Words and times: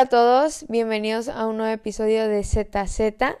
Hola 0.00 0.06
a 0.06 0.08
todos, 0.08 0.64
bienvenidos 0.68 1.28
a 1.28 1.46
un 1.46 1.58
nuevo 1.58 1.74
episodio 1.74 2.26
de 2.26 2.42
ZZ. 2.42 3.36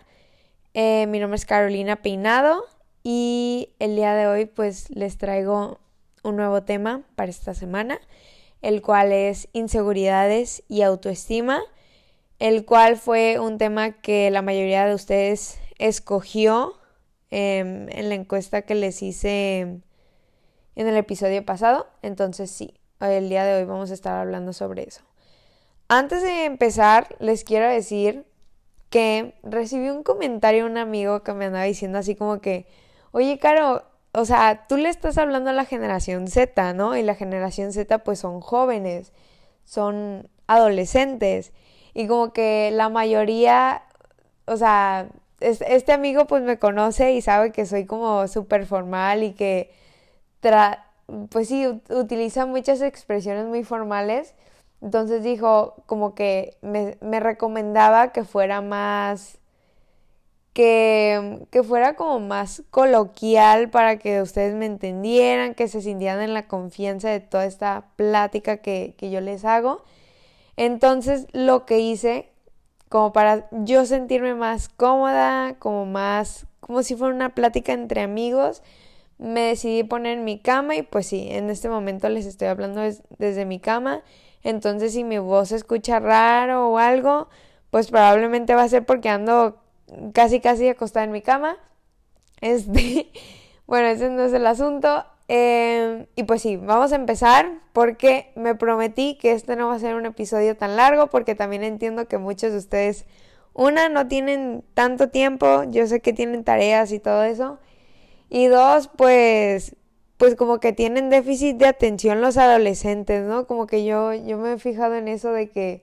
Eh, 0.74 1.06
mi 1.06 1.18
nombre 1.18 1.36
es 1.36 1.46
Carolina 1.46 2.02
Peinado 2.02 2.66
y 3.02 3.70
el 3.78 3.96
día 3.96 4.14
de 4.14 4.26
hoy 4.26 4.44
pues 4.44 4.90
les 4.90 5.16
traigo 5.16 5.80
un 6.22 6.36
nuevo 6.36 6.62
tema 6.62 7.00
para 7.16 7.30
esta 7.30 7.54
semana, 7.54 7.98
el 8.60 8.82
cual 8.82 9.10
es 9.10 9.48
inseguridades 9.54 10.62
y 10.68 10.82
autoestima, 10.82 11.62
el 12.38 12.66
cual 12.66 12.98
fue 12.98 13.38
un 13.38 13.56
tema 13.56 13.92
que 13.92 14.30
la 14.30 14.42
mayoría 14.42 14.84
de 14.84 14.94
ustedes 14.94 15.58
escogió 15.78 16.74
em, 17.30 17.88
en 17.88 18.10
la 18.10 18.16
encuesta 18.16 18.60
que 18.60 18.74
les 18.74 19.02
hice 19.02 19.60
en 19.60 19.82
el 20.76 20.96
episodio 20.98 21.42
pasado. 21.42 21.86
Entonces 22.02 22.50
sí, 22.50 22.74
el 23.00 23.30
día 23.30 23.46
de 23.46 23.54
hoy 23.54 23.64
vamos 23.64 23.90
a 23.90 23.94
estar 23.94 24.14
hablando 24.18 24.52
sobre 24.52 24.82
eso. 24.82 25.09
Antes 25.92 26.22
de 26.22 26.44
empezar, 26.44 27.16
les 27.18 27.42
quiero 27.42 27.68
decir 27.68 28.24
que 28.90 29.34
recibí 29.42 29.90
un 29.90 30.04
comentario 30.04 30.62
de 30.64 30.70
un 30.70 30.78
amigo 30.78 31.24
que 31.24 31.32
me 31.32 31.46
andaba 31.46 31.64
diciendo 31.64 31.98
así 31.98 32.14
como 32.14 32.40
que, 32.40 32.64
oye, 33.10 33.40
Caro, 33.40 33.82
o 34.12 34.24
sea, 34.24 34.66
tú 34.68 34.76
le 34.76 34.88
estás 34.88 35.18
hablando 35.18 35.50
a 35.50 35.52
la 35.52 35.64
generación 35.64 36.28
Z, 36.28 36.74
¿no? 36.74 36.96
Y 36.96 37.02
la 37.02 37.16
generación 37.16 37.72
Z 37.72 38.04
pues 38.04 38.20
son 38.20 38.40
jóvenes, 38.40 39.12
son 39.64 40.28
adolescentes. 40.46 41.52
Y 41.92 42.06
como 42.06 42.32
que 42.32 42.70
la 42.72 42.88
mayoría, 42.88 43.82
o 44.46 44.56
sea, 44.56 45.08
este 45.40 45.92
amigo 45.92 46.28
pues 46.28 46.44
me 46.44 46.60
conoce 46.60 47.14
y 47.14 47.20
sabe 47.20 47.50
que 47.50 47.66
soy 47.66 47.84
como 47.84 48.28
súper 48.28 48.64
formal 48.64 49.24
y 49.24 49.32
que, 49.32 49.72
pues 51.30 51.48
sí, 51.48 51.66
utiliza 51.88 52.46
muchas 52.46 52.80
expresiones 52.80 53.46
muy 53.46 53.64
formales. 53.64 54.34
Entonces 54.82 55.22
dijo 55.22 55.74
como 55.86 56.14
que 56.14 56.56
me, 56.62 56.96
me 57.00 57.20
recomendaba 57.20 58.12
que 58.12 58.24
fuera 58.24 58.62
más, 58.62 59.38
que, 60.54 61.46
que, 61.50 61.62
fuera 61.62 61.94
como 61.94 62.18
más 62.20 62.62
coloquial 62.70 63.70
para 63.70 63.98
que 63.98 64.22
ustedes 64.22 64.54
me 64.54 64.66
entendieran, 64.66 65.54
que 65.54 65.68
se 65.68 65.82
sintieran 65.82 66.22
en 66.22 66.34
la 66.34 66.48
confianza 66.48 67.10
de 67.10 67.20
toda 67.20 67.44
esta 67.44 67.88
plática 67.96 68.58
que, 68.58 68.94
que 68.96 69.10
yo 69.10 69.20
les 69.20 69.44
hago. 69.44 69.84
Entonces 70.56 71.26
lo 71.32 71.66
que 71.66 71.80
hice, 71.80 72.30
como 72.88 73.12
para 73.12 73.48
yo 73.50 73.84
sentirme 73.84 74.34
más 74.34 74.68
cómoda, 74.68 75.56
como 75.58 75.86
más, 75.86 76.46
como 76.60 76.82
si 76.82 76.96
fuera 76.96 77.14
una 77.14 77.34
plática 77.34 77.72
entre 77.72 78.00
amigos, 78.00 78.62
me 79.20 79.42
decidí 79.42 79.84
poner 79.84 80.18
en 80.18 80.24
mi 80.24 80.38
cama 80.38 80.74
y 80.76 80.82
pues 80.82 81.06
sí, 81.06 81.28
en 81.30 81.50
este 81.50 81.68
momento 81.68 82.08
les 82.08 82.26
estoy 82.26 82.48
hablando 82.48 82.80
desde 83.18 83.44
mi 83.44 83.60
cama 83.60 84.02
entonces, 84.42 84.92
si 84.92 85.04
mi 85.04 85.18
voz 85.18 85.50
se 85.50 85.56
escucha 85.56 86.00
raro 86.00 86.70
o 86.70 86.78
algo, 86.78 87.28
pues 87.70 87.90
probablemente 87.90 88.54
va 88.54 88.62
a 88.62 88.68
ser 88.68 88.84
porque 88.84 89.08
ando 89.08 89.58
casi 90.14 90.40
casi 90.40 90.68
acostada 90.68 91.04
en 91.04 91.12
mi 91.12 91.22
cama. 91.22 91.56
Este, 92.42 93.12
bueno, 93.66 93.88
ese 93.88 94.08
no 94.08 94.22
es 94.22 94.32
el 94.32 94.46
asunto. 94.46 95.04
Em, 95.28 96.06
y 96.16 96.22
pues 96.22 96.40
sí, 96.40 96.56
vamos 96.56 96.90
a 96.92 96.96
empezar 96.96 97.52
porque 97.74 98.32
me 98.34 98.54
prometí 98.54 99.18
que 99.18 99.32
este 99.32 99.56
no 99.56 99.68
va 99.68 99.74
a 99.74 99.78
ser 99.78 99.94
un 99.94 100.06
episodio 100.06 100.56
tan 100.56 100.74
largo 100.74 101.08
porque 101.08 101.34
también 101.34 101.64
entiendo 101.64 102.08
que 102.08 102.16
muchos 102.16 102.52
de 102.52 102.58
ustedes, 102.58 103.04
una, 103.52 103.90
no 103.90 104.08
tienen 104.08 104.64
tanto 104.72 105.10
tiempo, 105.10 105.64
yo 105.64 105.86
sé 105.86 106.00
que 106.00 106.14
tienen 106.14 106.42
tareas 106.42 106.92
y 106.92 106.98
todo 106.98 107.24
eso. 107.24 107.58
Y 108.30 108.46
dos, 108.46 108.88
pues 108.96 109.76
pues 110.20 110.36
como 110.36 110.60
que 110.60 110.74
tienen 110.74 111.08
déficit 111.08 111.56
de 111.56 111.64
atención 111.64 112.20
los 112.20 112.36
adolescentes, 112.36 113.24
¿no? 113.24 113.46
Como 113.46 113.66
que 113.66 113.86
yo, 113.86 114.12
yo 114.12 114.36
me 114.36 114.52
he 114.52 114.58
fijado 114.58 114.94
en 114.96 115.08
eso 115.08 115.32
de 115.32 115.48
que 115.50 115.82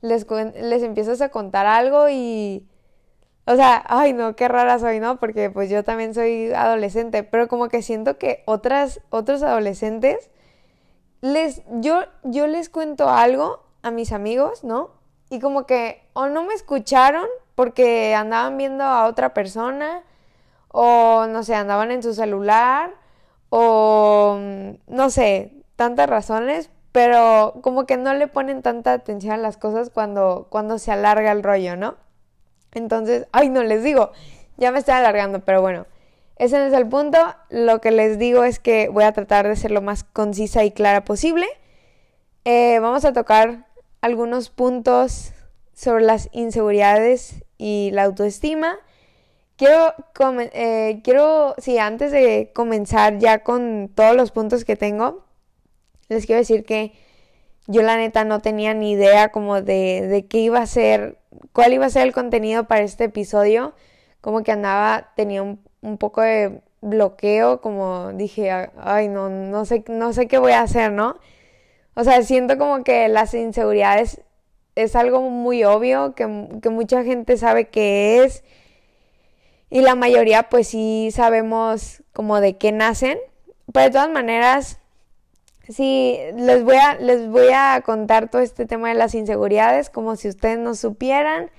les, 0.00 0.26
les 0.30 0.82
empiezas 0.82 1.20
a 1.20 1.28
contar 1.28 1.66
algo 1.66 2.08
y... 2.08 2.66
O 3.44 3.56
sea, 3.56 3.84
ay 3.86 4.14
no, 4.14 4.34
qué 4.34 4.48
rara 4.48 4.78
soy, 4.78 4.98
¿no? 4.98 5.20
Porque 5.20 5.50
pues 5.50 5.68
yo 5.68 5.84
también 5.84 6.14
soy 6.14 6.50
adolescente, 6.54 7.22
pero 7.22 7.48
como 7.48 7.68
que 7.68 7.82
siento 7.82 8.16
que 8.16 8.42
otras, 8.46 9.02
otros 9.10 9.42
adolescentes, 9.42 10.30
les, 11.20 11.62
yo, 11.80 12.04
yo 12.22 12.46
les 12.46 12.70
cuento 12.70 13.10
algo 13.10 13.62
a 13.82 13.90
mis 13.90 14.12
amigos, 14.12 14.64
¿no? 14.64 14.92
Y 15.28 15.38
como 15.38 15.66
que 15.66 16.00
o 16.14 16.28
no 16.28 16.44
me 16.44 16.54
escucharon 16.54 17.26
porque 17.54 18.14
andaban 18.14 18.56
viendo 18.56 18.84
a 18.84 19.04
otra 19.04 19.34
persona, 19.34 20.02
o 20.72 21.26
no 21.26 21.42
sé, 21.42 21.54
andaban 21.54 21.90
en 21.90 22.02
su 22.02 22.14
celular, 22.14 22.94
o 23.48 24.36
mm, 24.38 24.70
no 24.86 25.10
sé, 25.10 25.52
tantas 25.76 26.08
razones, 26.08 26.70
pero 26.92 27.54
como 27.62 27.86
que 27.86 27.96
no 27.96 28.14
le 28.14 28.26
ponen 28.26 28.62
tanta 28.62 28.92
atención 28.92 29.34
a 29.34 29.36
las 29.36 29.56
cosas 29.56 29.90
cuando, 29.90 30.46
cuando 30.50 30.78
se 30.78 30.92
alarga 30.92 31.32
el 31.32 31.42
rollo, 31.42 31.76
¿no? 31.76 31.96
Entonces, 32.72 33.26
ay, 33.32 33.48
no 33.48 33.62
les 33.62 33.82
digo, 33.82 34.12
ya 34.56 34.72
me 34.72 34.78
estoy 34.78 34.94
alargando, 34.94 35.40
pero 35.40 35.60
bueno, 35.60 35.86
ese 36.36 36.58
no 36.58 36.64
es 36.64 36.72
el 36.72 36.88
punto. 36.88 37.18
Lo 37.50 37.80
que 37.80 37.90
les 37.90 38.18
digo 38.18 38.44
es 38.44 38.60
que 38.60 38.88
voy 38.88 39.04
a 39.04 39.12
tratar 39.12 39.46
de 39.48 39.56
ser 39.56 39.70
lo 39.72 39.82
más 39.82 40.04
concisa 40.04 40.64
y 40.64 40.70
clara 40.70 41.04
posible. 41.04 41.46
Eh, 42.44 42.78
vamos 42.80 43.04
a 43.04 43.12
tocar 43.12 43.66
algunos 44.00 44.50
puntos 44.50 45.32
sobre 45.74 46.04
las 46.04 46.28
inseguridades 46.32 47.44
y 47.58 47.90
la 47.92 48.04
autoestima 48.04 48.78
Quiero, 49.60 49.92
eh, 50.54 51.02
quiero, 51.04 51.54
sí, 51.58 51.76
antes 51.76 52.12
de 52.12 52.50
comenzar 52.54 53.18
ya 53.18 53.40
con 53.40 53.90
todos 53.94 54.16
los 54.16 54.30
puntos 54.30 54.64
que 54.64 54.74
tengo, 54.74 55.26
les 56.08 56.24
quiero 56.24 56.38
decir 56.38 56.64
que 56.64 56.94
yo 57.66 57.82
la 57.82 57.98
neta 57.98 58.24
no 58.24 58.40
tenía 58.40 58.72
ni 58.72 58.92
idea 58.92 59.28
como 59.28 59.60
de, 59.60 60.06
de 60.08 60.26
qué 60.26 60.38
iba 60.38 60.60
a 60.60 60.66
ser, 60.66 61.18
cuál 61.52 61.74
iba 61.74 61.84
a 61.84 61.90
ser 61.90 62.06
el 62.06 62.14
contenido 62.14 62.64
para 62.68 62.80
este 62.80 63.04
episodio. 63.04 63.74
Como 64.22 64.42
que 64.44 64.52
andaba, 64.52 65.10
tenía 65.14 65.42
un, 65.42 65.60
un 65.82 65.98
poco 65.98 66.22
de 66.22 66.62
bloqueo, 66.80 67.60
como 67.60 68.14
dije, 68.14 68.50
ay, 68.78 69.08
no, 69.08 69.28
no 69.28 69.66
sé, 69.66 69.84
no 69.88 70.14
sé 70.14 70.26
qué 70.26 70.38
voy 70.38 70.52
a 70.52 70.62
hacer, 70.62 70.90
¿no? 70.90 71.18
O 71.92 72.02
sea, 72.04 72.22
siento 72.22 72.56
como 72.56 72.82
que 72.82 73.08
las 73.08 73.34
inseguridades 73.34 74.22
es 74.74 74.96
algo 74.96 75.20
muy 75.20 75.64
obvio, 75.64 76.14
que, 76.14 76.48
que 76.62 76.70
mucha 76.70 77.04
gente 77.04 77.36
sabe 77.36 77.68
que 77.68 78.24
es 78.24 78.42
y 79.70 79.82
la 79.82 79.94
mayoría 79.94 80.44
pues 80.44 80.68
sí 80.68 81.10
sabemos 81.12 82.02
como 82.12 82.40
de 82.40 82.58
qué 82.58 82.72
nacen. 82.72 83.18
Pero 83.72 83.84
de 83.84 83.90
todas 83.92 84.10
maneras, 84.10 84.80
sí, 85.68 86.18
les 86.34 86.64
voy 86.64 86.76
a, 86.76 86.96
les 86.96 87.28
voy 87.28 87.48
a 87.54 87.80
contar 87.84 88.28
todo 88.28 88.42
este 88.42 88.66
tema 88.66 88.88
de 88.88 88.96
las 88.96 89.14
inseguridades 89.14 89.88
como 89.88 90.16
si 90.16 90.28
ustedes 90.28 90.58
no 90.58 90.74
supieran, 90.74 91.50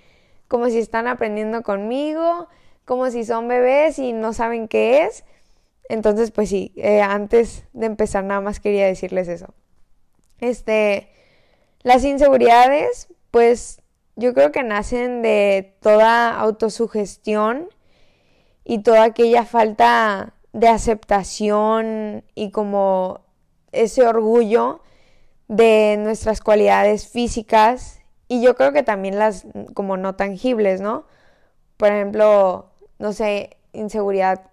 como 0.49 0.69
si 0.69 0.79
están 0.79 1.07
aprendiendo 1.07 1.63
conmigo, 1.63 2.49
como 2.83 3.09
si 3.09 3.23
son 3.23 3.47
bebés 3.47 3.97
y 3.97 4.11
no 4.11 4.33
saben 4.33 4.67
qué 4.67 5.03
es. 5.03 5.23
Entonces, 5.87 6.31
pues 6.31 6.49
sí, 6.49 6.73
eh, 6.75 7.01
antes 7.01 7.63
de 7.71 7.85
empezar 7.85 8.25
nada 8.25 8.41
más 8.41 8.59
quería 8.59 8.85
decirles 8.85 9.29
eso. 9.29 9.53
Este, 10.41 11.09
las 11.83 12.03
inseguridades, 12.03 13.07
pues 13.29 13.81
yo 14.17 14.33
creo 14.33 14.51
que 14.51 14.63
nacen 14.63 15.21
de 15.21 15.75
toda 15.81 16.37
autosugestión 16.37 17.69
y 18.63 18.79
toda 18.79 19.03
aquella 19.03 19.45
falta 19.45 20.33
de 20.53 20.67
aceptación 20.67 22.23
y 22.35 22.51
como 22.51 23.21
ese 23.71 24.05
orgullo 24.05 24.81
de 25.47 25.97
nuestras 25.99 26.41
cualidades 26.41 27.07
físicas 27.07 27.99
y 28.27 28.41
yo 28.41 28.55
creo 28.55 28.71
que 28.71 28.83
también 28.83 29.19
las 29.19 29.45
como 29.73 29.97
no 29.97 30.15
tangibles, 30.15 30.79
¿no? 30.79 31.05
Por 31.77 31.89
ejemplo, 31.89 32.71
no 32.99 33.11
sé, 33.11 33.57
inseguridad 33.73 34.51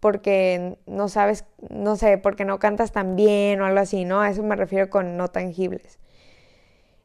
porque 0.00 0.76
no 0.86 1.08
sabes, 1.08 1.44
no 1.70 1.96
sé, 1.96 2.18
porque 2.18 2.44
no 2.44 2.58
cantas 2.58 2.92
tan 2.92 3.16
bien 3.16 3.60
o 3.60 3.66
algo 3.66 3.80
así, 3.80 4.04
¿no? 4.04 4.20
A 4.20 4.30
eso 4.30 4.42
me 4.42 4.56
refiero 4.56 4.90
con 4.90 5.16
no 5.16 5.28
tangibles. 5.28 5.98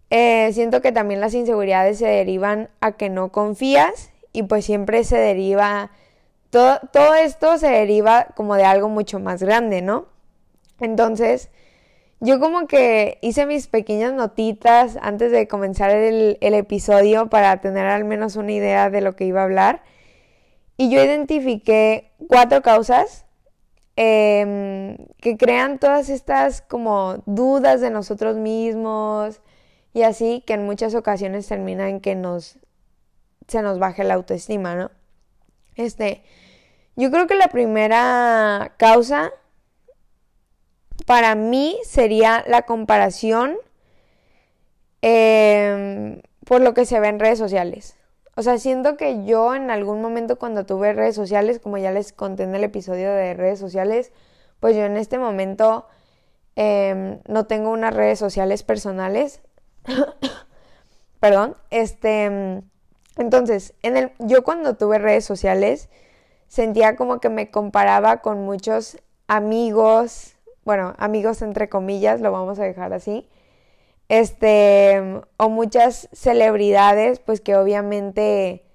Eh, 0.09 0.51
siento 0.51 0.81
que 0.81 0.91
también 0.91 1.21
las 1.21 1.33
inseguridades 1.33 1.97
se 1.99 2.07
derivan 2.07 2.69
a 2.81 2.91
que 2.91 3.09
no 3.09 3.31
confías 3.31 4.11
y 4.33 4.43
pues 4.43 4.65
siempre 4.65 5.05
se 5.05 5.17
deriva 5.17 5.91
todo, 6.51 7.15
esto 7.15 7.57
se 7.57 7.69
deriva 7.69 8.27
como 8.35 8.55
de 8.55 8.65
algo 8.65 8.89
mucho 8.89 9.19
más 9.19 9.41
grande, 9.41 9.81
¿no? 9.81 10.05
Entonces, 10.79 11.49
yo 12.19 12.39
como 12.39 12.67
que 12.67 13.17
hice 13.21 13.45
mis 13.45 13.67
pequeñas 13.67 14.13
notitas 14.13 14.97
antes 15.01 15.31
de 15.31 15.47
comenzar 15.47 15.91
el, 15.91 16.37
episodio 16.41 17.29
para 17.29 17.61
tener 17.61 17.87
al 17.87 18.03
menos 18.03 18.35
una 18.35 18.51
idea 18.51 18.89
de 18.89 19.01
lo 19.01 19.15
que 19.15 19.25
iba 19.25 19.41
a 19.41 19.45
hablar. 19.45 19.83
Y 20.77 20.89
yo 20.91 21.03
identifiqué 21.03 22.11
cuatro 22.27 22.61
causas 22.61 23.25
em, 23.95 24.97
que 25.21 25.37
crean 25.37 25.79
todas 25.79 26.09
estas 26.09 26.61
como 26.61 27.23
dudas 27.25 27.81
de 27.81 27.91
nosotros 27.91 28.37
mismos 28.37 29.41
y 29.93 30.03
así 30.03 30.43
que 30.45 30.53
en 30.53 30.65
muchas 30.65 30.95
ocasiones 30.95 31.47
terminan 31.47 31.99
que 32.01 32.15
nos 32.15 32.57
se 33.47 33.61
nos 33.61 33.79
baje 33.79 34.03
la 34.03 34.13
autoestima, 34.15 34.75
¿no? 34.75 34.91
Este, 35.75 36.23
yo 36.95 37.11
creo 37.11 37.27
que 37.27 37.35
la 37.35 37.47
primera 37.47 38.73
causa 38.77 39.31
para 41.05 41.35
mí 41.35 41.79
sería 41.83 42.43
la 42.47 42.63
comparación 42.63 43.57
em, 45.01 46.21
por 46.45 46.61
lo 46.61 46.73
que 46.73 46.85
se 46.85 46.99
ve 46.99 47.07
en 47.07 47.19
redes 47.19 47.39
sociales. 47.39 47.97
O 48.35 48.43
sea, 48.43 48.57
siento 48.57 48.97
que 48.97 49.25
yo 49.25 49.55
en 49.55 49.71
algún 49.71 50.01
momento 50.01 50.37
cuando 50.37 50.65
tuve 50.65 50.93
redes 50.93 51.15
sociales, 51.15 51.59
como 51.59 51.77
ya 51.77 51.91
les 51.91 52.13
conté 52.13 52.43
en 52.43 52.55
el 52.55 52.63
episodio 52.63 53.11
de 53.11 53.33
redes 53.33 53.59
sociales, 53.59 54.11
pues 54.59 54.75
yo 54.75 54.83
en 54.83 54.95
este 54.97 55.17
momento 55.17 55.87
em, 56.55 57.19
no 57.27 57.45
tengo 57.45 57.71
unas 57.71 57.93
redes 57.93 58.19
sociales 58.19 58.63
personales. 58.63 59.41
Perdón. 61.19 61.57
Este. 61.69 62.63
Entonces, 63.17 63.73
en 63.83 63.97
el, 63.97 64.11
yo 64.19 64.43
cuando 64.43 64.75
tuve 64.75 64.97
redes 64.97 65.25
sociales, 65.25 65.89
sentía 66.51 66.97
como 66.97 67.21
que 67.21 67.29
me 67.29 67.49
comparaba 67.49 68.17
con 68.17 68.43
muchos 68.43 68.97
amigos, 69.27 70.35
bueno, 70.65 70.95
amigos 70.97 71.41
entre 71.41 71.69
comillas, 71.69 72.19
lo 72.19 72.33
vamos 72.33 72.59
a 72.59 72.63
dejar 72.63 72.91
así, 72.91 73.25
este, 74.09 75.21
o 75.37 75.49
muchas 75.49 76.09
celebridades, 76.11 77.19
pues 77.19 77.39
que 77.39 77.55
obviamente 77.55 78.65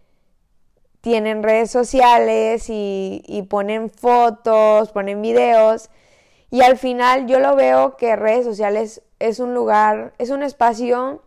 tienen 1.02 1.42
redes 1.42 1.70
sociales 1.70 2.70
y, 2.70 3.22
y, 3.26 3.42
ponen 3.42 3.90
fotos, 3.90 4.90
ponen 4.92 5.20
videos, 5.20 5.90
y 6.50 6.62
al 6.62 6.78
final 6.78 7.26
yo 7.26 7.40
lo 7.40 7.56
veo 7.56 7.98
que 7.98 8.16
redes 8.16 8.46
sociales 8.46 9.02
es 9.18 9.38
un 9.38 9.52
lugar, 9.52 10.14
es 10.16 10.30
un 10.30 10.42
espacio 10.42 11.22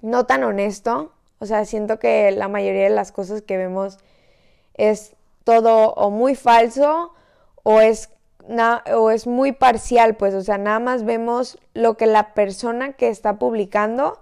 no 0.00 0.24
tan 0.24 0.42
honesto, 0.42 1.12
o 1.38 1.44
sea, 1.44 1.66
siento 1.66 1.98
que 1.98 2.30
la 2.30 2.48
mayoría 2.48 2.84
de 2.84 2.90
las 2.90 3.12
cosas 3.12 3.42
que 3.42 3.58
vemos 3.58 3.98
es 4.72 5.15
todo 5.46 5.94
o 5.94 6.10
muy 6.10 6.34
falso 6.34 7.12
o 7.62 7.80
es 7.80 8.10
o 8.94 9.10
es 9.10 9.26
muy 9.26 9.52
parcial, 9.52 10.16
pues, 10.16 10.34
o 10.34 10.42
sea, 10.42 10.56
nada 10.56 10.78
más 10.78 11.04
vemos 11.04 11.58
lo 11.74 11.96
que 11.96 12.06
la 12.06 12.32
persona 12.32 12.92
que 12.92 13.08
está 13.08 13.40
publicando 13.40 14.20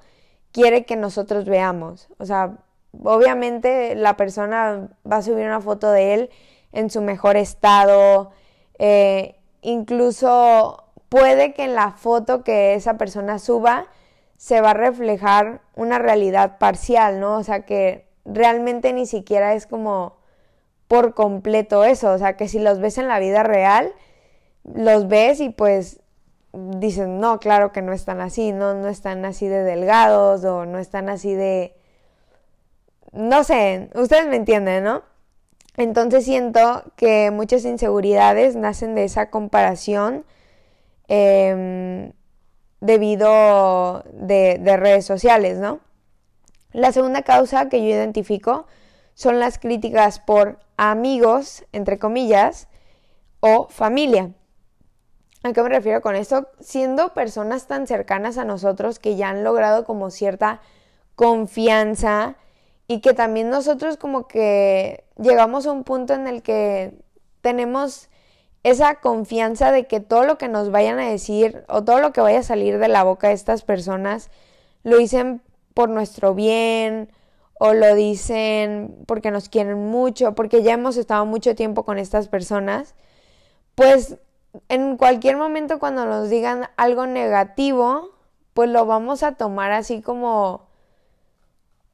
quiere 0.50 0.86
que 0.86 0.96
nosotros 0.96 1.44
veamos. 1.44 2.08
O 2.18 2.24
sea, 2.24 2.56
obviamente 3.02 3.94
la 3.94 4.16
persona 4.16 4.88
va 5.10 5.16
a 5.16 5.22
subir 5.22 5.44
una 5.44 5.60
foto 5.60 5.90
de 5.90 6.14
él 6.14 6.30
en 6.72 6.88
su 6.88 7.02
mejor 7.02 7.36
estado, 7.36 8.30
eh, 8.78 9.36
incluso 9.60 10.84
puede 11.10 11.52
que 11.52 11.64
en 11.64 11.74
la 11.74 11.92
foto 11.92 12.44
que 12.44 12.74
esa 12.74 12.96
persona 12.96 13.38
suba 13.38 13.86
se 14.36 14.60
va 14.60 14.70
a 14.70 14.74
reflejar 14.74 15.60
una 15.74 15.98
realidad 15.98 16.58
parcial, 16.58 17.20
¿no? 17.20 17.36
O 17.36 17.42
sea, 17.42 17.66
que 17.66 18.08
realmente 18.24 18.92
ni 18.92 19.06
siquiera 19.06 19.54
es 19.54 19.66
como 19.66 20.23
por 20.88 21.14
completo 21.14 21.84
eso, 21.84 22.12
o 22.12 22.18
sea, 22.18 22.36
que 22.36 22.48
si 22.48 22.58
los 22.58 22.80
ves 22.80 22.98
en 22.98 23.08
la 23.08 23.18
vida 23.18 23.42
real, 23.42 23.92
los 24.64 25.08
ves 25.08 25.40
y 25.40 25.50
pues 25.50 26.00
dicen, 26.52 27.20
no, 27.20 27.40
claro 27.40 27.72
que 27.72 27.82
no 27.82 27.92
están 27.92 28.20
así, 28.20 28.52
no, 28.52 28.74
no 28.74 28.88
están 28.88 29.24
así 29.24 29.48
de 29.48 29.62
delgados 29.64 30.44
o 30.44 30.66
no 30.66 30.78
están 30.78 31.08
así 31.08 31.34
de... 31.34 31.74
No 33.12 33.44
sé, 33.44 33.90
ustedes 33.94 34.26
me 34.26 34.36
entienden, 34.36 34.84
¿no? 34.84 35.02
Entonces 35.76 36.24
siento 36.24 36.84
que 36.96 37.30
muchas 37.30 37.64
inseguridades 37.64 38.56
nacen 38.56 38.94
de 38.94 39.04
esa 39.04 39.30
comparación 39.30 40.24
em, 41.08 42.12
debido 42.80 44.04
de, 44.12 44.58
de 44.60 44.76
redes 44.76 45.04
sociales, 45.04 45.58
¿no? 45.58 45.80
La 46.72 46.92
segunda 46.92 47.22
causa 47.22 47.68
que 47.68 47.80
yo 47.80 47.88
identifico 47.88 48.66
son 49.14 49.40
las 49.40 49.58
críticas 49.58 50.18
por 50.20 50.58
amigos, 50.76 51.64
entre 51.72 51.98
comillas, 51.98 52.68
o 53.40 53.68
familia. 53.68 54.32
¿A 55.42 55.52
qué 55.52 55.62
me 55.62 55.68
refiero 55.68 56.00
con 56.00 56.16
esto? 56.16 56.48
Siendo 56.60 57.12
personas 57.12 57.66
tan 57.66 57.86
cercanas 57.86 58.38
a 58.38 58.44
nosotros 58.44 58.98
que 58.98 59.16
ya 59.16 59.28
han 59.28 59.44
logrado 59.44 59.84
como 59.84 60.10
cierta 60.10 60.60
confianza 61.14 62.36
y 62.88 63.00
que 63.00 63.12
también 63.12 63.50
nosotros 63.50 63.96
como 63.96 64.26
que 64.26 65.04
llegamos 65.18 65.66
a 65.66 65.72
un 65.72 65.84
punto 65.84 66.14
en 66.14 66.26
el 66.26 66.42
que 66.42 66.94
tenemos 67.40 68.08
esa 68.62 68.96
confianza 68.96 69.70
de 69.70 69.86
que 69.86 70.00
todo 70.00 70.24
lo 70.24 70.38
que 70.38 70.48
nos 70.48 70.70
vayan 70.70 70.98
a 70.98 71.08
decir 71.08 71.64
o 71.68 71.84
todo 71.84 72.00
lo 72.00 72.12
que 72.12 72.22
vaya 72.22 72.38
a 72.38 72.42
salir 72.42 72.78
de 72.78 72.88
la 72.88 73.04
boca 73.04 73.28
de 73.28 73.34
estas 73.34 73.62
personas 73.62 74.30
lo 74.82 74.96
dicen 74.96 75.42
por 75.74 75.90
nuestro 75.90 76.34
bien 76.34 77.10
o 77.66 77.72
lo 77.72 77.94
dicen 77.94 78.94
porque 79.06 79.30
nos 79.30 79.48
quieren 79.48 79.78
mucho, 79.78 80.34
porque 80.34 80.62
ya 80.62 80.74
hemos 80.74 80.98
estado 80.98 81.24
mucho 81.24 81.54
tiempo 81.54 81.86
con 81.86 81.98
estas 81.98 82.28
personas, 82.28 82.94
pues 83.74 84.18
en 84.68 84.98
cualquier 84.98 85.38
momento 85.38 85.78
cuando 85.78 86.04
nos 86.04 86.28
digan 86.28 86.66
algo 86.76 87.06
negativo, 87.06 88.10
pues 88.52 88.68
lo 88.68 88.84
vamos 88.84 89.22
a 89.22 89.32
tomar 89.32 89.72
así 89.72 90.02
como, 90.02 90.66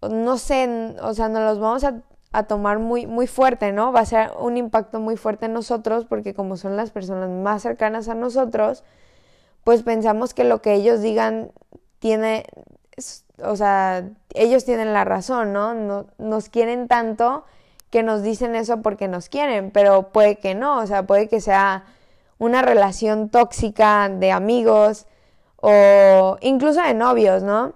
no 0.03 0.39
sé, 0.39 0.97
o 1.03 1.15
sea, 1.15 1.29
nos 1.29 1.43
los 1.43 1.61
vamos 1.61 1.85
a, 1.85 2.03
tomar 2.49 2.81
muy, 2.81 3.07
muy 3.07 3.29
fuerte, 3.29 3.71
¿no? 3.71 3.93
Va 3.93 4.01
a 4.01 4.07
ser 4.07 4.33
un 4.41 4.57
impacto 4.57 4.99
muy 4.99 5.17
fuerte 5.17 5.47
en 5.47 5.53
nosotros 5.53 6.05
porque 6.05 6.35
como 6.35 6.57
son 6.57 6.77
las 6.77 6.91
personas 6.91 7.31
más 7.31 7.63
cercanas 7.63 8.09
a 8.09 8.17
nosotros, 8.17 8.83
pues 9.63 9.85
pensamos 9.85 10.35
que 10.35 10.43
lo 10.43 10.63
que 10.63 10.75
ellos 10.75 11.01
digan 11.01 11.53
tiene, 12.01 12.47
o 13.43 13.57
sea, 13.57 14.09
ellos 14.35 14.65
tienen 14.65 14.93
la 14.93 15.05
razón, 15.05 15.53
¿no? 15.53 15.75
no 15.75 16.07
nos 16.19 16.49
quieren 16.49 16.89
tanto 16.89 17.45
que 17.91 18.03
nos 18.03 18.23
dicen 18.23 18.55
eso 18.55 18.83
porque 18.83 19.09
nos 19.09 19.29
quieren, 19.29 19.71
pero 19.71 20.13
puede 20.13 20.37
que 20.37 20.55
no, 20.55 20.79
o 20.79 20.87
sea, 20.87 21.07
puede 21.07 21.29
que 21.29 21.41
sea 21.41 21.85
una 22.39 22.63
relación 22.63 23.29
tóxica 23.29 24.09
de 24.09 24.33
amigos 24.33 25.07
o 25.57 26.39
incluso 26.41 26.81
de 26.81 26.95
novios, 26.95 27.43
¿no? 27.43 27.75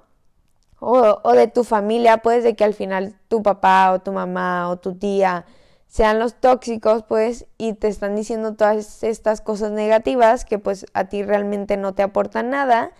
O, 0.80 1.32
de 1.32 1.48
tu 1.48 1.64
familia, 1.64 2.18
pues 2.18 2.44
de 2.44 2.54
que 2.56 2.64
al 2.64 2.74
final 2.74 3.14
tu 3.28 3.42
papá 3.42 3.92
o 3.92 4.00
tu 4.00 4.12
mamá 4.12 4.68
o 4.68 4.78
tu 4.78 4.94
tía 4.94 5.46
sean 5.88 6.18
los 6.18 6.34
tóxicos, 6.34 7.04
pues, 7.04 7.46
y 7.56 7.74
te 7.74 7.88
están 7.88 8.16
diciendo 8.16 8.54
todas 8.54 9.02
estas 9.02 9.40
cosas 9.40 9.70
negativas 9.70 10.44
que 10.44 10.58
pues 10.58 10.86
a 10.92 11.04
ti 11.04 11.22
realmente 11.22 11.76
no 11.76 11.94
te 11.94 12.02
aportan 12.02 12.50
nada. 12.50 12.90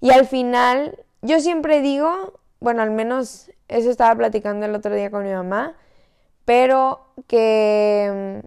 Y 0.00 0.10
al 0.10 0.26
final, 0.26 0.98
yo 1.22 1.40
siempre 1.40 1.80
digo, 1.80 2.40
bueno, 2.60 2.82
al 2.82 2.90
menos 2.90 3.50
eso 3.68 3.90
estaba 3.90 4.14
platicando 4.14 4.66
el 4.66 4.74
otro 4.74 4.94
día 4.94 5.10
con 5.10 5.24
mi 5.24 5.32
mamá, 5.32 5.74
pero 6.44 7.06
que, 7.26 8.42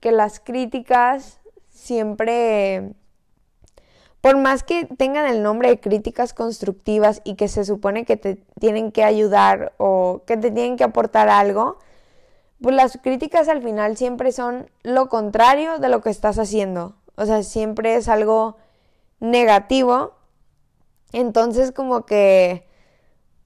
que 0.00 0.12
las 0.12 0.40
críticas 0.40 1.40
siempre, 1.70 2.92
por 4.20 4.36
más 4.36 4.62
que 4.62 4.84
tengan 4.84 5.26
el 5.26 5.42
nombre 5.42 5.70
de 5.70 5.80
críticas 5.80 6.34
constructivas 6.34 7.22
y 7.24 7.36
que 7.36 7.48
se 7.48 7.64
supone 7.64 8.04
que 8.04 8.16
te 8.16 8.36
tienen 8.58 8.92
que 8.92 9.04
ayudar 9.04 9.72
o 9.78 10.22
que 10.26 10.36
te 10.36 10.50
tienen 10.50 10.76
que 10.76 10.84
aportar 10.84 11.28
algo, 11.28 11.78
pues 12.60 12.74
las 12.74 12.98
críticas 13.02 13.48
al 13.48 13.62
final 13.62 13.96
siempre 13.96 14.32
son 14.32 14.70
lo 14.82 15.08
contrario 15.08 15.78
de 15.78 15.88
lo 15.88 16.02
que 16.02 16.10
estás 16.10 16.38
haciendo. 16.38 16.96
O 17.16 17.24
sea, 17.24 17.42
siempre 17.42 17.94
es 17.94 18.08
algo 18.08 18.56
negativo. 19.18 20.14
Entonces 21.12 21.72
como 21.72 22.06
que, 22.06 22.66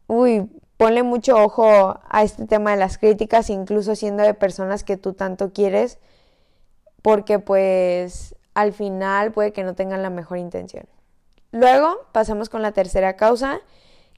uy, 0.07 0.51
ponle 0.77 1.03
mucho 1.03 1.37
ojo 1.37 2.01
a 2.09 2.23
este 2.23 2.47
tema 2.47 2.73
de 2.73 2.77
las 2.77 2.99
críticas, 2.99 3.51
incluso 3.51 3.95
siendo 3.95 4.23
de 4.23 4.35
personas 4.35 4.85
que 4.85 4.97
tú 4.97 5.13
tanto 5.13 5.53
quieres 5.53 5.99
porque 7.05 7.39
pues 7.39 8.35
al 8.55 8.73
final 8.73 9.31
puede 9.31 9.53
que 9.53 9.63
no 9.63 9.75
tengan 9.75 10.03
la 10.03 10.09
mejor 10.09 10.39
intención. 10.39 10.87
Luego 11.53 11.99
pasamos 12.13 12.49
con 12.49 12.63
la 12.63 12.73
tercera 12.73 13.15
causa, 13.17 13.61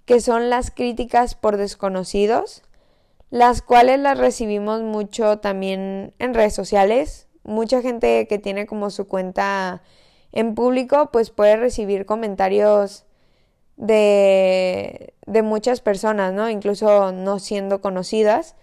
que 0.05 0.21
son 0.21 0.51
las 0.51 0.71
críticas 0.71 1.35
por 1.35 1.57
desconocidos, 1.57 2.63
las 3.29 3.61
cuales 3.61 3.99
las 3.99 4.17
recibimos 4.17 4.83
mucho 4.83 5.41
también 5.41 6.15
en 6.21 6.33
redes 6.33 6.55
sociales. 6.55 7.27
Mucha 7.43 7.83
gente 7.83 8.29
que 8.29 8.39
tiene 8.39 8.67
como 8.67 8.91
su 8.91 9.09
cuenta 9.09 9.83
en 10.31 10.55
público, 10.55 11.11
pues 11.11 11.31
puede 11.31 11.57
recibir 11.57 12.07
comentarios 12.07 13.05
de, 13.77 15.15
de 15.27 15.43
muchas 15.43 15.81
personas, 15.81 16.33
¿no? 16.33 16.49
Incluso 16.51 17.13
no 17.13 17.39
siendo 17.39 17.81
conocidas. 17.81 18.55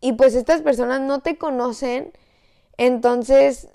Y 0.00 0.14
pues 0.14 0.34
estas 0.34 0.62
personas 0.62 1.00
no 1.00 1.20
te 1.20 1.38
conocen 1.38 2.12
entonces, 2.78 3.68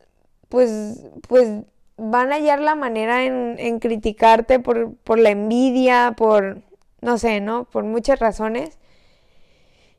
pues, 0.50 1.06
pues 1.28 1.50
van 1.98 2.32
a 2.32 2.36
hallar 2.36 2.60
la 2.60 2.76
manera 2.76 3.26
en, 3.26 3.80
criticarte 3.80 4.60
por, 4.60 4.96
por 4.98 5.20
la 5.20 5.30
envidia, 5.30 6.14
por, 6.18 6.62
no 7.02 7.18
sé, 7.18 7.40
¿no? 7.40 7.66
Por 7.66 7.84
muchas 7.84 8.20
razones. 8.20 8.78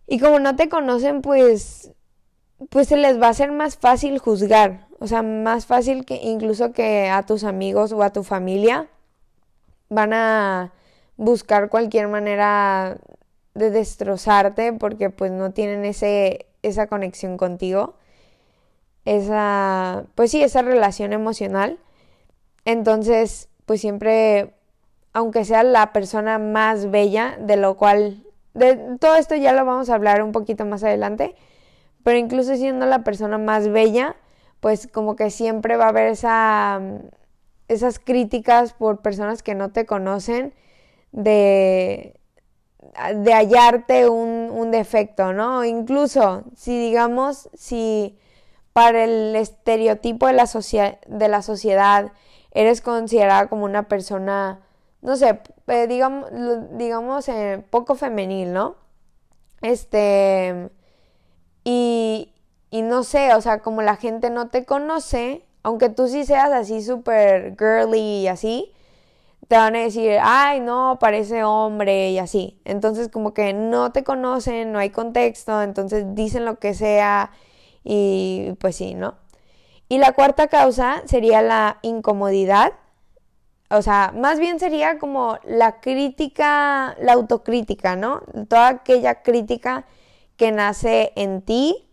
Y 0.06 0.18
como 0.20 0.38
no 0.40 0.56
te 0.56 0.68
conocen, 0.68 1.23
pues, 1.23 1.92
pues 2.70 2.88
se 2.88 2.97
les 2.97 3.20
va 3.20 3.26
a 3.28 3.30
hacer 3.30 3.52
más 3.52 3.76
fácil 3.76 4.18
juzgar. 4.18 4.87
O 5.00 5.06
sea, 5.06 5.23
más 5.23 5.66
fácil 5.66 6.04
que 6.04 6.16
incluso 6.16 6.73
que 6.73 7.08
a 7.08 7.25
tus 7.25 7.44
amigos 7.44 7.92
o 7.92 8.02
a 8.02 8.12
tu 8.12 8.25
familia. 8.25 8.88
Van 9.88 10.12
a 10.12 10.73
buscar 11.16 11.68
cualquier 11.68 12.09
manera 12.09 12.99
de 13.54 13.71
destrozarte 13.71 14.73
porque 14.73 15.11
pues 15.11 15.33
no 15.33 15.52
tienen 15.52 15.85
ese, 15.85 16.47
esa 16.62 16.87
conexión 16.87 17.37
contigo 17.37 17.95
esa, 19.09 20.04
pues 20.14 20.30
sí, 20.30 20.42
esa 20.42 20.62
relación 20.62 21.12
emocional. 21.14 21.78
Entonces, 22.64 23.49
pues 23.64 23.80
siempre, 23.80 24.54
aunque 25.14 25.45
sea 25.45 25.62
la 25.62 25.92
persona 25.92 26.38
más 26.38 26.90
bella, 26.90 27.37
de 27.40 27.57
lo 27.57 27.76
cual, 27.76 28.23
de 28.54 28.76
todo 29.00 29.16
esto 29.16 29.35
ya 29.35 29.52
lo 29.52 29.64
vamos 29.64 29.88
a 29.88 29.95
hablar 29.95 30.23
un 30.23 30.33
poquito 30.33 30.66
más 30.66 30.85
adelante, 30.85 31.35
pero 32.04 32.18
incluso 32.18 32.54
siendo 32.57 32.85
la 32.87 33.04
persona 33.04 33.38
más 33.38 33.68
bella, 33.68 34.16
pues 34.61 34.87
como 34.88 35.16
que 35.16 35.30
siempre 35.30 35.76
va 35.76 35.87
a 35.87 35.88
haber 35.88 36.09
esa, 36.09 36.80
esas 37.68 37.98
críticas 37.98 38.72
por 38.72 39.00
personas 39.00 39.42
que 39.42 39.54
no 39.54 39.70
te 39.70 39.87
conocen 39.87 40.54
de, 41.12 42.18
de 43.14 43.32
hallarte 43.32 44.08
un, 44.08 44.50
un 44.52 44.70
defecto, 44.70 45.32
¿no? 45.32 45.64
Incluso 45.64 46.44
si 46.56 46.78
digamos, 46.78 47.50
si 47.54 48.18
para 48.72 49.04
el 49.04 49.34
estereotipo 49.37 50.26
de 50.26 50.34
la, 50.34 50.48
de 51.06 51.28
la 51.28 51.42
sociedad 51.42 52.12
eres 52.52 52.80
considerada 52.80 53.48
como 53.48 53.64
una 53.64 53.88
persona, 53.88 54.60
no 55.02 55.16
sé, 55.16 55.40
digamos, 55.88 56.30
digamos 56.72 57.28
eh, 57.28 57.64
poco 57.70 57.94
femenil, 57.94 58.52
¿no? 58.52 58.76
Este, 59.62 60.70
y, 61.64 62.32
y 62.70 62.82
no 62.82 63.02
sé, 63.02 63.34
o 63.34 63.40
sea, 63.40 63.60
como 63.60 63.82
la 63.82 63.96
gente 63.96 64.30
no 64.30 64.48
te 64.48 64.64
conoce, 64.64 65.44
aunque 65.62 65.88
tú 65.88 66.08
sí 66.08 66.24
seas 66.24 66.52
así 66.52 66.82
súper 66.82 67.56
girly 67.58 68.22
y 68.22 68.28
así, 68.28 68.72
te 69.48 69.56
van 69.56 69.76
a 69.76 69.80
decir, 69.80 70.18
ay, 70.22 70.60
no, 70.60 70.98
parece 71.00 71.42
hombre 71.44 72.10
y 72.10 72.18
así. 72.18 72.60
Entonces 72.64 73.08
como 73.08 73.32
que 73.34 73.54
no 73.54 73.92
te 73.92 74.04
conocen, 74.04 74.72
no 74.72 74.78
hay 74.78 74.90
contexto, 74.90 75.62
entonces 75.62 76.14
dicen 76.14 76.44
lo 76.44 76.58
que 76.58 76.74
sea 76.74 77.30
y 77.82 78.52
pues 78.60 78.76
sí, 78.76 78.94
¿no? 78.94 79.14
Y 79.88 79.98
la 79.98 80.12
cuarta 80.12 80.48
causa 80.48 81.02
sería 81.06 81.40
la 81.40 81.78
incomodidad. 81.82 82.72
O 83.70 83.80
sea, 83.82 84.12
más 84.14 84.38
bien 84.38 84.58
sería 84.60 84.98
como 84.98 85.38
la 85.44 85.80
crítica, 85.80 86.94
la 87.00 87.14
autocrítica, 87.14 87.96
¿no? 87.96 88.22
Toda 88.48 88.68
aquella 88.68 89.22
crítica 89.22 89.86
que 90.36 90.52
nace 90.52 91.12
en 91.16 91.42
ti 91.42 91.88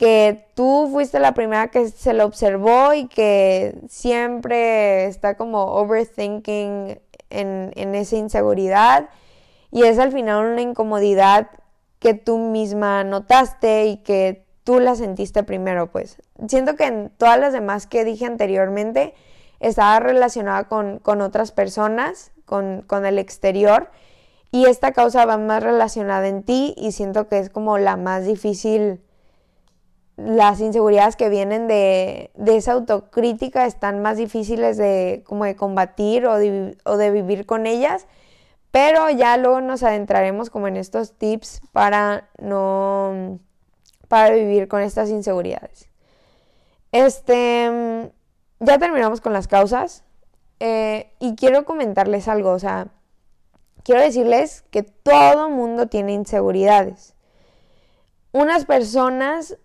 que 0.00 0.46
tú 0.54 0.88
fuiste 0.90 1.20
la 1.20 1.34
primera 1.34 1.68
que 1.68 1.90
se 1.90 2.14
lo 2.14 2.24
observó 2.24 2.94
y 2.94 3.06
que 3.06 3.74
siempre 3.86 5.04
está 5.04 5.36
como 5.36 5.62
overthinking 5.74 6.98
en, 7.28 7.70
en 7.76 7.94
esa 7.94 8.16
inseguridad 8.16 9.10
y 9.70 9.82
es 9.82 9.98
al 9.98 10.10
final 10.10 10.52
una 10.52 10.62
incomodidad 10.62 11.50
que 11.98 12.14
tú 12.14 12.38
misma 12.38 13.04
notaste 13.04 13.88
y 13.88 13.98
que 13.98 14.46
tú 14.64 14.80
la 14.80 14.94
sentiste 14.94 15.42
primero, 15.42 15.90
pues. 15.90 16.16
Siento 16.48 16.76
que 16.76 16.84
en 16.84 17.10
todas 17.10 17.38
las 17.38 17.52
demás 17.52 17.86
que 17.86 18.06
dije 18.06 18.24
anteriormente 18.24 19.12
estaba 19.58 20.00
relacionada 20.00 20.64
con, 20.64 20.98
con 20.98 21.20
otras 21.20 21.52
personas, 21.52 22.32
con, 22.46 22.80
con, 22.86 23.04
el 23.04 23.18
exterior, 23.18 23.90
y 24.50 24.64
esta 24.64 24.92
causa 24.92 25.26
va 25.26 25.36
más 25.36 25.62
relacionada 25.62 26.26
en 26.26 26.42
ti 26.42 26.72
y 26.78 26.92
siento 26.92 27.28
que 27.28 27.38
es 27.38 27.50
como 27.50 27.76
la 27.76 27.98
más 27.98 28.24
difícil 28.24 29.02
las 30.24 30.60
inseguridades 30.60 31.16
que 31.16 31.28
vienen 31.28 31.66
de, 31.66 32.30
esa 32.46 32.72
autocrítica 32.72 33.66
están 33.66 34.02
más 34.02 34.16
difíciles 34.16 34.76
de 34.76 35.22
como 35.26 35.44
de 35.44 35.56
combatir 35.56 36.26
o 36.26 36.36
de, 36.38 37.10
vivir 37.10 37.46
con 37.46 37.66
ellas, 37.66 38.06
pero 38.70 39.08
ya 39.10 39.36
luego 39.36 39.60
nos 39.60 39.82
adentraremos 39.82 40.50
como 40.50 40.68
en 40.68 40.76
estos 40.76 41.12
tips 41.12 41.62
para 41.72 42.28
no 42.38 43.38
para 44.08 44.34
vivir 44.34 44.68
con 44.68 44.82
estas 44.82 45.08
inseguridades. 45.10 45.88
Este 46.92 48.10
ya 48.58 48.78
terminamos 48.78 49.20
con 49.20 49.32
las 49.32 49.48
causas 49.48 50.04
eh, 50.58 51.12
y 51.18 51.34
quiero 51.36 51.64
comentarles 51.64 52.28
algo, 52.28 52.50
o 52.50 52.58
sea, 52.58 52.88
quiero 53.84 54.02
decirles 54.02 54.62
que 54.70 54.82
todo 54.82 55.48
mundo 55.48 55.86
tiene 55.86 56.12
inseguridades. 56.12 57.14
Unas 58.32 58.64
personas 58.66 59.56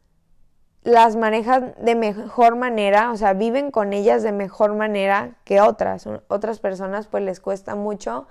las 0.85 1.15
manejan 1.15 1.73
de 1.81 1.95
mejor 1.95 2.55
manera, 2.57 3.11
o 3.11 3.17
sea, 3.17 3.33
viven 3.33 3.71
con 3.71 3.91
ellas 3.91 4.21
de 4.21 4.31
mejor 4.31 4.75
manera 4.75 5.35
que 5.43 5.59
otras. 5.59 6.07
Otras 6.27 6.59
personas 6.59 7.07
pues 7.07 7.23
les 7.23 7.39
cuesta 7.39 7.73
mucho 7.73 8.27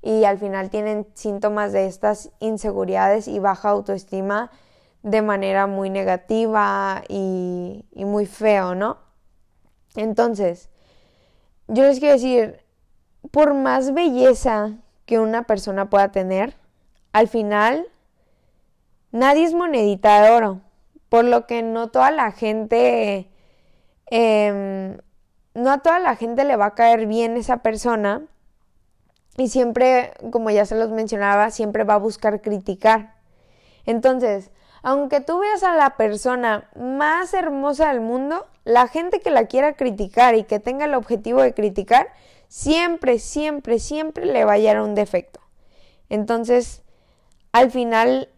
y 0.00 0.22
al 0.22 0.38
final 0.38 0.70
tienen 0.70 1.08
síntomas 1.14 1.72
de 1.72 1.86
estas 1.86 2.30
inseguridades 2.38 3.26
y 3.26 3.40
baja 3.40 3.70
autoestima 3.70 4.52
de 5.02 5.22
manera 5.22 5.66
muy 5.66 5.90
negativa 5.90 7.02
y, 7.08 7.84
muy 7.96 8.26
feo, 8.26 8.76
¿no? 8.76 8.98
Entonces, 9.96 10.70
yo 11.66 11.82
les 11.82 11.98
quiero 11.98 12.14
decir, 12.14 12.60
por 13.32 13.54
más 13.54 13.92
belleza 13.92 14.76
que 15.04 15.18
una 15.18 15.42
persona 15.42 15.90
pueda 15.90 16.12
tener, 16.12 16.54
al 17.12 17.26
final 17.26 17.88
nadie 19.10 19.42
es 19.42 19.52
monedita 19.52 20.22
de 20.22 20.30
oro 20.30 20.60
por 21.08 21.24
lo 21.24 21.46
que 21.46 21.62
no 21.62 21.88
toda 21.88 22.10
la 22.10 22.32
gente, 22.32 23.30
em, 24.06 24.98
no 25.54 25.70
a 25.70 25.78
toda 25.78 25.98
la 25.98 26.16
gente 26.16 26.44
le 26.44 26.56
va 26.56 26.66
a 26.66 26.74
caer 26.74 27.06
bien 27.06 27.36
esa 27.36 27.58
persona 27.58 28.22
y 29.36 29.48
siempre, 29.48 30.12
como 30.32 30.50
ya 30.50 30.66
se 30.66 30.76
los 30.76 30.90
mencionaba, 30.90 31.50
siempre 31.50 31.84
va 31.84 31.94
a 31.94 31.98
buscar 31.98 32.40
criticar. 32.40 33.14
Entonces, 33.86 34.50
aunque 34.82 35.20
tú 35.20 35.38
veas 35.38 35.62
a 35.62 35.74
la 35.74 35.96
persona 35.96 36.68
más 36.76 37.34
hermosa 37.34 37.88
del 37.88 38.00
mundo, 38.00 38.46
la 38.64 38.88
gente 38.88 39.20
que 39.20 39.30
la 39.30 39.46
quiera 39.46 39.74
criticar 39.74 40.34
y 40.34 40.44
que 40.44 40.60
tenga 40.60 40.84
el 40.84 40.94
objetivo 40.94 41.40
de 41.40 41.54
criticar, 41.54 42.08
siempre, 42.48 43.18
siempre, 43.18 43.78
siempre 43.78 44.26
le 44.26 44.44
va 44.44 44.52
a 44.52 44.54
hallar 44.54 44.80
un 44.80 44.94
defecto. 44.94 45.40
Entonces, 46.08 46.82
al 47.52 47.70
final, 47.70 48.28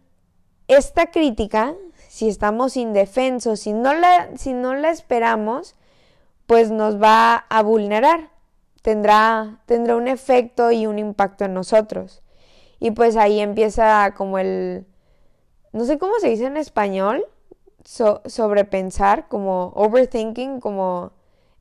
esta 0.69 1.11
crítica 1.11 1.75
si 2.21 2.29
estamos 2.29 2.77
indefensos, 2.77 3.61
si 3.61 3.73
no 3.73 3.95
la, 3.95 4.29
si 4.37 4.53
no 4.53 4.75
la 4.75 4.91
esperamos, 4.91 5.75
pues 6.47 6.71
nos 6.71 7.01
va 7.01 7.47
a 7.49 7.63
vulnerar, 7.63 8.29
tendrá, 8.83 9.63
tendrá 9.65 9.97
un 9.97 10.07
efecto 10.07 10.71
y 10.71 10.87
un 10.87 10.99
impacto 10.99 11.47
en 11.47 11.55
nosotros. 11.55 12.23
Y 12.79 12.91
pues 12.91 13.17
ahí 13.17 13.41
empieza 13.41 14.13
como 14.19 14.37
el, 14.37 14.85
no 15.73 15.87
sé 15.87 15.97
cómo 15.97 16.13
se 16.21 16.29
dice 16.29 16.45
en 16.45 16.59
español, 16.59 17.25
sobrepensar, 17.87 19.27
como 19.29 19.73
overthinking, 19.75 20.61
como 20.61 21.13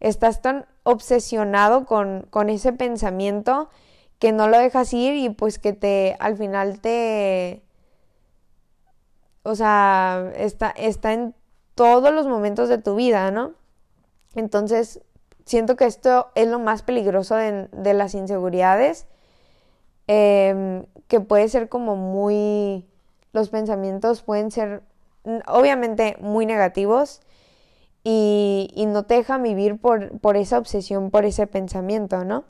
estás 0.02 0.42
tan 0.42 0.66
obsesionado 0.84 1.86
con, 1.86 2.28
con 2.30 2.50
ese 2.50 2.74
pensamiento 2.74 3.70
que 4.20 4.34
no 4.34 4.50
lo 4.50 4.60
dejas 4.60 4.92
ir 4.94 5.14
y 5.14 5.30
pues 5.30 5.58
que 5.58 5.72
te 5.72 6.18
al 6.20 6.36
final 6.36 6.82
te 6.82 7.64
o 9.50 9.56
sea, 9.56 10.32
está, 10.36 10.70
está 10.70 11.14
en 11.14 11.34
todos 11.74 12.14
los 12.14 12.28
momentos 12.28 12.70
de 12.70 12.78
tu 12.78 12.96
vida, 12.96 13.32
¿no? 13.32 13.54
Entonces, 14.36 15.02
siento 15.46 15.76
que 15.76 15.86
esto 15.86 16.30
es 16.36 16.48
lo 16.48 16.60
más 16.60 16.84
peligroso 16.84 17.36
de, 17.36 17.94
las 17.96 18.14
inseguridades, 18.14 19.08
em, 20.06 20.86
que 21.08 21.20
puede 21.20 21.50
ser 21.50 21.68
como 21.68 21.96
muy, 21.96 22.86
los 23.34 23.50
pensamientos 23.50 24.22
pueden 24.22 24.52
ser 24.52 24.84
obviamente 25.48 26.16
muy 26.22 26.46
negativos 26.46 27.22
y, 28.04 28.70
y 28.76 28.86
no 28.86 29.04
te 29.04 29.16
dejan 29.16 29.42
vivir 29.42 29.80
por, 29.80 30.20
por 30.20 30.38
esa 30.38 30.60
obsesión, 30.60 31.10
por 31.10 31.26
ese 31.26 31.48
pensamiento, 31.48 32.24
¿no? 32.24 32.44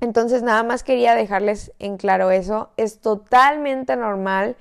Entonces 0.00 0.42
nada 0.42 0.64
más 0.64 0.82
quería 0.82 1.14
dejarles 1.14 1.72
en 1.78 1.96
claro 1.96 2.32
eso, 2.32 2.70
es 2.76 3.00
totalmente 3.00 3.94
normal 3.94 4.56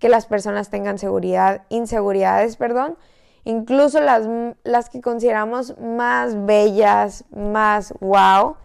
que 0.00 0.08
las 0.08 0.26
personas 0.26 0.70
tengan 0.70 0.98
seguridad, 0.98 1.62
inseguridades, 1.68 2.56
perdón, 2.56 2.96
incluso 3.44 4.00
las, 4.00 4.26
las 4.64 4.88
que 4.88 5.00
consideramos 5.00 5.78
más 5.78 6.46
bellas, 6.46 7.24
más 7.30 7.94
wow, 8.00 8.56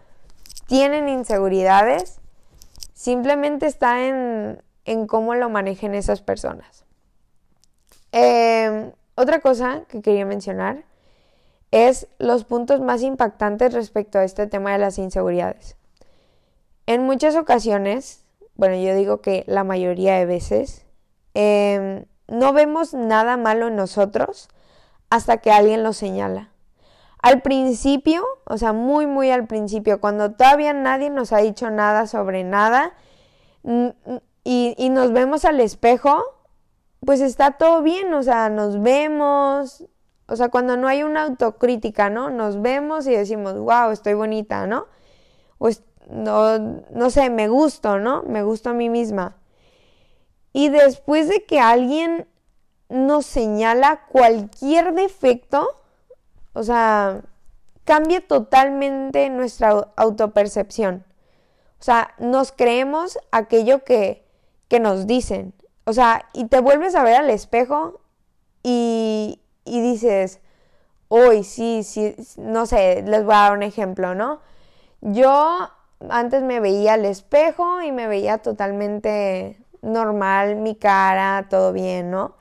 tienen 0.66 1.08
inseguridades, 1.08 2.20
simplemente 2.94 3.66
está 3.66 4.06
en, 4.06 4.62
en 4.86 5.06
cómo 5.06 5.34
lo 5.34 5.50
manejen 5.50 5.94
esas 5.94 6.22
personas. 6.22 6.84
Em, 8.12 8.92
otra 9.14 9.40
cosa 9.40 9.82
que 9.88 10.00
quería 10.00 10.24
mencionar 10.24 10.84
es 11.70 12.08
los 12.18 12.44
puntos 12.44 12.80
más 12.80 13.02
impactantes 13.02 13.74
respecto 13.74 14.18
a 14.18 14.24
este 14.24 14.46
tema 14.46 14.72
de 14.72 14.78
las 14.78 14.96
inseguridades. 14.96 15.76
En 16.86 17.02
muchas 17.02 17.36
ocasiones, 17.36 18.24
bueno, 18.54 18.76
yo 18.76 18.94
digo 18.94 19.20
que 19.20 19.44
la 19.46 19.64
mayoría 19.64 20.14
de 20.14 20.24
veces, 20.24 20.85
Em, 21.38 22.06
no 22.28 22.54
vemos 22.54 22.94
nada 22.94 23.36
malo 23.36 23.68
en 23.68 23.76
nosotros 23.76 24.48
hasta 25.10 25.36
que 25.36 25.50
alguien 25.50 25.82
lo 25.82 25.92
señala. 25.92 26.48
Al 27.20 27.42
principio, 27.42 28.24
o 28.46 28.56
sea, 28.56 28.72
muy, 28.72 29.06
muy 29.06 29.30
al 29.30 29.46
principio, 29.46 30.00
cuando 30.00 30.32
todavía 30.32 30.72
nadie 30.72 31.10
nos 31.10 31.34
ha 31.34 31.38
dicho 31.38 31.68
nada 31.68 32.06
sobre 32.06 32.42
nada 32.42 32.94
y, 34.44 34.88
nos 34.90 35.12
vemos 35.12 35.44
al 35.44 35.60
espejo, 35.60 36.24
pues 37.04 37.20
está 37.20 37.58
todo 37.58 37.82
bien, 37.82 38.14
o 38.14 38.22
sea, 38.22 38.48
nos 38.48 38.80
vemos, 38.80 39.84
o 40.28 40.36
sea, 40.36 40.48
cuando 40.48 40.78
no 40.78 40.88
hay 40.88 41.02
una 41.02 41.24
autocrítica, 41.24 42.08
¿no? 42.08 42.30
Nos 42.30 42.62
vemos 42.62 43.06
y 43.06 43.10
decimos, 43.10 43.58
wow, 43.58 43.90
estoy 43.90 44.14
bonita, 44.14 44.66
¿no? 44.66 44.86
O, 45.58 45.68
no, 46.08 46.58
no 46.58 47.10
sé, 47.10 47.28
me 47.28 47.48
gusto, 47.48 47.98
¿no? 47.98 48.22
Me 48.22 48.42
gusto 48.42 48.70
a 48.70 48.72
mí 48.72 48.88
misma. 48.88 49.36
Y 50.56 50.70
después 50.70 51.28
de 51.28 51.44
que 51.44 51.60
alguien 51.60 52.26
nos 52.88 53.26
señala 53.26 54.06
cualquier 54.06 54.94
defecto, 54.94 55.68
o 56.54 56.62
sea, 56.62 57.20
cambia 57.84 58.26
totalmente 58.26 59.28
nuestra 59.28 59.92
autopercepción. 59.96 61.04
O 61.78 61.82
sea, 61.82 62.14
nos 62.16 62.52
creemos 62.52 63.18
aquello 63.32 63.84
que, 63.84 64.24
que 64.68 64.80
nos 64.80 65.06
dicen. 65.06 65.52
O 65.84 65.92
sea, 65.92 66.26
y 66.32 66.46
te 66.46 66.60
vuelves 66.60 66.94
a 66.94 67.04
ver 67.04 67.16
al 67.16 67.28
espejo 67.28 68.00
y, 68.62 69.42
y 69.66 69.82
dices, 69.82 70.40
uy, 71.10 71.44
sí, 71.44 71.82
sí, 71.82 72.16
no 72.38 72.64
sé, 72.64 73.02
les 73.02 73.26
voy 73.26 73.34
a 73.34 73.40
dar 73.40 73.52
un 73.52 73.62
ejemplo, 73.62 74.14
¿no? 74.14 74.40
Yo 75.02 75.68
antes 76.08 76.42
me 76.42 76.60
veía 76.60 76.94
al 76.94 77.04
espejo 77.04 77.82
y 77.82 77.92
me 77.92 78.06
veía 78.06 78.38
totalmente 78.38 79.58
normal, 79.86 80.56
mi 80.56 80.74
cara, 80.74 81.46
todo 81.48 81.72
bien, 81.72 82.10
¿no? 82.10 82.34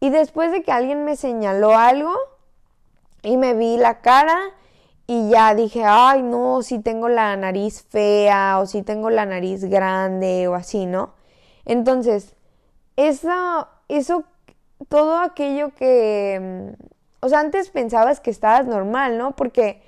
Y 0.00 0.10
después 0.10 0.52
de 0.52 0.62
que 0.62 0.72
alguien 0.72 1.04
me 1.04 1.16
señaló 1.16 1.76
algo 1.76 2.14
y 3.22 3.36
me 3.36 3.54
vi 3.54 3.76
la 3.76 4.00
cara 4.00 4.38
y 5.06 5.30
ya 5.30 5.54
dije, 5.54 5.84
ay, 5.84 6.22
no, 6.22 6.62
si 6.62 6.80
tengo 6.80 7.08
la 7.08 7.36
nariz 7.36 7.86
fea 7.88 8.58
o 8.60 8.66
si 8.66 8.82
tengo 8.82 9.08
la 9.10 9.24
nariz 9.24 9.64
grande 9.64 10.48
o 10.48 10.54
así, 10.54 10.86
¿no? 10.86 11.14
Entonces, 11.64 12.34
eso, 12.96 13.68
eso, 13.88 14.24
todo 14.88 15.18
aquello 15.18 15.74
que, 15.74 16.74
mm, 16.78 16.84
o 17.20 17.28
sea, 17.28 17.40
antes 17.40 17.70
pensabas 17.70 18.20
que 18.20 18.30
estabas 18.30 18.66
normal, 18.66 19.18
¿no? 19.18 19.36
Porque 19.36 19.82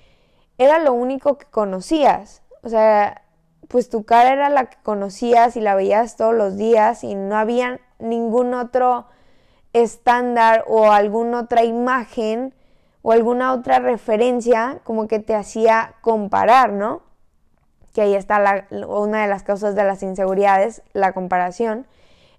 era 0.56 0.78
lo 0.78 0.92
único 0.92 1.38
que 1.38 1.46
conocías. 1.46 2.42
O 2.62 2.68
sea, 2.68 3.22
pues 3.66 3.90
tu 3.90 4.04
cara 4.04 4.32
era 4.32 4.48
la 4.48 4.66
que 4.66 4.78
conocías 4.82 5.56
y 5.56 5.60
la 5.60 5.74
veías 5.74 6.16
todos 6.16 6.34
los 6.34 6.56
días 6.56 7.04
y 7.04 7.14
no 7.14 7.36
había 7.36 7.80
ningún 7.98 8.54
otro 8.54 9.06
estándar 9.72 10.64
o 10.66 10.92
alguna 10.92 11.40
otra 11.40 11.64
imagen 11.64 12.54
o 13.02 13.12
alguna 13.12 13.52
otra 13.52 13.78
referencia 13.78 14.80
como 14.84 15.08
que 15.08 15.18
te 15.18 15.34
hacía 15.34 15.94
comparar, 16.00 16.72
¿no? 16.72 17.02
Que 17.92 18.02
ahí 18.02 18.14
está 18.14 18.66
una 18.70 19.22
de 19.22 19.28
las 19.28 19.42
causas 19.42 19.74
de 19.74 19.84
las 19.84 20.02
inseguridades, 20.02 20.82
la 20.92 21.12
comparación. 21.12 21.86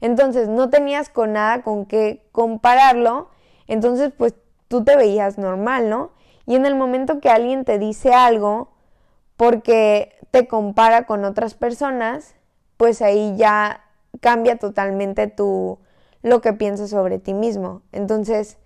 Entonces 0.02 0.48
no 0.48 0.70
tenías 0.70 1.10
con 1.10 1.34
nada 1.34 1.62
con 1.62 1.86
qué 1.86 2.26
compararlo, 2.32 3.30
entonces 3.68 4.12
pues 4.18 4.34
tú 4.68 4.84
te 4.84 4.96
veías 4.96 5.38
normal, 5.38 5.90
¿no? 5.90 6.12
Y 6.46 6.56
en 6.56 6.66
el 6.66 6.76
momento 6.76 7.20
que 7.20 7.30
alguien 7.30 7.66
te 7.66 7.78
dice 7.78 8.14
algo 8.14 8.72
porque 9.36 10.19
te 10.32 10.48
compara 10.48 11.06
con 11.06 11.26
otras 11.26 11.54
personas, 11.54 12.36
pues 12.78 13.02
ahí 13.02 13.36
ya 13.38 13.84
cambia 14.22 14.58
totalmente 14.58 15.28
tu 15.28 15.80
lo 16.22 16.42
que 16.42 16.54
piensas 16.54 16.90
sobre 16.90 17.20
ti 17.20 17.34
mismo. 17.34 17.82
Entonces, 17.92 18.58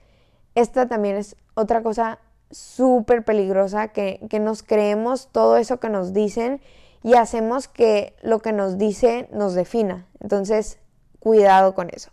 esta 0.56 0.88
también 0.88 1.18
es 1.18 1.36
otra 1.56 1.84
cosa 1.84 2.20
súper 2.52 3.24
peligrosa, 3.24 3.90
que, 3.90 4.26
que 4.30 4.40
nos 4.40 4.64
creemos 4.64 5.30
todo 5.32 5.58
eso 5.58 5.80
que 5.80 5.90
nos 5.90 6.14
dicen 6.14 6.62
y 7.04 7.16
hacemos 7.16 7.68
que 7.68 8.16
lo 8.22 8.40
que 8.40 8.54
nos 8.54 8.78
dice 8.78 9.28
nos 9.32 9.54
defina. 9.54 10.08
Entonces, 10.20 10.80
cuidado 11.20 11.74
con 11.74 11.90
eso. 11.90 12.12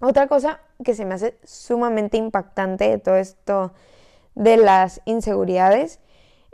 Otra 0.00 0.26
cosa 0.26 0.60
que 0.84 0.94
se 0.94 1.04
me 1.04 1.14
hace 1.14 1.38
sumamente 1.44 2.16
impactante 2.16 2.88
de 2.88 2.98
todo 2.98 3.16
esto 3.16 3.72
de 4.34 4.56
las 4.56 5.00
inseguridades 5.04 6.00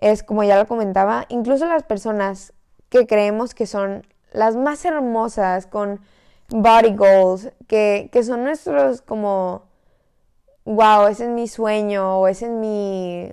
es, 0.01 0.23
como 0.23 0.43
ya 0.45 0.59
lo 0.59 0.67
comentaba, 0.67 1.27
incluso 1.29 1.67
las 1.67 1.83
personas 1.83 2.53
que 2.89 3.07
creemos 3.07 3.55
que 3.55 3.67
son 3.67 4.07
las 4.33 4.57
más 4.57 4.85
hermosas, 4.85 5.67
con 5.67 6.01
body 6.49 6.97
goals, 6.97 7.51
que, 7.69 8.09
que 8.13 8.23
son 8.23 8.45
nuestros 8.45 9.03
como, 9.03 9.65
wow, 10.65 11.07
ese 11.07 11.25
es 11.25 11.31
mi 11.31 11.47
sueño 11.47 12.19
o 12.19 12.29
ese 12.29 12.47
es 12.47 12.53
mi, 12.53 13.31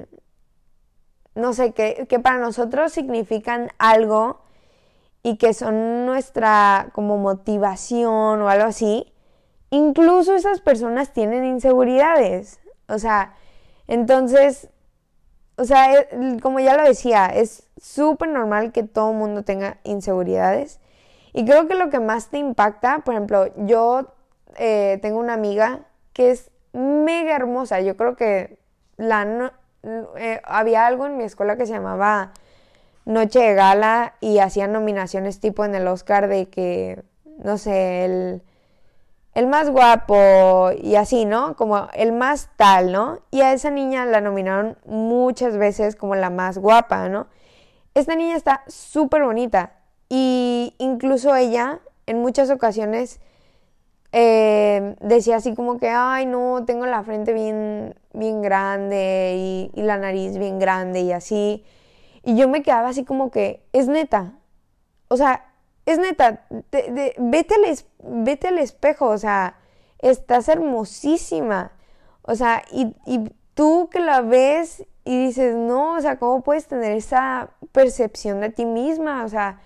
no 1.35 1.53
sé, 1.53 1.71
que, 1.71 2.05
que 2.07 2.19
para 2.19 2.37
nosotros 2.37 2.91
significan 2.91 3.69
algo 3.77 4.41
y 5.23 5.37
que 5.37 5.53
son 5.53 6.05
nuestra 6.05 6.89
como 6.93 7.17
motivación 7.17 8.41
o 8.41 8.49
algo 8.49 8.65
así, 8.65 9.13
incluso 9.69 10.35
esas 10.35 10.61
personas 10.61 11.13
tienen 11.13 11.45
inseguridades. 11.45 12.59
O 12.87 12.99
sea, 12.99 13.35
entonces 13.87 14.69
o 15.57 15.65
sea, 15.65 15.93
eh, 15.93 16.07
como 16.41 16.59
ya 16.59 16.75
lo 16.75 16.83
decía, 16.83 17.25
es 17.27 17.63
súper 17.81 18.29
normal 18.29 18.71
que 18.71 18.83
todo 18.83 19.11
mundo 19.13 19.43
tenga 19.43 19.77
inseguridades. 19.83 20.79
Y 21.33 21.45
creo 21.45 21.67
que 21.67 21.75
lo 21.75 21.89
que 21.89 21.99
más 21.99 22.29
te 22.29 22.37
impacta, 22.37 22.99
por 22.99 23.15
ejemplo, 23.15 23.47
yo 23.65 24.13
eh, 24.57 24.99
tengo 25.01 25.19
una 25.19 25.33
amiga 25.33 25.81
que 26.13 26.31
es 26.31 26.51
mega 26.73 27.35
hermosa. 27.35 27.81
Yo 27.81 27.97
creo 27.97 28.15
que 28.15 28.57
la 28.97 29.51
eh, 30.17 30.41
había 30.43 30.85
algo 30.85 31.05
en 31.07 31.17
mi 31.17 31.23
escuela 31.23 31.57
que 31.57 31.65
se 31.65 31.73
llamaba 31.73 32.33
Noche 33.05 33.39
de 33.39 33.53
Gala 33.55 34.13
y 34.19 34.39
hacían 34.39 34.73
nominaciones 34.73 35.39
tipo 35.39 35.65
en 35.65 35.73
el 35.75 35.87
Oscar 35.87 36.27
de 36.27 36.49
que, 36.49 37.01
no 37.39 37.57
sé, 37.57 38.05
el 38.05 38.41
el 39.37 39.45
más 39.45 39.69
guapo 39.69 40.71
y 40.81 40.95
así, 40.95 41.25
¿no? 41.25 41.55
Como 41.55 41.87
el 41.93 42.11
más 42.11 42.49
tal, 42.55 42.91
¿no? 42.91 43.19
Y 43.29 43.41
a 43.41 43.53
esa 43.53 43.69
niña 43.69 44.03
la 44.03 44.19
nominaron 44.19 44.79
muchas 44.83 45.57
veces 45.57 45.95
como 45.95 46.15
la 46.15 46.31
más 46.31 46.57
guapa, 46.57 47.07
¿no? 47.07 47.27
Esta 47.93 48.15
niña 48.15 48.35
está 48.35 48.63
súper 48.65 49.23
bonita 49.23 49.73
y 50.09 50.73
incluso 50.79 51.35
ella 51.35 51.81
en 52.07 52.19
muchas 52.19 52.49
ocasiones 52.49 53.19
eh, 54.11 54.95
decía 55.01 55.35
así 55.35 55.53
como 55.53 55.77
que, 55.77 55.89
ay, 55.91 56.25
no, 56.25 56.65
tengo 56.65 56.87
la 56.87 57.03
frente 57.03 57.31
bien, 57.33 57.93
bien 58.13 58.41
grande 58.41 59.35
y, 59.37 59.71
y 59.75 59.83
la 59.83 59.97
nariz 59.97 60.39
bien 60.39 60.57
grande 60.57 61.01
y 61.01 61.11
así. 61.11 61.63
Y 62.23 62.35
yo 62.35 62.47
me 62.47 62.63
quedaba 62.63 62.89
así 62.89 63.05
como 63.05 63.29
que, 63.29 63.63
es 63.71 63.87
neta. 63.87 64.33
O 65.09 65.15
sea, 65.15 65.46
es 65.87 65.99
neta, 65.99 66.45
vete, 67.17 68.47
al 68.47 68.57
espejo, 68.59 69.07
o 69.07 69.17
sea, 69.17 69.57
estás 69.99 70.49
hermosísima. 70.49 71.71
O 72.23 72.35
sea, 72.35 72.63
y, 72.71 72.93
tú 73.53 73.87
que 73.89 74.01
la 74.01 74.19
ves 74.21 74.85
y 75.05 75.17
dices, 75.27 75.55
no, 75.55 75.93
o 75.93 76.01
sea, 76.01 76.19
¿cómo 76.19 76.43
puedes 76.43 76.67
tener 76.67 76.91
esa 76.91 77.51
percepción 77.71 78.41
de 78.41 78.49
ti 78.49 78.65
misma? 78.65 79.23
O 79.23 79.29
sea, 79.29 79.61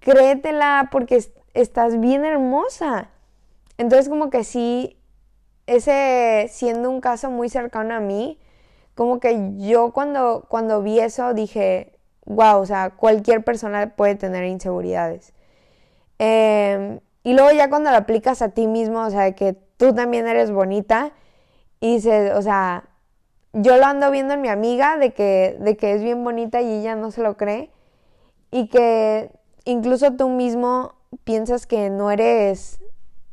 créetela 0.00 0.88
porque 0.90 1.22
estás 1.52 2.00
bien 2.00 2.24
hermosa. 2.24 3.10
Entonces, 3.76 4.08
como 4.08 4.30
que 4.30 4.42
sí, 4.42 4.98
ese 5.66 6.46
siendo 6.50 6.90
un 6.90 7.02
caso 7.02 7.30
muy 7.30 7.50
cercano 7.50 7.94
a 7.94 8.00
mí, 8.00 8.40
como 8.94 9.20
que 9.20 9.52
yo 9.58 9.92
cuando, 9.92 10.46
cuando 10.48 10.82
vi 10.82 10.98
eso 10.98 11.34
dije, 11.34 11.93
wow, 12.26 12.60
o 12.60 12.66
sea, 12.66 12.90
cualquier 12.90 13.44
persona 13.44 13.94
puede 13.96 14.14
tener 14.14 14.44
inseguridades. 14.44 15.32
Em, 16.18 17.00
y 17.22 17.34
luego 17.34 17.50
ya 17.52 17.68
cuando 17.68 17.90
lo 17.90 17.96
aplicas 17.96 18.42
a 18.42 18.50
ti 18.50 18.66
mismo, 18.66 19.00
o 19.00 19.10
sea, 19.10 19.32
que 19.32 19.54
tú 19.76 19.94
también 19.94 20.26
eres 20.26 20.50
bonita, 20.50 21.12
y 21.80 21.96
dices, 21.96 22.32
o 22.34 22.42
sea, 22.42 22.84
yo 23.52 23.76
lo 23.76 23.86
ando 23.86 24.10
viendo 24.10 24.34
en 24.34 24.40
mi 24.40 24.48
amiga 24.48 24.96
de 24.96 25.12
que, 25.12 25.56
de 25.60 25.76
que 25.76 25.94
es 25.94 26.02
bien 26.02 26.24
bonita 26.24 26.60
y 26.60 26.80
ella 26.80 26.96
no 26.96 27.10
se 27.10 27.22
lo 27.22 27.36
cree, 27.36 27.70
y 28.50 28.68
que 28.68 29.30
incluso 29.64 30.12
tú 30.12 30.28
mismo 30.28 30.94
piensas 31.24 31.66
que 31.66 31.90
no 31.90 32.10
eres, 32.10 32.80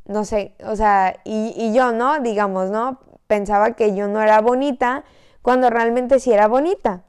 no 0.06 0.25
sé, 0.25 0.56
o 0.65 0.75
sea, 0.75 1.17
y, 1.23 1.54
y 1.56 1.73
yo, 1.73 1.91
¿no? 1.91 2.19
Digamos, 2.19 2.71
¿no? 2.71 2.99
Pensaba 3.27 3.73
que 3.75 3.95
yo 3.95 4.08
no 4.08 4.21
era 4.21 4.41
bonita 4.41 5.04
cuando 5.41 5.69
realmente 5.69 6.19
sí 6.19 6.32
era 6.32 6.47
bonita. 6.47 7.04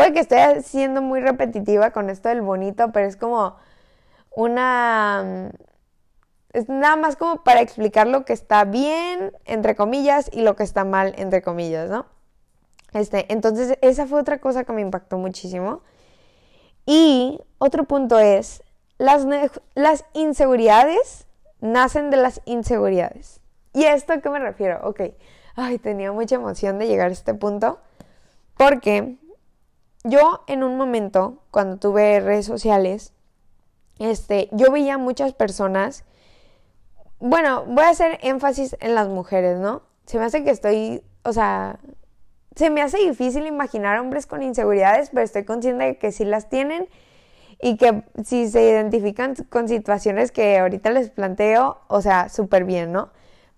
Puede 0.00 0.12
que 0.14 0.20
esté 0.20 0.62
siendo 0.62 1.02
muy 1.02 1.20
repetitiva 1.20 1.90
con 1.90 2.10
esto 2.10 2.28
del 2.28 2.42
bonito, 2.42 2.90
pero 2.92 3.06
es 3.06 3.16
como 3.16 3.56
una... 4.34 5.50
Mm, 5.52 5.56
es 6.52 6.68
nada 6.68 6.96
más 6.96 7.16
como 7.16 7.44
para 7.44 7.60
explicar 7.60 8.06
lo 8.06 8.24
que 8.24 8.32
está 8.32 8.64
bien, 8.64 9.32
entre 9.44 9.76
comillas, 9.76 10.30
y 10.32 10.40
lo 10.40 10.56
que 10.56 10.64
está 10.64 10.84
mal, 10.84 11.14
entre 11.16 11.42
comillas, 11.42 11.90
¿no? 11.90 12.06
Este, 12.92 13.32
entonces, 13.32 13.78
esa 13.82 14.06
fue 14.06 14.20
otra 14.20 14.40
cosa 14.40 14.64
que 14.64 14.72
me 14.72 14.80
impactó 14.80 15.16
muchísimo. 15.16 15.82
Y 16.86 17.40
otro 17.58 17.84
punto 17.84 18.18
es, 18.18 18.64
las, 18.98 19.26
las 19.74 20.04
inseguridades 20.12 21.26
nacen 21.60 22.10
de 22.10 22.16
las 22.16 22.40
inseguridades. 22.46 23.40
¿Y 23.72 23.84
esto 23.84 24.14
a 24.14 24.20
qué 24.20 24.30
me 24.30 24.40
refiero? 24.40 24.80
Ok, 24.82 25.02
ay, 25.54 25.78
tenía 25.78 26.10
mucha 26.10 26.34
emoción 26.34 26.78
de 26.78 26.88
llegar 26.88 27.10
a 27.10 27.12
este 27.12 27.34
punto, 27.34 27.78
porque 28.56 29.18
yo 30.04 30.44
en 30.46 30.62
un 30.62 30.76
momento, 30.76 31.42
cuando 31.50 31.76
tuve 31.76 32.20
redes 32.20 32.46
sociales, 32.46 33.12
este, 33.98 34.48
yo 34.52 34.70
veía 34.70 34.98
muchas 34.98 35.34
personas, 35.34 36.04
bueno, 37.18 37.64
voy 37.66 37.84
a 37.84 37.90
hacer 37.90 38.18
énfasis 38.22 38.76
en 38.80 38.94
las 38.94 39.08
mujeres, 39.08 39.58
¿no? 39.58 39.82
Se 40.06 40.18
me 40.18 40.24
hace 40.24 40.42
que 40.42 40.50
estoy, 40.50 41.02
o 41.22 41.32
sea, 41.32 41.78
se 42.56 42.70
me 42.70 42.82
hace 42.82 42.98
difícil 42.98 43.46
imaginar 43.46 43.98
hombres 43.98 44.26
con 44.26 44.42
inseguridades, 44.42 45.10
pero 45.10 45.22
estoy 45.22 45.44
consciente 45.44 45.84
de 45.84 45.98
que 45.98 46.12
sí 46.12 46.24
las 46.24 46.48
tienen 46.48 46.88
y 47.60 47.76
que 47.76 48.02
si 48.24 48.48
se 48.48 48.62
identifican 48.62 49.34
con 49.50 49.68
situaciones 49.68 50.32
que 50.32 50.58
ahorita 50.58 50.90
les 50.90 51.10
planteo, 51.10 51.78
o 51.88 52.00
sea, 52.00 52.28
súper 52.30 52.64
bien, 52.64 52.90
¿no? 52.90 53.10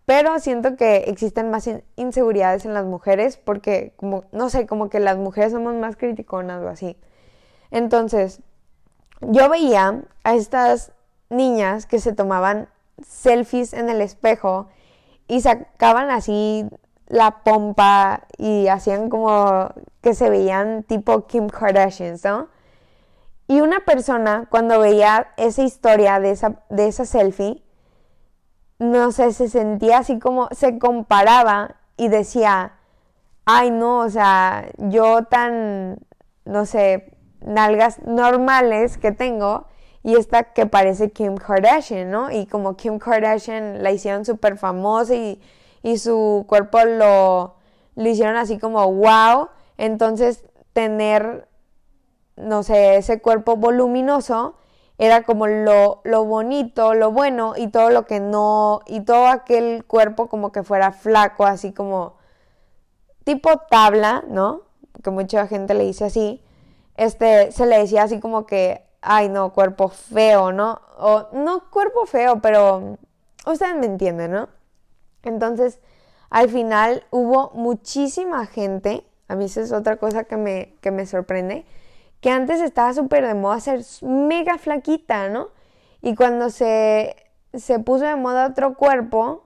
Pero 0.04 0.38
siento 0.40 0.76
que 0.76 1.04
existen 1.06 1.50
más 1.50 1.68
inseguridades 1.96 2.64
en 2.64 2.74
las 2.74 2.84
mujeres 2.84 3.36
porque, 3.36 3.92
como, 3.96 4.24
no 4.32 4.50
sé, 4.50 4.66
como 4.66 4.88
que 4.90 5.00
las 5.00 5.16
mujeres 5.16 5.52
somos 5.52 5.74
más 5.74 5.96
criticonas 5.96 6.62
o 6.62 6.68
así. 6.68 6.96
Entonces, 7.70 8.40
yo 9.20 9.48
veía 9.48 10.02
a 10.24 10.34
estas 10.34 10.92
niñas 11.30 11.86
que 11.86 12.00
se 12.00 12.12
tomaban 12.12 12.68
selfies 13.06 13.72
en 13.72 13.88
el 13.88 14.00
espejo 14.00 14.68
y 15.28 15.40
sacaban 15.40 16.10
así 16.10 16.68
la 17.06 17.42
pompa 17.44 18.22
y 18.38 18.68
hacían 18.68 19.08
como 19.08 19.70
que 20.00 20.14
se 20.14 20.30
veían 20.30 20.82
tipo 20.82 21.26
Kim 21.26 21.48
Kardashian, 21.48 22.16
¿no? 22.24 22.48
Y 23.48 23.60
una 23.60 23.80
persona 23.80 24.46
cuando 24.50 24.80
veía 24.80 25.28
esa 25.36 25.62
historia 25.62 26.20
de 26.20 26.30
esa, 26.30 26.62
de 26.70 26.88
esa 26.88 27.04
selfie, 27.04 27.62
no 28.78 29.12
sé, 29.12 29.32
se 29.32 29.48
sentía 29.48 29.98
así 29.98 30.18
como, 30.18 30.48
se 30.52 30.78
comparaba 30.78 31.76
y 31.96 32.08
decía, 32.08 32.72
ay 33.44 33.70
no, 33.70 34.00
o 34.00 34.10
sea, 34.10 34.68
yo 34.78 35.24
tan, 35.24 35.98
no 36.44 36.66
sé, 36.66 37.12
nalgas 37.44 38.00
normales 38.04 38.98
que 38.98 39.12
tengo 39.12 39.66
y 40.02 40.16
esta 40.16 40.52
que 40.52 40.66
parece 40.66 41.12
Kim 41.12 41.36
Kardashian, 41.36 42.10
¿no? 42.10 42.30
Y 42.30 42.46
como 42.46 42.76
Kim 42.76 42.98
Kardashian 42.98 43.82
la 43.82 43.92
hicieron 43.92 44.24
súper 44.24 44.58
famosa 44.58 45.14
y, 45.14 45.40
y, 45.82 45.98
su 45.98 46.44
cuerpo 46.48 46.84
lo, 46.84 47.54
lo 47.94 48.08
hicieron 48.08 48.36
así 48.36 48.58
como 48.58 48.92
wow, 48.92 49.48
entonces 49.78 50.44
tener, 50.72 51.48
no 52.36 52.62
sé, 52.62 52.96
ese 52.96 53.20
cuerpo 53.20 53.56
voluminoso 53.56 54.56
era 55.04 55.22
como 55.22 55.46
lo, 55.46 56.00
lo 56.04 56.24
bonito, 56.24 56.94
lo 56.94 57.10
bueno 57.10 57.54
y 57.56 57.68
todo 57.68 57.90
lo 57.90 58.06
que 58.06 58.20
no, 58.20 58.80
y 58.86 59.00
todo 59.00 59.26
aquel 59.26 59.84
cuerpo 59.84 60.28
como 60.28 60.52
que 60.52 60.62
fuera 60.62 60.92
flaco, 60.92 61.44
así 61.44 61.72
como 61.72 62.16
tipo 63.24 63.56
tabla, 63.70 64.24
¿no? 64.28 64.62
Que 65.02 65.10
mucha 65.10 65.46
gente 65.46 65.74
le 65.74 65.84
dice 65.84 66.04
así 66.04 66.42
este, 66.96 67.52
se 67.52 67.66
le 67.66 67.78
decía 67.78 68.04
así 68.04 68.20
como 68.20 68.46
que, 68.46 68.82
ay 69.00 69.28
no, 69.28 69.52
cuerpo 69.52 69.88
feo, 69.88 70.52
¿no? 70.52 70.80
O 70.98 71.28
no 71.32 71.70
cuerpo 71.70 72.06
feo, 72.06 72.40
pero 72.40 72.98
ustedes 73.46 73.76
me 73.76 73.86
entienden, 73.86 74.32
¿no? 74.32 74.48
Entonces, 75.22 75.78
al 76.30 76.48
final 76.48 77.04
hubo 77.10 77.50
muchísima 77.54 78.46
gente, 78.46 79.04
a 79.28 79.36
mí 79.36 79.46
esa 79.46 79.60
es 79.62 79.72
otra 79.72 79.96
cosa 79.96 80.24
que 80.24 80.36
me, 80.36 80.74
que 80.80 80.90
me 80.90 81.06
sorprende, 81.06 81.64
que 82.22 82.30
antes 82.30 82.62
estaba 82.62 82.94
súper 82.94 83.26
de 83.26 83.34
moda 83.34 83.60
ser 83.60 83.82
mega 84.00 84.56
flaquita, 84.56 85.28
¿no? 85.28 85.48
Y 86.00 86.14
cuando 86.14 86.48
se, 86.48 87.16
se 87.52 87.78
puso 87.78 88.06
de 88.06 88.16
moda 88.16 88.46
otro 88.46 88.74
cuerpo, 88.74 89.44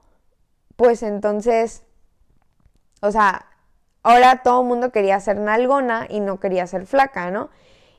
pues 0.77 1.03
entonces, 1.03 1.83
o 3.01 3.11
sea, 3.11 3.47
Ahora 4.07 4.41
todo 4.41 4.61
el 4.61 4.67
mundo 4.69 4.93
quería 4.93 5.19
ser 5.19 5.37
nalgona 5.37 6.07
y 6.09 6.21
no 6.21 6.39
quería 6.39 6.65
ser 6.65 6.85
flaca, 6.85 7.29
¿no? 7.29 7.49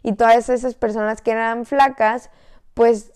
Y 0.03 0.15
todas 0.15 0.49
esas 0.49 0.75
personas 0.75 1.21
que 1.21 1.33
eran 1.33 1.67
flacas, 1.67 2.31
pues 2.73 3.13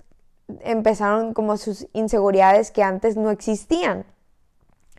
empezaron 0.60 1.32
como 1.32 1.56
sus 1.56 1.86
inseguridades 1.94 2.70
que 2.70 2.82
antes 2.82 3.16
no 3.16 3.30
existían. 3.30 4.04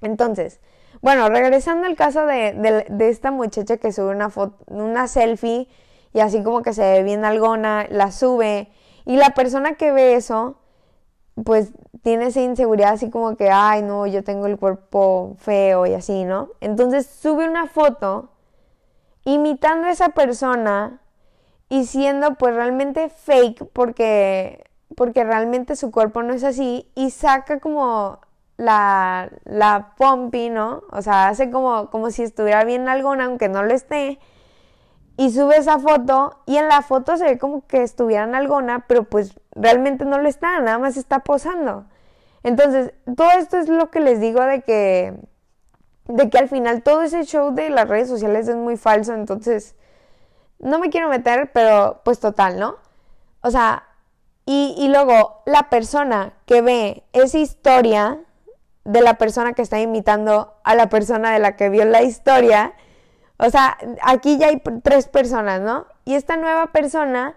Entonces, 0.01 0.59
bueno, 1.01 1.29
regresando 1.29 1.85
al 1.85 1.95
caso 1.95 2.25
de, 2.25 2.87
esta 3.01 3.29
muchacha 3.29 3.77
que 3.77 3.91
sube 3.91 4.09
una 4.09 4.31
foto, 4.31 4.57
una 4.65 5.07
selfie 5.07 5.67
y 6.13 6.19
así 6.19 6.43
como 6.43 6.61
que 6.61 6.73
se 6.73 6.81
ve 6.81 7.03
bien 7.03 7.25
algona, 7.25 7.87
la 7.89 8.11
sube 8.11 8.71
y 9.05 9.17
la 9.17 9.31
persona 9.31 9.73
que 9.75 9.91
ve 9.91 10.15
eso, 10.15 10.57
pues 11.43 11.71
tiene 12.03 12.27
esa 12.27 12.41
inseguridad 12.41 12.93
así 12.93 13.09
como 13.09 13.35
que, 13.35 13.49
ay, 13.49 13.81
no, 13.81 14.05
yo 14.07 14.23
tengo 14.23 14.45
el 14.45 14.57
cuerpo 14.57 15.35
feo 15.39 15.85
y 15.85 15.93
así, 15.93 16.25
¿no? 16.25 16.49
Entonces 16.61 17.07
sube 17.07 17.47
una 17.47 17.67
foto 17.67 18.29
imitando 19.25 19.87
a 19.87 19.91
esa 19.91 20.09
persona 20.09 21.01
y 21.69 21.85
siendo 21.85 22.35
pues 22.35 22.55
realmente 22.55 23.09
fake 23.09 23.65
porque, 23.73 24.65
porque 24.95 25.23
realmente 25.23 25.75
su 25.75 25.91
cuerpo 25.91 26.21
no 26.21 26.33
es 26.33 26.43
así 26.43 26.91
y 26.93 27.09
saca 27.09 27.59
como 27.59 28.19
la, 28.57 29.31
la 29.45 29.95
pompi, 29.97 30.49
¿no? 30.49 30.83
O 30.91 31.01
sea, 31.01 31.29
hace 31.29 31.49
como, 31.49 31.89
como 31.89 32.11
si 32.11 32.23
estuviera 32.23 32.63
bien 32.63 32.87
alguna, 32.87 33.25
aunque 33.25 33.49
no 33.49 33.63
lo 33.63 33.73
esté 33.73 34.19
y 35.17 35.31
sube 35.31 35.57
esa 35.57 35.79
foto 35.79 36.39
y 36.45 36.57
en 36.57 36.67
la 36.67 36.81
foto 36.81 37.17
se 37.17 37.25
ve 37.25 37.37
como 37.37 37.65
que 37.67 37.83
estuviera 37.83 38.23
en 38.23 38.35
algona, 38.35 38.85
pero 38.87 39.03
pues 39.03 39.39
realmente 39.51 40.05
no 40.05 40.17
lo 40.19 40.27
está, 40.27 40.59
nada 40.59 40.79
más 40.79 40.97
está 40.97 41.19
posando. 41.19 41.85
Entonces, 42.41 42.93
todo 43.15 43.29
esto 43.37 43.57
es 43.57 43.69
lo 43.69 43.89
que 43.89 43.99
les 43.99 44.19
digo 44.19 44.41
de 44.41 44.61
que 44.61 45.13
de 46.05 46.29
que 46.29 46.37
al 46.37 46.49
final 46.49 46.83
todo 46.83 47.03
ese 47.03 47.23
show 47.23 47.53
de 47.53 47.69
las 47.69 47.87
redes 47.87 48.09
sociales 48.09 48.47
es 48.47 48.55
muy 48.55 48.75
falso, 48.75 49.13
entonces 49.13 49.75
no 50.59 50.79
me 50.79 50.89
quiero 50.89 51.09
meter, 51.09 51.51
pero 51.53 52.01
pues 52.03 52.19
total, 52.19 52.59
¿no? 52.59 52.75
O 53.41 53.51
sea, 53.51 53.83
y, 54.45 54.75
y 54.77 54.89
luego 54.89 55.41
la 55.45 55.69
persona 55.69 56.33
que 56.45 56.61
ve 56.61 57.03
esa 57.13 57.37
historia 57.37 58.19
de 58.83 59.01
la 59.01 59.13
persona 59.15 59.53
que 59.53 59.61
está 59.61 59.79
imitando 59.79 60.55
a 60.63 60.75
la 60.75 60.89
persona 60.89 61.31
de 61.31 61.39
la 61.39 61.55
que 61.55 61.69
vio 61.69 61.85
la 61.85 62.03
historia, 62.03 62.73
o 63.37 63.49
sea, 63.49 63.77
aquí 64.01 64.37
ya 64.37 64.47
hay 64.47 64.61
tres 64.83 65.07
personas, 65.07 65.61
¿no? 65.61 65.85
Y 66.05 66.15
esta 66.15 66.37
nueva 66.37 66.67
persona, 66.67 67.35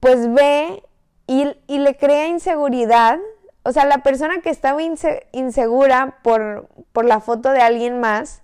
pues 0.00 0.32
ve 0.32 0.82
y, 1.26 1.54
le 1.68 1.96
crea 1.96 2.26
inseguridad. 2.26 3.18
O 3.62 3.72
sea, 3.72 3.84
la 3.84 3.98
persona 3.98 4.40
que 4.40 4.50
estaba 4.50 4.80
insegura 5.32 6.18
por, 6.22 6.68
por 6.92 7.04
la 7.04 7.20
foto 7.20 7.50
de 7.50 7.60
alguien 7.60 8.00
más, 8.00 8.42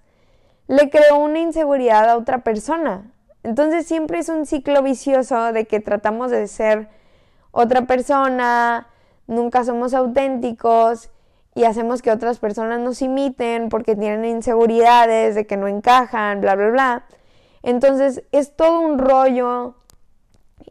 le 0.68 0.90
creó 0.90 1.16
una 1.16 1.40
inseguridad 1.40 2.08
a 2.08 2.16
otra 2.16 2.44
persona. 2.44 3.10
Entonces 3.42 3.86
siempre 3.86 4.18
es 4.18 4.28
un 4.28 4.46
ciclo 4.46 4.82
vicioso 4.82 5.52
de 5.52 5.66
que 5.66 5.80
tratamos 5.80 6.30
de 6.30 6.46
ser 6.46 6.88
otra 7.50 7.86
persona, 7.86 8.88
nunca 9.26 9.64
somos 9.64 9.94
auténticos 9.94 11.10
y 11.58 11.64
hacemos 11.64 12.02
que 12.02 12.12
otras 12.12 12.38
personas 12.38 12.78
nos 12.78 13.02
imiten 13.02 13.68
porque 13.68 13.96
tienen 13.96 14.24
inseguridades 14.24 15.34
de 15.34 15.44
que 15.44 15.56
no 15.56 15.66
encajan, 15.66 16.40
bla, 16.40 16.54
bla, 16.54 16.68
bla. 16.68 17.06
Entonces 17.64 18.22
es 18.30 18.54
todo 18.54 18.78
un 18.78 18.96
rollo 18.96 19.74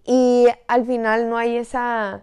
y 0.05 0.47
al 0.69 0.85
final 0.85 1.29
no 1.29 1.37
hay 1.37 1.57
esa 1.57 2.21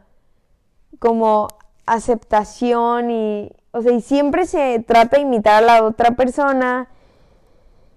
como 0.98 1.48
aceptación 1.84 3.10
y, 3.10 3.52
o 3.72 3.82
sea, 3.82 3.92
y 3.92 4.00
siempre 4.00 4.46
se 4.46 4.78
trata 4.78 5.18
de 5.18 5.24
imitar 5.24 5.62
a 5.62 5.66
la 5.66 5.84
otra 5.84 6.12
persona. 6.12 6.88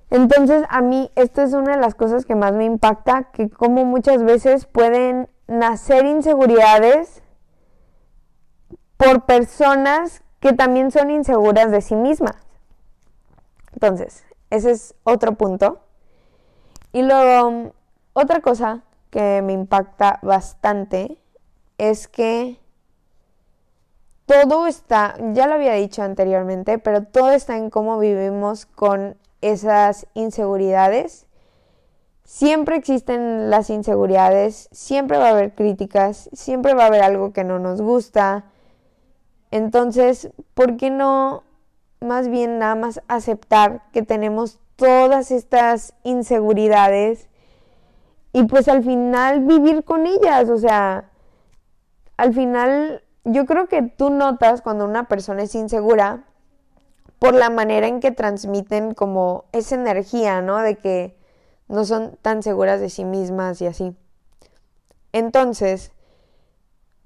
Entonces 0.10 0.66
a 0.68 0.82
mí 0.82 1.10
esto 1.16 1.44
es 1.44 1.54
una 1.54 1.78
de 1.78 1.82
las 1.82 1.96
cosas 1.96 2.26
que 2.26 2.36
más 2.36 2.52
me 2.52 2.66
impacta, 2.66 3.32
que 3.32 3.50
como 3.50 3.86
muchas 3.86 4.22
veces 4.22 4.66
pueden 4.66 5.30
nacer 5.48 6.06
inseguridades 6.06 7.24
por 8.98 9.24
personas 9.24 10.24
que 10.40 10.54
también 10.54 10.92
son 10.92 11.10
inseguras 11.10 11.72
de 11.72 11.82
sí 11.82 11.96
mismas. 11.96 12.36
Entonces, 13.74 14.24
ese 14.50 14.72
es 14.72 14.96
otro 15.04 15.34
punto. 15.34 15.80
Y 16.94 17.02
luego, 17.04 17.74
otra 18.14 18.42
cosa 18.42 18.84
que 19.10 19.42
me 19.42 19.54
impacta 19.54 20.20
bastante 20.22 21.18
es 21.78 22.08
que 22.08 22.60
todo 24.26 24.68
está, 24.68 25.16
ya 25.34 25.48
lo 25.48 25.54
había 25.54 25.74
dicho 25.74 26.04
anteriormente, 26.04 26.80
pero 26.80 27.04
todo 27.04 27.32
está 27.32 27.56
en 27.56 27.70
cómo 27.70 27.98
vivimos 27.98 28.66
con 28.66 29.16
esas 29.42 30.08
inseguridades. 30.16 31.28
Siempre 32.26 32.76
existen 32.76 33.50
las 33.50 33.70
inseguridades, 33.70 34.68
siempre 34.74 35.18
va 35.18 35.28
a 35.28 35.32
haber 35.32 35.56
críticas, 35.56 36.30
siempre 36.34 36.74
va 36.74 36.84
a 36.84 36.88
haber 36.88 37.04
algo 37.04 37.32
que 37.32 37.46
no 37.46 37.58
nos 37.58 37.82
gusta, 37.82 38.46
entonces, 39.52 40.30
¿por 40.54 40.78
qué 40.78 40.90
no 40.90 41.44
más 42.00 42.28
bien 42.28 42.60
nada 42.60 42.76
más 42.76 43.02
aceptar 43.08 43.84
que 43.92 44.04
tenemos 44.04 44.60
todas 44.76 45.32
estas 45.32 45.94
inseguridades 46.04 47.28
y 48.34 48.44
pues 48.44 48.68
al 48.68 48.84
final 48.84 49.42
vivir 49.42 49.84
con 49.84 50.06
ellas? 50.06 50.50
O 50.50 50.58
sea, 50.58 51.10
al 52.18 52.34
final 52.34 53.04
yo 53.24 53.46
creo 53.46 53.68
que 53.68 53.82
tú 53.82 54.10
notas 54.10 54.62
cuando 54.62 54.86
una 54.86 55.08
persona 55.08 55.44
es 55.44 55.56
insegura 55.56 56.26
por 57.20 57.34
la 57.34 57.50
manera 57.50 57.88
en 57.88 58.00
que 58.00 58.12
transmiten 58.12 58.94
como 58.94 59.46
esa 59.52 59.76
energía, 59.76 60.42
¿no? 60.42 60.58
De 60.58 60.76
que 60.76 61.18
no 61.68 61.84
son 61.86 62.18
tan 62.22 62.44
seguras 62.44 62.80
de 62.80 62.90
sí 62.90 63.06
mismas 63.06 63.62
y 63.62 63.68
así. 63.68 63.96
Entonces, 65.14 65.92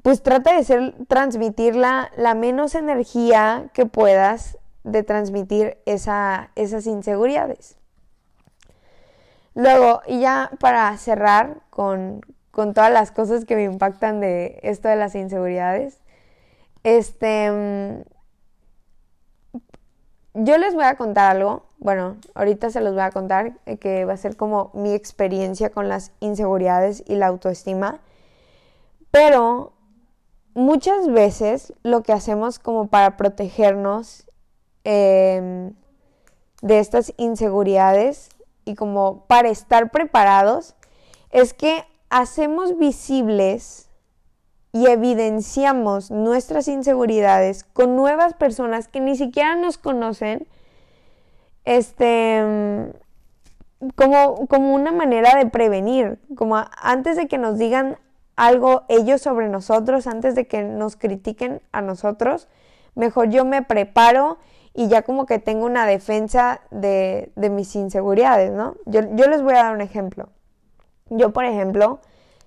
pues 0.01 0.23
trata 0.23 0.55
de 0.55 0.63
ser, 0.63 0.95
transmitir 1.07 1.75
la, 1.75 2.09
menos 2.35 2.75
energía 2.75 3.69
que 3.73 3.85
puedas 3.85 4.57
de 4.83 5.03
transmitir 5.03 5.77
esa, 5.85 6.49
esas 6.55 6.87
inseguridades. 6.87 7.77
Luego, 9.53 10.01
y 10.07 10.21
ya 10.21 10.49
para 10.59 10.97
cerrar 10.97 11.61
con, 11.69 12.21
con 12.51 12.73
todas 12.73 12.91
las 12.91 13.11
cosas 13.11 13.45
que 13.45 13.55
me 13.55 13.63
impactan 13.63 14.19
de 14.19 14.59
esto 14.63 14.87
de 14.87 14.95
las 14.95 15.13
inseguridades, 15.13 15.99
este, 16.83 17.51
mm, 17.51 18.01
yo 20.33 20.57
les 20.57 20.73
voy 20.73 20.85
a 20.85 20.95
contar 20.95 21.35
algo, 21.35 21.65
bueno, 21.77 22.17
ahorita 22.33 22.69
se 22.69 22.81
los 22.81 22.93
voy 22.93 23.03
a 23.03 23.11
contar, 23.11 23.53
eh, 23.65 23.77
que 23.77 24.05
va 24.05 24.13
a 24.13 24.17
ser 24.17 24.37
como 24.37 24.71
mi 24.73 24.93
experiencia 24.93 25.69
con 25.69 25.89
las 25.89 26.11
inseguridades 26.21 27.03
y 27.05 27.15
la 27.15 27.27
autoestima, 27.27 27.99
pero 29.11 29.73
muchas 30.53 31.07
veces 31.07 31.73
lo 31.83 32.03
que 32.03 32.13
hacemos 32.13 32.59
como 32.59 32.87
para 32.87 33.17
protegernos 33.17 34.25
em, 34.83 35.73
de 36.61 36.79
estas 36.79 37.13
inseguridades 37.17 38.29
y 38.65 38.75
como 38.75 39.25
para 39.25 39.49
estar 39.49 39.91
preparados 39.91 40.75
es 41.31 41.53
que 41.53 41.85
hacemos 42.09 42.77
visibles 42.77 43.89
y 44.73 44.87
evidenciamos 44.87 46.11
nuestras 46.11 46.67
inseguridades 46.67 47.63
con 47.63 47.95
nuevas 47.95 48.33
personas 48.33 48.87
que 48.87 49.01
ni 49.01 49.15
siquiera 49.15 49.55
nos 49.55 49.77
conocen, 49.77 50.47
este, 51.65 52.91
como, 53.95 54.47
como 54.47 54.73
una 54.73 54.91
manera 54.91 55.35
de 55.35 55.45
prevenir, 55.47 56.19
como 56.35 56.63
antes 56.81 57.17
de 57.17 57.27
que 57.27 57.37
nos 57.37 57.57
digan 57.57 57.97
algo 58.35 58.83
ellos 58.89 59.21
sobre 59.21 59.49
nosotros, 59.49 60.07
antes 60.07 60.35
de 60.35 60.47
que 60.47 60.63
nos 60.63 60.95
critiquen 60.95 61.61
a 61.71 61.81
nosotros, 61.81 62.47
mejor 62.95 63.29
yo 63.29 63.45
me 63.45 63.61
preparo 63.61 64.37
y 64.73 64.87
ya 64.87 65.01
como 65.01 65.25
que 65.25 65.39
tengo 65.39 65.65
una 65.65 65.85
defensa 65.85 66.61
de, 66.71 67.31
de 67.35 67.49
mis 67.49 67.75
inseguridades, 67.75 68.51
¿no? 68.51 68.75
Yo, 68.85 69.01
yo 69.15 69.27
les 69.27 69.41
voy 69.41 69.53
a 69.53 69.63
dar 69.63 69.75
un 69.75 69.81
ejemplo. 69.81 70.29
Yo, 71.09 71.33
por 71.33 71.43
ejemplo, 71.43 71.99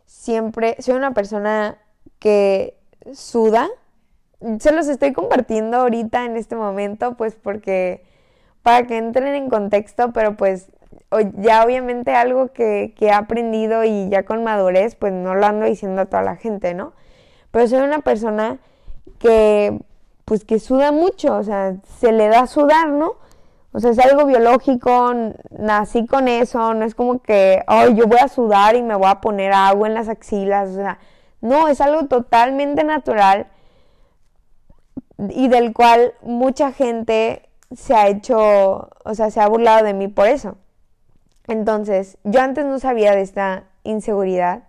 siempre 0.07 0.77
soy 0.81 0.94
una 0.94 1.12
persona 1.12 1.79
que 2.18 2.79
suda. 3.12 3.68
Se 4.59 4.73
los 4.73 4.88
estoy 4.88 5.12
compartiendo 5.12 5.79
ahorita 5.79 6.25
en 6.25 6.37
este 6.37 6.57
momento, 6.57 7.16
pues 7.16 7.35
porque 7.35 8.05
para 8.62 8.87
que 8.87 8.97
entren 8.97 9.35
en 9.35 9.51
contexto, 9.51 10.12
pero 10.12 10.37
pues 10.37 10.68
ya 11.20 11.64
obviamente 11.64 12.14
algo 12.14 12.48
que, 12.53 12.94
que, 12.96 13.07
he 13.07 13.12
aprendido 13.12 13.85
y 13.85 14.09
ya 14.09 14.24
con 14.24 14.44
madurez, 14.44 14.94
pues 14.96 15.12
no 15.12 15.35
lo 15.35 15.46
ando 15.46 15.66
diciendo 15.66 16.03
a 16.03 16.07
toda 16.07 16.22
la 16.22 16.37
gente, 16.37 16.74
¿no? 16.74 16.92
Pero 17.50 17.68
soy 17.68 17.81
una 17.81 18.00
persona 18.00 18.59
que, 19.18 19.79
pues 20.24 20.44
que 20.44 20.59
suda 20.59 20.92
mucho, 20.92 21.37
o 21.37 21.42
sea, 21.42 21.77
se 21.98 22.12
le 22.12 22.29
da 22.29 22.46
sudar, 22.46 22.88
¿no? 22.88 23.16
O 23.72 23.81
sea, 23.81 23.90
es 23.90 23.98
algo 23.98 24.24
biológico, 24.27 25.12
nací 25.50 26.07
con 26.07 26.29
eso, 26.29 26.74
no 26.74 26.85
es 26.85 26.94
como 26.94 27.20
que, 27.20 27.62
ay, 27.66 27.94
yo 27.94 28.07
voy 28.07 28.18
a 28.20 28.29
sudar 28.29 28.77
y 28.77 28.83
me 28.83 28.94
voy 28.94 29.09
a 29.09 29.20
poner 29.20 29.53
agua 29.53 29.88
en 29.88 29.94
las 29.94 30.09
axilas, 30.09 30.70
o 30.70 30.74
sea, 30.74 30.98
no, 31.40 31.68
es 31.68 31.81
algo 31.81 32.07
totalmente 32.07 32.85
natural 32.85 33.48
y 35.18 35.48
del 35.48 35.72
cual 35.72 36.14
mucha 36.22 36.72
gente 36.72 37.48
se 37.74 37.94
ha 37.94 38.09
hecho, 38.09 38.90
o 39.05 39.14
sea, 39.14 39.31
se 39.31 39.40
ha 39.40 39.48
burlado 39.48 39.85
de 39.85 39.94
mí 39.94 40.09
por 40.09 40.29
eso. 40.29 40.57
Entonces, 41.47 42.19
yo 42.25 42.41
antes 42.41 42.65
no 42.65 42.79
sabía 42.79 43.15
de 43.15 43.23
esta 43.23 43.65
inseguridad 43.83 44.65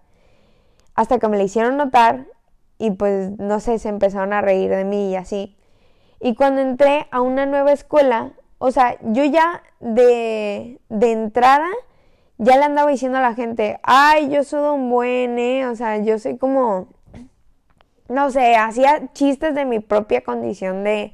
hasta 0.94 1.20
que 1.20 1.28
me 1.28 1.38
la 1.38 1.44
hicieron 1.44 1.78
notar 1.78 2.26
y 2.78 2.92
pues 2.92 3.38
no 3.40 3.60
sé, 3.60 3.80
se 3.80 3.90
empezaron 3.90 4.34
a 4.34 4.42
reír 4.42 4.70
de 4.70 4.84
mí 4.84 5.12
y 5.12 5.16
así. 5.16 5.58
Y 6.20 6.36
cuando 6.36 6.62
entré 6.62 7.08
a 7.12 7.22
una 7.22 7.46
nueva 7.46 7.72
escuela, 7.72 8.34
o 8.58 8.72
sea, 8.72 8.98
yo 9.02 9.24
ya 9.26 9.64
de, 9.80 10.80
de 10.90 11.12
entrada 11.12 11.68
ya 12.38 12.58
le 12.58 12.64
andaba 12.64 12.92
diciendo 12.92 13.18
a 13.18 13.22
la 13.22 13.34
gente, 13.34 13.80
ay, 13.84 14.30
yo 14.30 14.44
soy 14.44 14.76
un 14.76 14.90
buen, 14.90 15.40
¿eh? 15.40 15.68
O 15.68 15.76
sea, 15.76 15.98
yo 15.98 16.20
soy 16.20 16.38
como, 16.38 16.90
no 18.10 18.30
sé, 18.30 18.56
hacía 18.56 19.14
chistes 19.14 19.56
de 19.56 19.66
mi 19.66 19.80
propia 19.80 20.22
condición 20.22 20.84
de, 20.84 21.14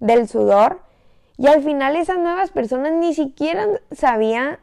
del 0.00 0.28
sudor. 0.28 0.80
Y 1.38 1.46
al 1.46 1.62
final 1.62 1.96
esas 1.96 2.18
nuevas 2.18 2.50
personas 2.50 2.92
ni 2.92 3.14
siquiera 3.14 3.66
sabían, 3.92 4.58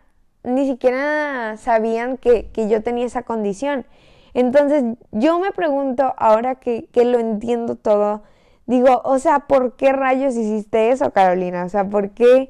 ni 0.46 0.68
siquiera 0.68 1.58
sabían 1.58 2.18
que, 2.18 2.48
que 2.52 2.70
yo 2.70 2.84
tenía 2.84 3.06
esa 3.06 3.24
condición. 3.24 3.86
Entonces 4.34 4.84
yo 5.12 5.40
me 5.40 5.52
pregunto, 5.52 6.14
ahora 6.18 6.56
que, 6.56 6.88
que 6.92 7.06
lo 7.06 7.20
entiendo 7.20 7.76
todo, 7.76 8.24
digo, 8.66 9.02
o 9.06 9.18
sea, 9.20 9.40
¿por 9.40 9.76
qué 9.76 9.94
rayos 9.94 10.36
hiciste 10.36 10.92
eso, 10.92 11.12
Carolina? 11.12 11.66
O 11.66 11.70
sea, 11.70 11.86
¿por 11.90 12.12
qué? 12.12 12.50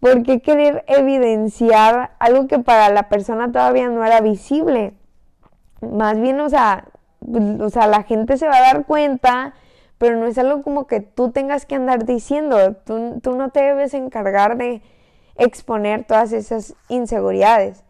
¿Por 0.00 0.22
qué 0.22 0.40
querer 0.40 0.84
evidenciar 0.86 2.12
algo 2.20 2.46
que 2.46 2.60
para 2.60 2.88
la 2.90 3.08
persona 3.08 3.50
todavía 3.50 3.88
no 3.88 4.04
era 4.04 4.20
visible? 4.20 4.94
Más 5.80 6.20
bien, 6.20 6.38
o 6.40 6.48
sea, 6.48 6.84
o 7.60 7.70
sea, 7.70 7.86
la 7.88 8.04
gente 8.04 8.36
se 8.36 8.46
va 8.46 8.56
a 8.58 8.60
dar 8.60 8.86
cuenta, 8.86 9.54
pero 9.98 10.16
no 10.16 10.26
es 10.26 10.38
algo 10.38 10.62
como 10.62 10.86
que 10.86 11.00
tú 11.00 11.32
tengas 11.32 11.66
que 11.66 11.74
andar 11.74 12.04
diciendo. 12.04 12.74
Tú, 12.84 13.18
tú 13.20 13.36
no 13.36 13.50
te 13.50 13.60
debes 13.60 13.94
encargar 13.94 14.56
de 14.56 14.82
exponer 15.38 16.04
todas 16.04 16.32
esas 16.32 16.74
inseguridades. 16.88 17.84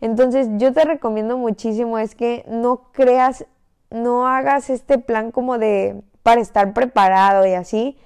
Entonces, 0.00 0.48
yo 0.56 0.72
te 0.72 0.84
recomiendo 0.84 1.38
muchísimo 1.38 1.98
es 1.98 2.14
que 2.14 2.44
no 2.48 2.90
creas, 2.92 3.46
no 3.90 4.26
hagas 4.26 4.70
este 4.70 4.98
plan 4.98 5.30
como 5.30 5.58
de 5.58 6.02
para 6.22 6.40
estar 6.40 6.72
preparado 6.72 7.46
y 7.46 7.54
así, 7.54 7.96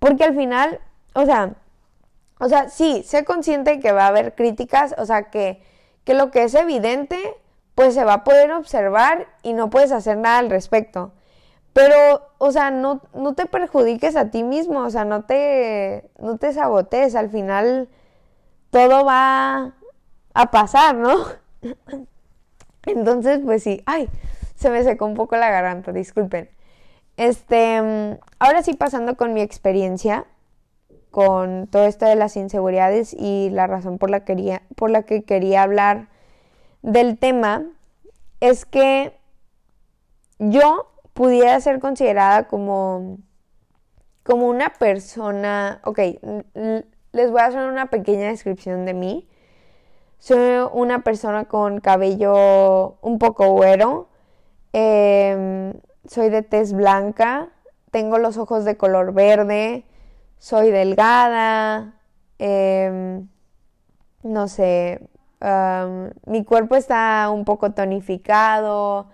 porque 0.00 0.24
al 0.24 0.34
final, 0.34 0.80
o 1.14 1.24
sea, 1.24 1.54
o 2.40 2.48
sea, 2.48 2.68
sí, 2.68 3.02
sé 3.06 3.24
consciente 3.24 3.78
que 3.78 3.92
va 3.92 4.04
a 4.04 4.08
haber 4.08 4.34
críticas, 4.34 4.94
o 4.98 5.06
sea, 5.06 5.30
que, 5.30 5.62
que 6.02 6.14
lo 6.14 6.30
que 6.30 6.42
es 6.42 6.54
evidente, 6.54 7.16
pues 7.74 7.94
se 7.94 8.04
va 8.04 8.14
a 8.14 8.24
poder 8.24 8.52
observar 8.52 9.28
y 9.42 9.52
no 9.52 9.70
puedes 9.70 9.92
hacer 9.92 10.16
nada 10.16 10.38
al 10.38 10.50
respecto. 10.50 11.12
Pero, 11.72 12.22
o 12.38 12.52
sea, 12.52 12.70
no, 12.70 13.00
no 13.14 13.34
te 13.34 13.46
perjudiques 13.46 14.16
a 14.16 14.30
ti 14.30 14.42
mismo, 14.42 14.80
o 14.80 14.90
sea, 14.90 15.04
no 15.04 15.24
te, 15.24 16.08
no 16.18 16.36
te 16.38 16.52
sabotees, 16.52 17.14
al 17.14 17.30
final 17.30 17.88
todo 18.74 19.04
va 19.04 19.72
a 20.34 20.50
pasar, 20.50 20.96
¿no? 20.96 21.26
Entonces, 22.86 23.38
pues 23.44 23.62
sí, 23.62 23.84
ay, 23.86 24.08
se 24.56 24.68
me 24.68 24.82
secó 24.82 25.06
un 25.06 25.14
poco 25.14 25.36
la 25.36 25.48
garganta, 25.48 25.92
disculpen. 25.92 26.50
Este, 27.16 27.76
ahora 28.40 28.64
sí 28.64 28.74
pasando 28.74 29.16
con 29.16 29.32
mi 29.32 29.42
experiencia, 29.42 30.26
con 31.12 31.68
todo 31.68 31.84
esto 31.84 32.04
de 32.06 32.16
las 32.16 32.36
inseguridades 32.36 33.14
y 33.16 33.48
la 33.50 33.68
razón 33.68 33.98
por 33.98 34.10
la, 34.10 34.24
quería, 34.24 34.62
por 34.74 34.90
la 34.90 35.04
que 35.04 35.22
quería 35.22 35.62
hablar 35.62 36.08
del 36.82 37.16
tema 37.16 37.62
es 38.40 38.64
que 38.64 39.16
yo 40.40 40.90
pudiera 41.12 41.60
ser 41.60 41.78
considerada 41.78 42.48
como, 42.48 43.18
como 44.24 44.48
una 44.48 44.70
persona, 44.70 45.80
ok, 45.84 46.00
les 47.14 47.30
voy 47.30 47.40
a 47.40 47.46
hacer 47.46 47.66
una 47.66 47.86
pequeña 47.86 48.28
descripción 48.28 48.84
de 48.84 48.92
mí. 48.92 49.28
Soy 50.18 50.68
una 50.72 51.02
persona 51.02 51.44
con 51.44 51.80
cabello 51.80 52.96
un 53.02 53.18
poco 53.18 53.50
güero, 53.50 54.08
em, 54.72 55.74
soy 56.06 56.28
de 56.30 56.42
tez 56.42 56.72
blanca, 56.72 57.50
tengo 57.90 58.18
los 58.18 58.36
ojos 58.36 58.64
de 58.64 58.76
color 58.76 59.12
verde, 59.12 59.84
soy 60.38 60.70
delgada, 60.70 61.94
em, 62.38 63.28
no 64.22 64.48
sé, 64.48 65.08
mi 66.26 66.44
cuerpo 66.44 66.74
está 66.74 67.30
un 67.30 67.44
poco 67.44 67.72
tonificado, 67.72 69.08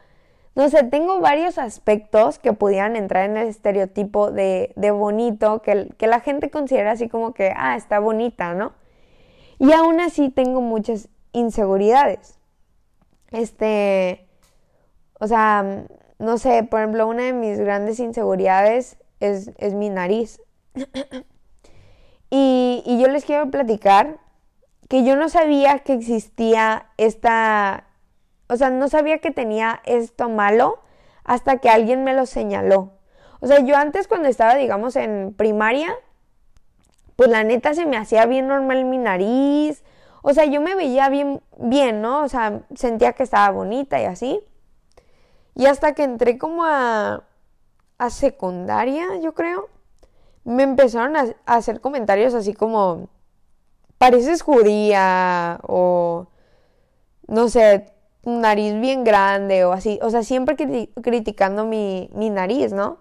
no 0.55 0.69
sé, 0.69 0.83
tengo 0.85 1.21
varios 1.21 1.59
aspectos 1.59 2.39
que 2.39 2.53
pudieran 2.53 2.97
entrar 2.97 3.29
en 3.29 3.37
el 3.37 3.49
estereotipo 3.49 4.31
de, 4.31 4.73
de 4.77 4.91
bonito, 4.91 5.63
que, 5.63 5.89
que, 5.97 6.07
la 6.07 6.21
gente 6.21 6.51
considera 6.51 6.93
así 6.93 7.09
como 7.09 7.33
que, 7.35 7.53
ah, 7.57 7.77
está 7.77 8.01
bonita, 8.01 8.55
¿no? 8.55 8.73
Y 9.59 9.73
aún 9.73 10.01
así 10.01 10.31
tengo 10.31 10.61
muchas 10.61 11.09
inseguridades. 11.33 12.39
Este, 13.31 14.27
o 15.21 15.27
sea, 15.27 15.85
no 16.19 16.39
sé, 16.39 16.65
por 16.65 16.81
ejemplo, 16.81 17.07
una 17.07 17.25
de 17.25 17.33
mis 17.33 17.59
grandes 17.59 18.01
inseguridades 18.01 18.99
es, 19.21 19.53
es 19.59 19.75
mi 19.75 19.89
nariz. 19.89 20.41
y, 22.31 22.83
y 22.85 23.01
yo 23.01 23.09
les 23.09 23.25
quiero 23.25 23.51
platicar 23.51 24.19
que 24.89 25.05
yo 25.05 25.15
no 25.15 25.29
sabía 25.29 25.79
que 25.79 25.93
existía 25.93 26.91
esta, 26.97 27.90
o 28.51 28.57
sea, 28.57 28.71
no 28.71 28.89
sabía 28.89 29.19
que 29.19 29.31
tenía 29.31 29.81
esto 29.85 30.29
malo 30.29 30.81
hasta 31.25 31.59
que 31.59 31.71
alguien 31.71 32.03
me 32.03 32.15
lo 32.15 32.27
señaló. 32.27 32.91
O 33.41 33.47
sea, 33.47 33.61
yo 33.61 33.77
antes 33.77 34.09
cuando 34.09 34.29
estaba, 34.29 34.57
digamos, 34.57 34.97
en 34.97 35.33
primaria, 35.35 35.95
pues 37.15 37.31
la 37.31 37.45
neta 37.45 37.75
se 37.75 37.87
me 37.87 37.97
hacía 37.97 38.27
bien 38.27 38.49
normal 38.49 38.85
mi 38.85 38.99
nariz. 38.99 39.85
O 40.23 40.35
sea, 40.35 40.47
yo 40.47 40.61
me 40.61 40.75
veía 40.75 41.09
bien, 41.09 41.41
bien, 41.59 42.03
¿no? 42.03 42.23
O 42.25 42.29
sea, 42.29 42.63
sentía 42.75 43.13
que 43.13 43.23
estaba 43.23 43.51
bonita 43.51 44.01
y 44.01 44.05
así. 44.07 44.41
Y 45.55 45.67
hasta 45.67 45.95
que 45.95 46.03
entré 46.03 46.37
como 46.37 46.65
a, 46.65 47.23
a 47.99 48.11
secundaria, 48.11 49.17
yo 49.21 49.33
creo, 49.33 49.69
me 50.43 50.65
empezaron 50.65 51.17
a, 51.17 51.35
hacer 51.47 51.81
comentarios 51.81 52.35
así 52.35 52.53
como, 52.53 53.09
pareces 53.99 54.43
judía 54.43 55.61
o 55.63 56.27
no 57.29 57.49
sé, 57.49 57.93
nariz 58.25 58.79
bien 58.81 59.05
grande 59.05 59.65
o 59.65 59.73
así. 59.73 59.99
O 60.03 60.11
sea, 60.11 60.23
siempre 60.23 60.57
criticando 61.03 61.65
mi, 61.65 62.11
mi 62.15 62.31
nariz, 62.31 62.73
¿no? 62.73 62.99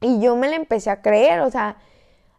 Y 0.00 0.20
yo 0.20 0.36
me 0.36 0.48
la 0.48 0.56
empecé 0.56 0.90
a 0.90 1.00
creer, 1.02 1.40
o 1.40 1.50
sea, 1.50 1.76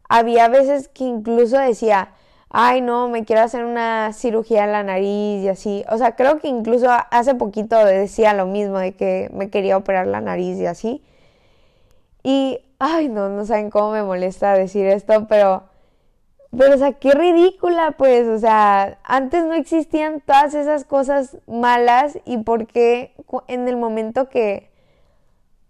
había 0.10 0.48
veces 0.50 0.90
que 0.90 1.06
incluso 1.06 1.58
decía, 1.58 2.10
ay 2.50 2.82
no, 2.82 3.08
me 3.10 3.26
quiero 3.26 3.42
hacer 3.42 3.66
una 3.66 4.14
cirugía 4.14 4.66
en 4.66 4.72
la 4.74 4.84
nariz 4.84 5.44
y 5.44 5.50
así. 5.50 5.84
O 5.90 5.98
sea, 5.98 6.16
creo 6.16 6.40
que 6.40 6.48
incluso 6.48 6.88
hace 7.12 7.36
poquito 7.36 7.84
decía 7.86 8.34
lo 8.34 8.46
mismo, 8.46 8.80
de 8.80 8.94
que 8.96 9.30
me 9.34 9.50
quería 9.50 9.78
operar 9.78 10.08
la 10.08 10.22
nariz 10.22 10.58
y 10.60 10.66
así. 10.68 11.04
Y, 12.24 12.60
ay 12.80 13.10
no, 13.10 13.30
no 13.30 13.46
saben 13.46 13.70
cómo 13.70 13.92
me 13.92 14.04
molesta 14.04 14.54
decir 14.54 14.88
esto, 14.88 15.28
pero 15.28 15.64
pero, 16.58 16.76
o 16.76 16.78
sea, 16.78 16.94
qué 16.94 17.12
ridícula, 17.12 17.92
pues, 17.98 18.28
o 18.28 18.38
sea, 18.38 19.00
antes 19.04 19.44
no 19.46 19.54
existían 19.54 20.22
todas 20.22 20.54
esas 20.54 20.86
cosas 20.86 21.38
malas 21.48 22.20
y 22.26 22.38
por 22.38 22.68
qué 22.68 23.14
en 23.48 23.68
el 23.68 23.78
momento 23.78 24.30
que 24.30 24.70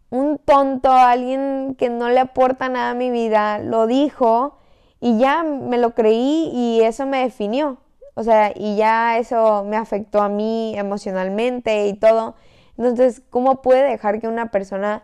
un 0.10 0.38
tonto, 0.38 0.92
alguien 0.92 1.76
que 1.78 1.90
no 1.90 2.10
le 2.10 2.20
aporta 2.20 2.70
nada 2.70 2.92
a 2.92 2.96
mi 2.96 3.10
vida, 3.12 3.60
lo 3.60 3.88
dijo 3.88 4.58
y 5.00 5.18
ya 5.18 5.44
me 5.44 5.78
lo 5.78 5.96
creí 5.96 6.52
y 6.54 6.82
eso 6.82 7.06
me 7.06 7.24
definió. 7.24 7.78
O 8.16 8.24
sea, 8.24 8.52
y 8.56 8.76
ya 8.76 9.18
eso 9.18 9.64
me 9.64 9.78
afectó 9.78 10.22
a 10.22 10.30
mí 10.30 10.76
emocionalmente 10.78 11.88
y 11.88 11.94
todo. 11.96 12.36
Entonces, 12.78 13.22
¿cómo 13.30 13.62
puede 13.62 13.84
dejar 13.84 14.20
que 14.20 14.28
una 14.28 14.52
persona 14.52 15.04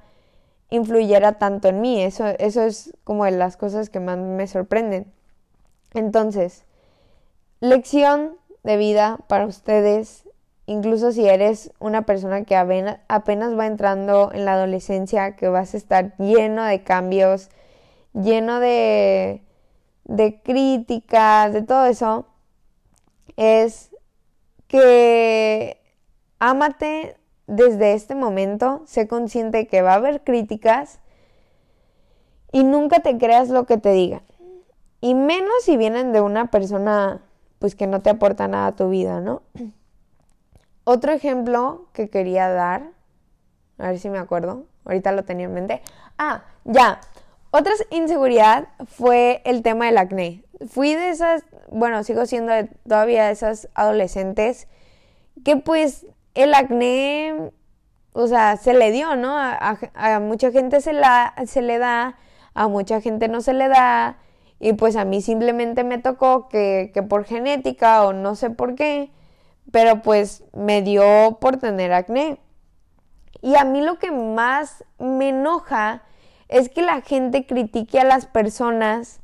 influyera 0.70 1.34
tanto 1.40 1.70
en 1.70 1.82
mí? 1.82 2.04
Eso, 2.04 2.28
eso 2.40 2.62
es 2.64 2.94
como 3.04 3.26
de 3.26 3.32
las 3.32 3.58
cosas 3.58 3.90
que 3.90 4.00
más 4.00 4.18
me 4.18 4.48
sorprenden. 4.48 5.12
Entonces, 5.94 6.66
lección 7.60 8.38
de 8.64 8.78
vida 8.78 9.20
para 9.28 9.46
ustedes, 9.46 10.24
incluso 10.66 11.12
si 11.12 11.28
eres 11.28 11.72
una 11.80 12.04
persona 12.04 12.44
que 12.44 12.56
apenas 12.56 13.58
va 13.58 13.66
entrando 13.66 14.32
en 14.34 14.46
la 14.46 14.54
adolescencia, 14.54 15.36
que 15.36 15.50
vas 15.50 15.74
a 15.74 15.78
estar 15.78 16.16
lleno 16.18 16.64
de 16.64 16.84
cambios, 16.84 17.50
lleno 18.14 18.60
de, 18.60 19.42
de 20.06 20.42
críticas, 20.42 21.54
de 21.54 21.64
todo 21.64 21.86
eso, 21.86 22.28
es 23.38 23.90
que 24.68 25.80
ámate 26.40 27.18
desde 27.48 27.94
este 27.94 28.14
momento, 28.14 28.84
sé 28.86 29.08
consciente 29.08 29.68
que 29.68 29.82
va 29.82 29.94
a 29.94 29.96
haber 29.96 30.24
críticas 30.24 31.00
y 32.52 32.64
nunca 32.64 33.00
te 33.00 33.18
creas 33.18 33.50
lo 33.50 33.66
que 33.66 33.78
te 33.78 33.92
digan. 33.92 34.29
Y 35.02 35.16
menos 35.16 35.54
si 35.64 35.78
vienen 35.78 36.12
de 36.12 36.22
una 36.22 36.52
persona 36.52 37.22
pues 37.60 37.76
que 37.76 37.88
no 37.88 38.02
te 38.02 38.10
aporta 38.10 38.48
nada 38.48 38.68
a 38.68 38.76
tu 38.76 38.90
vida, 38.90 39.20
¿no? 39.20 39.44
Otro 40.86 41.12
ejemplo 41.12 41.88
que 41.94 42.10
quería 42.10 42.50
dar, 42.50 42.92
a 43.78 43.90
ver 43.90 44.00
si 44.00 44.10
me 44.10 44.18
acuerdo, 44.18 44.66
ahorita 44.86 45.12
lo 45.12 45.24
tenía 45.24 45.46
en 45.46 45.54
mente. 45.54 45.82
Ah, 46.18 46.46
ya. 46.64 47.02
Otra 47.52 47.74
inseguridad 47.92 48.70
fue 48.86 49.42
el 49.46 49.62
tema 49.62 49.86
del 49.86 49.98
acné. 49.98 50.44
Fui 50.68 50.94
de 50.94 51.10
esas, 51.10 51.44
bueno, 51.70 52.04
sigo 52.04 52.26
siendo 52.26 52.54
todavía 52.88 53.26
de 53.26 53.32
esas 53.32 53.70
adolescentes 53.74 54.68
que 55.44 55.58
pues 55.58 56.06
el 56.34 56.54
acné, 56.54 57.52
o 58.14 58.28
sea, 58.28 58.58
se 58.58 58.74
le 58.74 58.92
dio, 58.92 59.16
¿no? 59.16 59.38
A, 59.38 59.78
a 59.94 60.20
mucha 60.20 60.52
gente 60.52 60.82
se, 60.82 60.94
la, 60.94 61.34
se 61.46 61.62
le 61.62 61.78
da, 61.78 62.18
a 62.54 62.68
mucha 62.68 63.02
gente 63.02 63.28
no 63.28 63.42
se 63.42 63.54
le 63.54 63.68
da 63.68 64.18
y 64.60 64.74
pues 64.74 64.96
a 64.96 65.06
mí 65.06 65.22
simplemente 65.22 65.84
me 65.84 65.98
tocó 65.98 66.50
que, 66.50 66.92
que 66.94 67.04
por 67.04 67.26
genética 67.26 68.04
o 68.04 68.14
no 68.14 68.36
sé 68.36 68.50
por 68.50 68.76
qué, 68.76 69.12
pero 69.72 70.02
pues 70.02 70.44
me 70.54 70.82
dio 70.82 71.38
por 71.40 71.58
tener 71.58 71.94
acné. 71.94 72.40
Y 73.42 73.56
a 73.56 73.64
mí 73.64 73.82
lo 73.82 74.00
que 74.00 74.12
más 74.12 74.84
me 74.98 75.30
enoja 75.30 76.04
es 76.50 76.70
que 76.70 76.82
la 76.82 77.02
gente 77.02 77.46
critique 77.46 78.00
a 78.00 78.04
las 78.04 78.26
personas, 78.26 79.22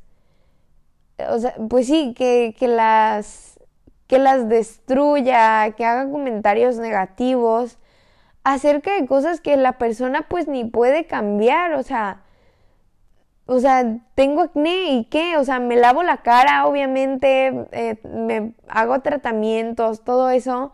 o 1.30 1.40
sea, 1.40 1.56
pues 1.70 1.88
sí, 1.88 2.14
que, 2.16 2.56
que, 2.58 2.68
las, 2.68 3.60
que 4.08 4.20
las 4.20 4.48
destruya, 4.48 5.72
que 5.72 5.86
haga 5.86 6.10
comentarios 6.10 6.78
negativos 6.78 7.78
acerca 8.44 8.94
de 8.94 9.08
cosas 9.08 9.42
que 9.42 9.58
la 9.58 9.80
persona 9.80 10.28
pues 10.30 10.48
ni 10.48 10.66
puede 10.66 11.08
cambiar, 11.08 11.74
o 11.74 11.84
sea, 11.84 12.22
o 13.48 13.60
sea, 13.60 14.00
tengo 14.16 14.42
acné 14.42 14.94
y 14.94 15.06
qué, 15.06 15.38
o 15.38 15.44
sea, 15.44 15.60
me 15.60 15.76
lavo 15.76 16.04
la 16.04 16.18
cara, 16.18 16.66
obviamente, 16.68 17.68
eh, 17.72 17.98
me 18.04 18.54
hago 18.68 19.00
tratamientos, 19.02 20.04
todo 20.04 20.30
eso, 20.32 20.72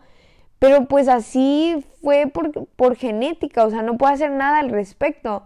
pero 0.58 0.86
pues 0.86 1.08
así 1.08 1.84
fue 2.02 2.28
por, 2.28 2.68
por 2.76 2.96
genética, 2.96 3.64
o 3.64 3.70
sea, 3.70 3.82
no 3.82 3.98
puedo 3.98 4.12
hacer 4.12 4.30
nada 4.30 4.60
al 4.60 4.70
respecto. 4.70 5.44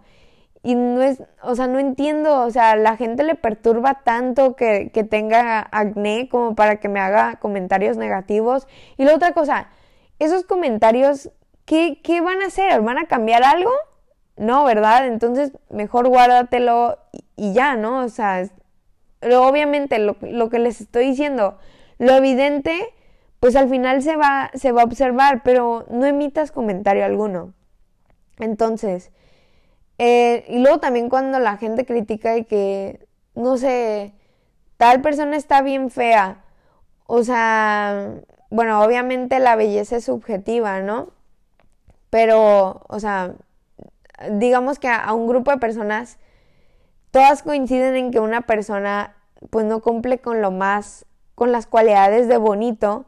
Y 0.63 0.75
no 0.75 1.01
es, 1.01 1.23
o 1.43 1.55
sea, 1.55 1.67
no 1.67 1.79
entiendo, 1.79 2.41
o 2.43 2.49
sea, 2.51 2.75
la 2.75 2.97
gente 2.97 3.23
le 3.23 3.35
perturba 3.35 4.01
tanto 4.03 4.55
que, 4.55 4.91
que 4.93 5.03
tenga 5.03 5.67
acné 5.71 6.27
como 6.29 6.55
para 6.55 6.77
que 6.79 6.89
me 6.89 6.99
haga 6.99 7.37
comentarios 7.37 7.97
negativos. 7.97 8.67
Y 8.97 9.05
la 9.05 9.15
otra 9.15 9.33
cosa, 9.33 9.69
esos 10.19 10.43
comentarios, 10.43 11.31
¿qué, 11.65 12.01
qué 12.03 12.21
van 12.21 12.41
a 12.41 12.47
hacer? 12.47 12.81
¿Van 12.81 12.97
a 12.97 13.05
cambiar 13.05 13.43
algo? 13.43 13.71
No, 14.37 14.65
¿verdad? 14.65 15.07
Entonces 15.07 15.51
mejor 15.69 16.07
guárdatelo 16.07 16.99
y, 17.35 17.53
ya, 17.53 17.75
¿no? 17.75 18.03
O 18.05 18.09
sea, 18.09 18.47
obviamente 19.21 19.99
lo, 19.99 20.17
lo, 20.21 20.49
que 20.49 20.59
les 20.59 20.81
estoy 20.81 21.07
diciendo, 21.07 21.57
lo 21.97 22.13
evidente, 22.13 22.93
pues 23.39 23.55
al 23.55 23.69
final 23.69 24.01
se 24.03 24.15
va, 24.15 24.51
se 24.53 24.71
va 24.71 24.81
a 24.81 24.85
observar, 24.85 25.41
pero 25.43 25.85
no 25.89 26.05
emitas 26.05 26.51
comentario 26.51 27.03
alguno. 27.03 27.53
Entonces, 28.39 29.11
eh, 29.97 30.45
y 30.47 30.59
luego 30.59 30.79
también 30.79 31.09
cuando 31.09 31.39
la 31.39 31.57
gente 31.57 31.85
critica 31.85 32.33
de 32.33 32.45
que, 32.45 33.07
no 33.35 33.57
sé, 33.57 34.13
tal 34.77 35.01
persona 35.01 35.35
está 35.37 35.61
bien 35.61 35.89
fea, 35.89 36.43
o 37.07 37.23
sea, 37.23 38.13
bueno, 38.49 38.81
obviamente 38.83 39.39
la 39.39 39.55
belleza 39.55 39.97
es 39.97 40.05
subjetiva, 40.05 40.81
¿no? 40.81 41.09
Pero, 42.09 42.83
o 42.87 42.99
sea, 42.99 43.35
digamos 44.31 44.79
que 44.79 44.87
a, 44.87 45.13
un 45.13 45.27
grupo 45.27 45.51
de 45.51 45.57
personas, 45.57 46.17
todas 47.11 47.43
coinciden 47.43 47.95
en 47.95 48.11
que 48.11 48.19
una 48.19 48.41
persona 48.41 49.15
pues 49.49 49.65
no 49.65 49.81
cumple 49.81 50.19
con 50.19 50.41
lo 50.41 50.51
más, 50.51 51.05
con 51.35 51.51
las 51.51 51.67
cualidades 51.67 52.27
de 52.27 52.37
bonito, 52.37 53.05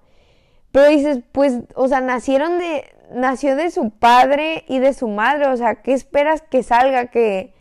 pero 0.71 0.87
dices, 0.87 1.19
pues, 1.31 1.59
o 1.75 1.87
sea, 1.87 2.01
nacieron 2.01 2.59
de, 2.59 2.85
nació 3.11 3.55
de 3.55 3.71
su 3.71 3.89
padre 3.89 4.65
y 4.67 4.79
de 4.79 4.93
su 4.93 5.07
madre, 5.07 5.47
o 5.47 5.57
sea, 5.57 5.81
¿qué 5.81 5.93
esperas 5.93 6.43
que 6.43 6.61
salga? 6.61 7.07
Que, 7.07 7.53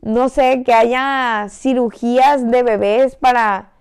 no 0.00 0.28
sé, 0.28 0.62
que 0.64 0.72
haya 0.72 1.46
cirugías 1.50 2.48
de 2.48 2.62
bebés 2.62 3.16
para, 3.16 3.72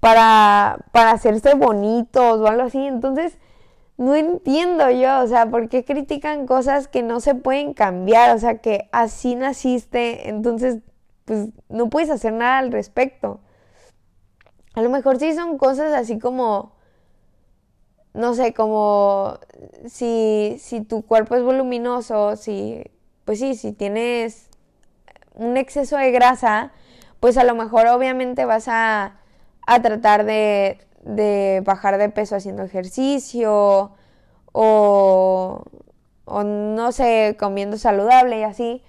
para, 0.00 0.78
para 0.90 1.12
hacerse 1.12 1.54
bonitos 1.54 2.40
o 2.40 2.46
algo 2.48 2.64
así, 2.64 2.84
entonces, 2.84 3.38
no 3.96 4.14
entiendo 4.14 4.90
yo, 4.90 5.20
o 5.20 5.26
sea, 5.26 5.46
¿por 5.46 5.68
qué 5.68 5.84
critican 5.84 6.46
cosas 6.46 6.88
que 6.88 7.02
no 7.02 7.20
se 7.20 7.34
pueden 7.34 7.74
cambiar? 7.74 8.34
O 8.34 8.38
sea, 8.38 8.58
que 8.58 8.88
así 8.92 9.36
naciste, 9.36 10.28
entonces, 10.28 10.78
pues 11.24 11.48
no 11.68 11.88
puedes 11.90 12.10
hacer 12.10 12.32
nada 12.32 12.58
al 12.58 12.72
respecto. 12.72 13.40
A 14.74 14.82
lo 14.82 14.90
mejor 14.90 15.18
sí 15.18 15.32
son 15.34 15.58
cosas 15.58 15.92
así 15.94 16.18
como, 16.18 16.72
no 18.14 18.34
sé, 18.34 18.52
como 18.52 19.38
si, 19.86 20.56
si 20.58 20.80
tu 20.80 21.02
cuerpo 21.02 21.36
es 21.36 21.42
voluminoso, 21.42 22.36
si, 22.36 22.84
pues 23.24 23.38
sí, 23.38 23.54
si 23.54 23.72
tienes 23.72 24.48
un 25.34 25.56
exceso 25.56 25.96
de 25.96 26.10
grasa, 26.10 26.72
pues 27.20 27.36
a 27.38 27.44
lo 27.44 27.54
mejor 27.54 27.86
obviamente 27.86 28.44
vas 28.44 28.66
a, 28.68 29.20
a 29.66 29.82
tratar 29.82 30.24
de, 30.24 30.78
de 31.04 31.62
bajar 31.64 31.98
de 31.98 32.08
peso 32.08 32.36
haciendo 32.36 32.62
ejercicio 32.62 33.92
o, 34.52 35.62
o 36.24 36.42
no 36.42 36.92
sé, 36.92 37.36
comiendo 37.38 37.76
saludable 37.78 38.40
y 38.40 38.42
así. 38.42 38.82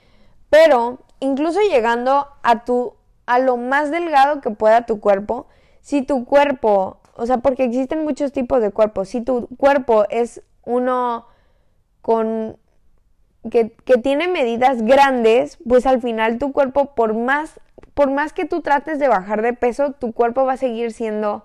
Pero 0.49 0.99
incluso 1.20 1.59
llegando 1.61 2.28
a 2.43 2.63
tu 2.66 2.93
a 3.26 3.39
lo 3.39 3.57
más 3.57 3.91
delgado 3.91 4.41
que 4.41 4.51
pueda 4.51 4.86
tu 4.86 4.99
cuerpo, 4.99 5.47
si 5.82 6.01
tu 6.01 6.26
cuerpo, 6.26 6.99
o 7.16 7.26
sea, 7.26 7.39
porque 7.39 7.63
existen 7.63 8.03
muchos 8.03 8.32
tipos 8.32 8.61
de 8.61 8.72
cuerpos, 8.72 9.09
si 9.09 9.22
tu 9.22 9.47
cuerpo 9.57 10.05
es 10.09 10.41
uno 10.63 11.26
con 12.01 12.57
que, 13.49 13.72
que, 13.72 13.97
tiene 13.97 14.28
medidas 14.28 14.82
grandes, 14.82 15.57
pues 15.68 15.86
al 15.86 16.01
final 16.01 16.39
tu 16.39 16.51
cuerpo, 16.51 16.95
por 16.95 17.13
más, 17.13 17.59
por 17.93 18.09
más 18.09 18.34
que 18.34 18.45
tú 18.45 18.61
trates 18.61 18.99
de 18.99 19.07
bajar 19.07 19.41
de 19.41 19.53
peso, 19.53 19.91
tu 19.91 20.13
cuerpo 20.13 20.45
va 20.45 20.53
a 20.53 20.57
seguir 20.57 20.91
siendo 20.91 21.43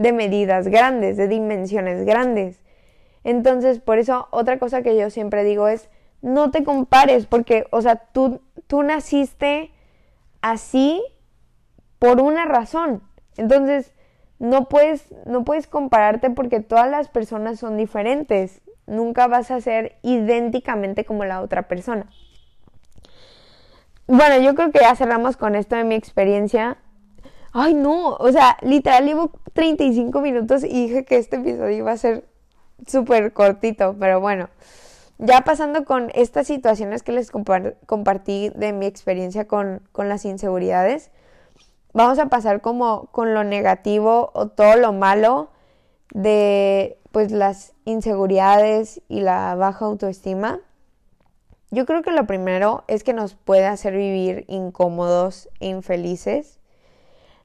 de 0.00 0.12
medidas 0.12 0.66
grandes, 0.68 1.18
de 1.18 1.28
dimensiones 1.28 2.06
grandes. 2.06 2.58
Entonces, 3.22 3.80
por 3.80 3.98
eso 3.98 4.28
otra 4.30 4.58
cosa 4.58 4.80
que 4.80 4.96
yo 4.96 5.10
siempre 5.10 5.44
digo 5.44 5.68
es, 5.68 5.90
no 6.22 6.50
te 6.50 6.64
compares, 6.64 7.26
porque, 7.26 7.66
o 7.70 7.82
sea, 7.82 7.96
tú, 7.96 8.40
tú 8.66 8.82
naciste 8.82 9.70
así 10.40 11.02
por 11.98 12.22
una 12.22 12.46
razón. 12.46 13.02
Entonces, 13.36 13.92
no 14.38 14.70
puedes, 14.70 15.04
no 15.26 15.44
puedes 15.44 15.66
compararte 15.66 16.30
porque 16.30 16.60
todas 16.60 16.90
las 16.90 17.08
personas 17.08 17.58
son 17.58 17.76
diferentes. 17.76 18.62
Nunca 18.86 19.26
vas 19.26 19.50
a 19.50 19.60
ser 19.60 19.96
idénticamente 20.00 21.04
como 21.04 21.26
la 21.26 21.42
otra 21.42 21.68
persona. 21.68 22.06
Bueno, 24.06 24.40
yo 24.40 24.54
creo 24.54 24.72
que 24.72 24.80
ya 24.80 24.96
cerramos 24.96 25.36
con 25.36 25.54
esto 25.56 25.76
de 25.76 25.84
mi 25.84 25.94
experiencia. 25.94 26.78
Ay, 27.52 27.74
no, 27.74 28.14
o 28.14 28.30
sea, 28.30 28.56
literal 28.62 29.06
llevo 29.06 29.32
35 29.54 30.20
minutos 30.20 30.62
y 30.64 30.86
dije 30.86 31.04
que 31.04 31.16
este 31.16 31.36
episodio 31.36 31.76
iba 31.76 31.92
a 31.92 31.96
ser 31.96 32.24
súper 32.86 33.32
cortito, 33.32 33.96
pero 33.98 34.20
bueno. 34.20 34.48
Ya 35.18 35.42
pasando 35.42 35.84
con 35.84 36.10
estas 36.14 36.46
situaciones 36.46 37.02
que 37.02 37.12
les 37.12 37.30
compartí 37.30 38.50
de 38.54 38.72
mi 38.72 38.86
experiencia 38.86 39.46
con, 39.46 39.82
con 39.92 40.08
las 40.08 40.24
inseguridades, 40.24 41.10
vamos 41.92 42.18
a 42.18 42.26
pasar 42.30 42.62
como 42.62 43.06
con 43.06 43.34
lo 43.34 43.44
negativo 43.44 44.30
o 44.32 44.48
todo 44.48 44.76
lo 44.76 44.94
malo 44.94 45.50
de 46.14 46.98
pues 47.12 47.32
las 47.32 47.74
inseguridades 47.84 49.02
y 49.08 49.20
la 49.20 49.56
baja 49.56 49.84
autoestima. 49.84 50.60
Yo 51.70 51.84
creo 51.84 52.02
que 52.02 52.12
lo 52.12 52.26
primero 52.26 52.84
es 52.88 53.04
que 53.04 53.12
nos 53.12 53.34
puede 53.34 53.66
hacer 53.66 53.94
vivir 53.94 54.44
incómodos 54.48 55.48
e 55.60 55.68
infelices. 55.68 56.59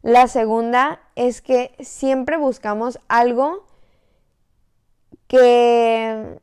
La 0.06 0.28
segunda 0.28 1.00
es 1.16 1.42
que 1.42 1.74
siempre 1.80 2.38
buscamos 2.38 3.00
algo 3.08 3.66
que, 5.28 6.38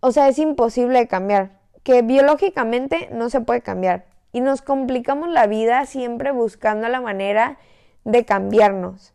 o 0.00 0.12
sea, 0.12 0.28
es 0.28 0.38
imposible 0.38 1.00
de 1.00 1.06
cambiar, 1.06 1.60
que 1.82 2.00
biológicamente 2.00 3.10
no 3.12 3.28
se 3.28 3.42
puede 3.42 3.60
cambiar. 3.60 4.06
Y 4.32 4.40
nos 4.40 4.62
complicamos 4.62 5.28
la 5.28 5.46
vida 5.46 5.84
siempre 5.84 6.32
buscando 6.32 6.88
la 6.88 7.02
manera 7.02 7.58
de 8.04 8.24
cambiarnos. 8.24 9.12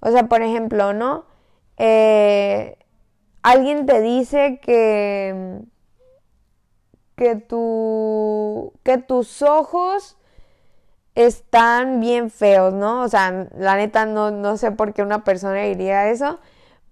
O 0.00 0.10
sea, 0.10 0.24
por 0.24 0.42
ejemplo, 0.42 0.92
¿no? 0.92 1.24
Eh, 1.76 2.78
alguien 3.42 3.86
te 3.86 4.00
dice 4.00 4.58
que, 4.60 5.60
que, 7.14 7.36
tu, 7.36 8.72
que 8.82 8.98
tus 8.98 9.40
ojos 9.42 10.16
están 11.14 12.00
bien 12.00 12.30
feos, 12.30 12.72
¿no? 12.74 13.02
O 13.02 13.08
sea, 13.08 13.48
la 13.56 13.76
neta 13.76 14.06
no, 14.06 14.30
no 14.30 14.56
sé 14.56 14.70
por 14.72 14.92
qué 14.92 15.02
una 15.02 15.24
persona 15.24 15.62
diría 15.62 16.08
eso, 16.10 16.40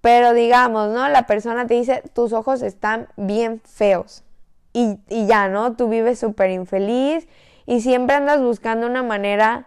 pero 0.01 0.33
digamos, 0.33 0.91
¿no? 0.91 1.09
La 1.09 1.27
persona 1.27 1.67
te 1.67 1.75
dice, 1.75 2.03
tus 2.15 2.33
ojos 2.33 2.63
están 2.63 3.09
bien 3.17 3.61
feos. 3.65 4.25
Y, 4.73 4.99
y 5.09 5.27
ya, 5.27 5.49
¿no? 5.49 5.75
Tú 5.77 5.89
vives 5.89 6.19
súper 6.19 6.51
infeliz 6.51 7.27
y 7.67 7.81
siempre 7.81 8.17
andas 8.17 8.41
buscando 8.41 8.87
una 8.87 9.03
manera 9.03 9.67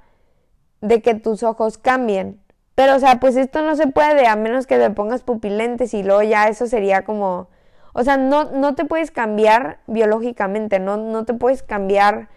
de 0.82 1.02
que 1.02 1.16
tus 1.16 1.44
ojos 1.44 1.78
cambien. 1.78 2.42
Pero, 2.76 2.96
o 2.96 3.00
sea, 3.00 3.20
pues 3.20 3.36
esto 3.36 3.62
no 3.62 3.76
se 3.76 3.88
puede 3.88 4.28
a 4.28 4.36
menos 4.36 4.68
que 4.68 4.78
te 4.78 4.90
pongas 4.90 5.22
pupilentes 5.22 5.94
y 5.94 6.04
luego 6.04 6.24
ya 6.24 6.48
eso 6.48 6.68
sería 6.68 7.04
como... 7.04 7.50
O 7.94 8.04
sea, 8.04 8.16
no, 8.18 8.46
no 8.46 8.74
te 8.74 8.86
puedes 8.86 9.12
cambiar 9.12 9.80
biológicamente, 9.86 10.80
no, 10.80 10.96
no 10.96 11.26
te 11.26 11.34
puedes 11.34 11.62
cambiar 11.62 12.30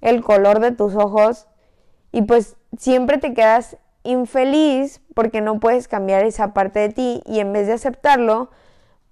el 0.00 0.22
color 0.22 0.60
de 0.60 0.70
tus 0.70 0.94
ojos 0.94 1.48
y 2.12 2.22
pues 2.22 2.56
siempre 2.76 3.18
te 3.18 3.34
quedas 3.34 3.76
infeliz 4.02 5.00
porque 5.14 5.40
no 5.40 5.60
puedes 5.60 5.88
cambiar 5.88 6.24
esa 6.24 6.52
parte 6.54 6.80
de 6.80 6.88
ti 6.90 7.22
y 7.26 7.40
en 7.40 7.52
vez 7.52 7.66
de 7.66 7.74
aceptarlo, 7.74 8.50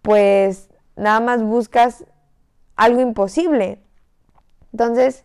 pues 0.02 0.68
nada 0.96 1.20
más 1.20 1.42
buscas 1.42 2.04
algo 2.76 3.00
imposible. 3.00 3.80
Entonces, 4.72 5.24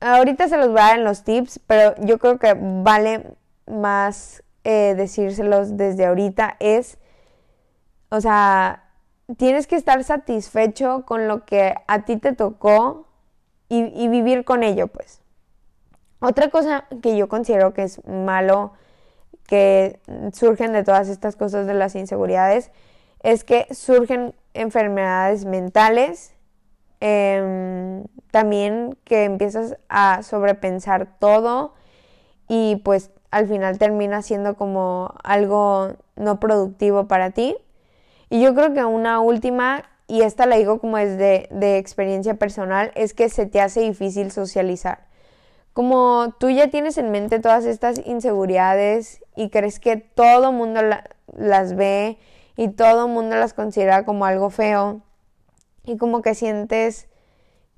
ahorita 0.00 0.48
se 0.48 0.56
los 0.56 0.68
voy 0.68 0.80
a 0.80 0.84
dar 0.84 0.98
en 0.98 1.04
los 1.04 1.24
tips, 1.24 1.60
pero 1.66 1.94
yo 2.00 2.18
creo 2.18 2.38
que 2.38 2.54
vale 2.58 3.34
más 3.66 4.42
eh, 4.64 4.94
decírselos 4.96 5.76
desde 5.76 6.06
ahorita. 6.06 6.56
Es, 6.60 6.98
o 8.10 8.20
sea, 8.20 8.84
tienes 9.36 9.66
que 9.66 9.76
estar 9.76 10.02
satisfecho 10.04 11.04
con 11.06 11.28
lo 11.28 11.44
que 11.44 11.74
a 11.86 12.04
ti 12.04 12.16
te 12.16 12.32
tocó 12.34 13.06
y, 13.68 13.84
y 14.02 14.08
vivir 14.08 14.44
con 14.44 14.62
ello, 14.62 14.88
pues. 14.88 15.20
Otra 16.20 16.50
cosa 16.50 16.86
que 17.02 17.16
yo 17.16 17.28
considero 17.28 17.74
que 17.74 17.84
es 17.84 18.04
malo 18.06 18.72
que 19.46 20.00
surgen 20.32 20.72
de 20.72 20.84
todas 20.84 21.08
estas 21.08 21.36
cosas 21.36 21.66
de 21.66 21.74
las 21.74 21.94
inseguridades 21.94 22.70
es 23.22 23.44
que 23.44 23.66
surgen 23.72 24.34
enfermedades 24.52 25.44
mentales 25.44 26.34
Em, 27.00 28.04
también 28.32 28.96
que 29.04 29.24
empiezas 29.24 29.76
a 29.88 30.22
sobrepensar 30.24 31.18
todo 31.20 31.74
y 32.48 32.76
pues 32.84 33.10
al 33.30 33.46
final 33.46 33.78
termina 33.78 34.22
siendo 34.22 34.56
como 34.56 35.14
algo 35.22 35.92
no 36.16 36.40
productivo 36.40 37.06
para 37.06 37.30
ti. 37.30 37.56
Y 38.30 38.42
yo 38.42 38.54
creo 38.54 38.74
que 38.74 38.84
una 38.84 39.20
última, 39.20 39.84
y 40.08 40.22
esta 40.22 40.46
la 40.46 40.56
digo 40.56 40.80
como 40.80 40.98
es 40.98 41.16
de, 41.18 41.48
de 41.50 41.78
experiencia 41.78 42.34
personal, 42.34 42.90
es 42.94 43.14
que 43.14 43.28
se 43.28 43.46
te 43.46 43.60
hace 43.60 43.80
difícil 43.80 44.30
socializar. 44.32 45.06
Como 45.78 46.34
tú 46.40 46.50
ya 46.50 46.70
tienes 46.70 46.98
en 46.98 47.12
mente 47.12 47.38
todas 47.38 47.64
estas 47.64 48.04
inseguridades 48.04 49.22
y 49.36 49.48
crees 49.48 49.78
que 49.78 49.96
todo 49.96 50.50
mundo 50.50 50.80
las 51.36 51.76
ve 51.76 52.18
y 52.56 52.70
todo 52.70 53.06
mundo 53.06 53.36
las 53.36 53.54
considera 53.54 54.04
como 54.04 54.24
algo 54.24 54.50
feo, 54.50 55.02
y 55.84 55.96
como 55.96 56.20
que 56.20 56.34
sientes 56.34 57.06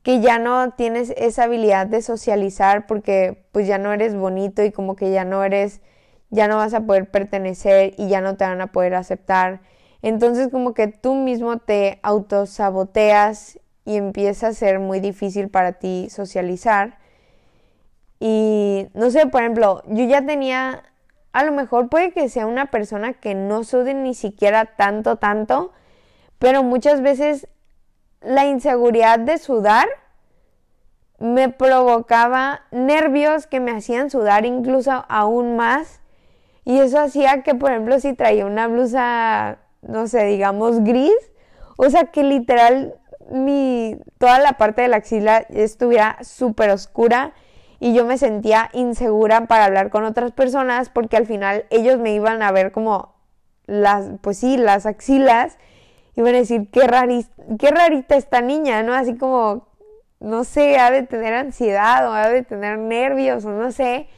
que 0.02 0.22
ya 0.22 0.38
no 0.38 0.70
tienes 0.70 1.12
esa 1.18 1.42
habilidad 1.42 1.88
de 1.88 2.00
socializar 2.00 2.86
porque 2.86 3.44
pues 3.52 3.66
ya 3.66 3.76
no 3.76 3.92
eres 3.92 4.16
bonito 4.16 4.62
y 4.62 4.72
como 4.72 4.96
que 4.96 5.10
ya 5.10 5.26
no 5.26 5.44
eres, 5.44 5.82
ya 6.30 6.48
no 6.48 6.56
vas 6.56 6.72
a 6.72 6.86
poder 6.86 7.10
pertenecer 7.10 7.92
y 7.98 8.08
ya 8.08 8.22
no 8.22 8.38
te 8.38 8.46
van 8.46 8.62
a 8.62 8.72
poder 8.72 8.94
aceptar. 8.94 9.60
Entonces 10.00 10.48
como 10.48 10.72
que 10.72 10.86
tú 10.88 11.16
mismo 11.16 11.58
te 11.58 12.00
autosaboteas 12.02 13.60
y 13.84 13.96
empieza 13.96 14.46
a 14.46 14.54
ser 14.54 14.78
muy 14.78 15.00
difícil 15.00 15.50
para 15.50 15.72
ti 15.72 16.08
socializar. 16.08 16.98
Y 18.20 18.88
no 18.92 19.10
sé, 19.10 19.26
por 19.26 19.40
ejemplo, 19.40 19.82
yo 19.86 20.04
ya 20.04 20.24
tenía, 20.24 20.84
a 21.32 21.44
lo 21.44 21.52
mejor 21.52 21.88
puede 21.88 22.12
que 22.12 22.28
sea 22.28 22.46
una 22.46 22.66
persona 22.66 23.14
que 23.14 23.34
no 23.34 23.64
sude 23.64 23.94
ni 23.94 24.14
siquiera 24.14 24.66
tanto, 24.76 25.16
tanto, 25.16 25.72
pero 26.38 26.62
muchas 26.62 27.00
veces 27.00 27.48
la 28.20 28.44
inseguridad 28.44 29.18
de 29.18 29.38
sudar 29.38 29.88
me 31.18 31.48
provocaba 31.48 32.62
nervios 32.70 33.46
que 33.46 33.58
me 33.60 33.72
hacían 33.72 34.10
sudar 34.10 34.44
incluso 34.44 35.04
aún 35.08 35.56
más. 35.56 36.00
Y 36.64 36.78
eso 36.78 37.00
hacía 37.00 37.42
que, 37.42 37.54
por 37.54 37.70
ejemplo, 37.70 37.98
si 38.00 38.12
traía 38.12 38.44
una 38.44 38.68
blusa, 38.68 39.58
no 39.80 40.06
sé, 40.06 40.24
digamos 40.24 40.84
gris, 40.84 41.14
o 41.76 41.88
sea 41.88 42.04
que 42.04 42.22
literal 42.22 42.94
mi, 43.30 43.98
toda 44.18 44.38
la 44.38 44.52
parte 44.54 44.82
de 44.82 44.88
la 44.88 44.96
axila 44.96 45.38
estuviera 45.48 46.18
súper 46.22 46.70
oscura 46.70 47.32
y 47.80 47.94
yo 47.94 48.04
me 48.04 48.18
sentía 48.18 48.68
insegura 48.74 49.46
para 49.46 49.64
hablar 49.64 49.88
con 49.88 50.04
otras 50.04 50.32
personas 50.32 50.90
porque 50.90 51.16
al 51.16 51.26
final 51.26 51.64
ellos 51.70 51.98
me 51.98 52.12
iban 52.12 52.42
a 52.42 52.52
ver 52.52 52.72
como 52.72 53.14
las, 53.66 54.10
pues 54.20 54.38
sí, 54.38 54.58
las 54.58 54.84
axilas 54.84 55.56
iban 56.14 56.34
a 56.34 56.38
decir, 56.38 56.68
qué, 56.70 56.82
qué 57.58 57.70
rarita 57.70 58.16
esta 58.16 58.42
niña, 58.42 58.82
¿no? 58.82 58.92
Así 58.92 59.16
como, 59.16 59.66
no 60.18 60.44
sé, 60.44 60.78
ha 60.78 60.90
de 60.90 61.04
tener 61.04 61.32
ansiedad 61.32 62.06
o 62.06 62.12
ha 62.12 62.28
de 62.28 62.42
tener 62.42 62.78
nervios 62.78 63.46
o 63.46 63.50
no 63.50 63.72
sé. 63.72 64.08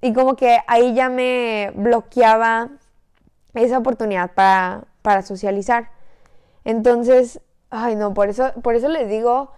Y 0.00 0.12
como 0.12 0.34
que 0.34 0.58
ahí 0.66 0.92
ya 0.92 1.08
me 1.08 1.70
bloqueaba 1.76 2.70
esa 3.54 3.78
oportunidad 3.78 4.32
para, 4.32 4.84
para 5.02 5.22
socializar. 5.22 5.90
Entonces, 6.64 7.40
ay 7.70 7.94
no, 7.94 8.14
por 8.14 8.28
eso, 8.28 8.52
por 8.62 8.74
eso 8.74 8.88
les 8.88 9.08
digo, 9.08 9.52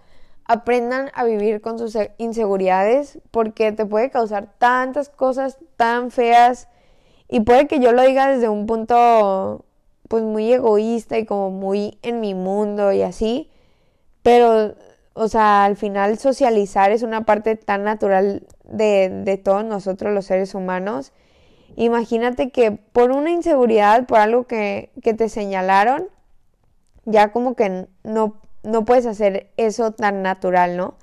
aprendan 0.48 1.10
a 1.14 1.24
vivir 1.24 1.60
con 1.60 1.78
sus 1.78 1.96
inseguridades 2.16 3.20
porque 3.30 3.70
te 3.70 3.86
puede 3.86 4.10
causar 4.10 4.48
tantas 4.58 5.10
cosas 5.10 5.58
tan 5.76 6.10
feas 6.10 6.68
y 7.28 7.40
puede 7.40 7.68
que 7.68 7.78
yo 7.80 7.92
lo 7.92 8.02
diga 8.02 8.28
desde 8.28 8.48
un 8.48 8.66
punto 8.66 9.66
pues 10.08 10.22
muy 10.22 10.50
egoísta 10.52 11.18
y 11.18 11.26
como 11.26 11.50
muy 11.50 11.98
en 12.02 12.20
mi 12.20 12.34
mundo 12.34 12.92
y 12.92 13.02
así, 13.02 13.50
pero, 14.22 14.74
o 15.12 15.28
sea, 15.28 15.64
al 15.64 15.76
final 15.76 16.18
socializar 16.18 16.90
es 16.90 17.02
una 17.02 17.26
parte 17.26 17.56
tan 17.56 17.84
natural 17.84 18.46
de, 18.64 19.10
de 19.24 19.36
todos 19.36 19.64
nosotros 19.64 20.14
los 20.14 20.24
seres 20.26 20.54
humanos. 20.54 21.12
Imagínate 21.76 22.50
que 22.50 22.72
por 22.72 23.10
una 23.10 23.30
inseguridad, 23.30 24.06
por 24.06 24.18
algo 24.18 24.46
que, 24.46 24.90
que 25.02 25.12
te 25.12 25.28
señalaron, 25.28 26.08
ya 27.04 27.32
como 27.32 27.54
que 27.54 27.86
no, 28.02 28.40
no 28.68 28.84
puedes 28.84 29.06
hacer 29.06 29.50
eso 29.56 29.92
tan 29.92 30.22
natural, 30.22 30.76
¿no? 30.76 30.94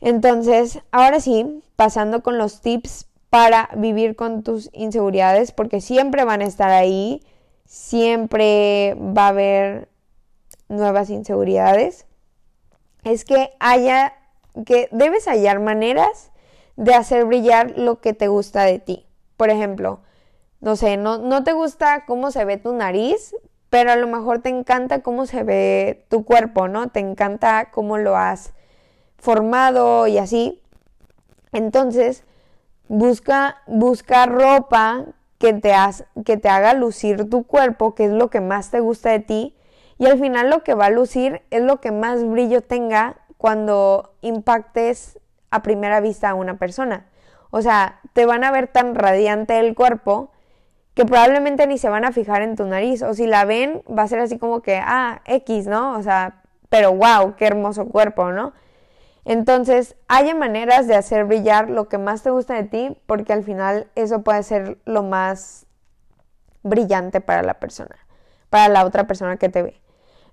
Entonces, 0.00 0.80
ahora 0.90 1.20
sí, 1.20 1.62
pasando 1.76 2.22
con 2.22 2.38
los 2.38 2.60
tips 2.60 3.06
para 3.28 3.70
vivir 3.76 4.16
con 4.16 4.42
tus 4.42 4.70
inseguridades, 4.72 5.52
porque 5.52 5.80
siempre 5.80 6.24
van 6.24 6.40
a 6.40 6.46
estar 6.46 6.70
ahí 6.70 7.22
siempre 7.70 8.96
va 8.96 9.26
a 9.26 9.28
haber 9.28 9.88
nuevas 10.68 11.08
inseguridades, 11.08 12.04
es 13.04 13.24
que 13.24 13.52
haya, 13.60 14.14
que 14.66 14.88
debes 14.90 15.26
hallar 15.26 15.60
maneras 15.60 16.32
de 16.74 16.94
hacer 16.94 17.26
brillar 17.26 17.78
lo 17.78 18.00
que 18.00 18.12
te 18.12 18.26
gusta 18.26 18.64
de 18.64 18.80
ti. 18.80 19.06
Por 19.36 19.50
ejemplo, 19.50 20.00
no 20.60 20.74
sé, 20.74 20.96
no, 20.96 21.18
no 21.18 21.44
te 21.44 21.52
gusta 21.52 22.06
cómo 22.06 22.32
se 22.32 22.44
ve 22.44 22.56
tu 22.56 22.72
nariz, 22.72 23.36
pero 23.70 23.92
a 23.92 23.96
lo 23.96 24.08
mejor 24.08 24.40
te 24.40 24.48
encanta 24.48 25.00
cómo 25.00 25.26
se 25.26 25.44
ve 25.44 26.04
tu 26.08 26.24
cuerpo, 26.24 26.68
¿no? 26.68 26.88
Te 26.88 27.00
encanta 27.00 27.70
cómo 27.70 27.98
lo 27.98 28.16
has 28.16 28.52
formado 29.16 30.08
y 30.08 30.18
así. 30.18 30.60
Entonces, 31.52 32.24
busca, 32.88 33.62
busca 33.68 34.26
ropa 34.26 35.06
que 35.38 35.54
te, 35.54 35.72
que 36.24 36.36
te 36.36 36.48
haga 36.48 36.74
lucir 36.74 37.30
tu 37.30 37.44
cuerpo, 37.44 37.94
que 37.94 38.06
es 38.06 38.12
lo 38.12 38.28
que 38.28 38.40
más 38.40 38.70
te 38.70 38.80
gusta 38.80 39.10
de 39.10 39.20
ti. 39.20 39.56
Y 39.98 40.06
al 40.06 40.18
final 40.18 40.50
lo 40.50 40.64
que 40.64 40.74
va 40.74 40.86
a 40.86 40.90
lucir 40.90 41.42
es 41.50 41.62
lo 41.62 41.80
que 41.80 41.92
más 41.92 42.28
brillo 42.28 42.62
tenga 42.62 43.16
cuando 43.38 44.14
impactes 44.20 45.18
a 45.50 45.62
primera 45.62 46.00
vista 46.00 46.30
a 46.30 46.34
una 46.34 46.58
persona. 46.58 47.06
O 47.50 47.62
sea, 47.62 48.00
te 48.12 48.26
van 48.26 48.44
a 48.44 48.50
ver 48.50 48.68
tan 48.68 48.94
radiante 48.94 49.58
el 49.60 49.74
cuerpo 49.74 50.30
que 50.94 51.04
probablemente 51.04 51.66
ni 51.66 51.78
se 51.78 51.88
van 51.88 52.04
a 52.04 52.12
fijar 52.12 52.42
en 52.42 52.56
tu 52.56 52.64
nariz. 52.64 53.02
O 53.02 53.14
si 53.14 53.26
la 53.26 53.44
ven, 53.44 53.82
va 53.86 54.02
a 54.02 54.08
ser 54.08 54.20
así 54.20 54.38
como 54.38 54.60
que, 54.60 54.80
ah, 54.82 55.22
X, 55.24 55.66
¿no? 55.66 55.96
O 55.96 56.02
sea, 56.02 56.42
pero 56.68 56.92
wow, 56.94 57.34
qué 57.36 57.46
hermoso 57.46 57.86
cuerpo, 57.86 58.32
¿no? 58.32 58.52
Entonces, 59.24 59.96
haya 60.08 60.34
maneras 60.34 60.86
de 60.86 60.96
hacer 60.96 61.24
brillar 61.24 61.68
lo 61.68 61.88
que 61.88 61.98
más 61.98 62.22
te 62.22 62.30
gusta 62.30 62.54
de 62.54 62.64
ti, 62.64 62.96
porque 63.06 63.32
al 63.32 63.44
final 63.44 63.88
eso 63.94 64.22
puede 64.22 64.42
ser 64.42 64.78
lo 64.86 65.02
más 65.02 65.66
brillante 66.62 67.20
para 67.20 67.42
la 67.42 67.54
persona, 67.54 67.96
para 68.48 68.68
la 68.68 68.84
otra 68.84 69.06
persona 69.06 69.36
que 69.36 69.48
te 69.48 69.62
ve. 69.62 69.80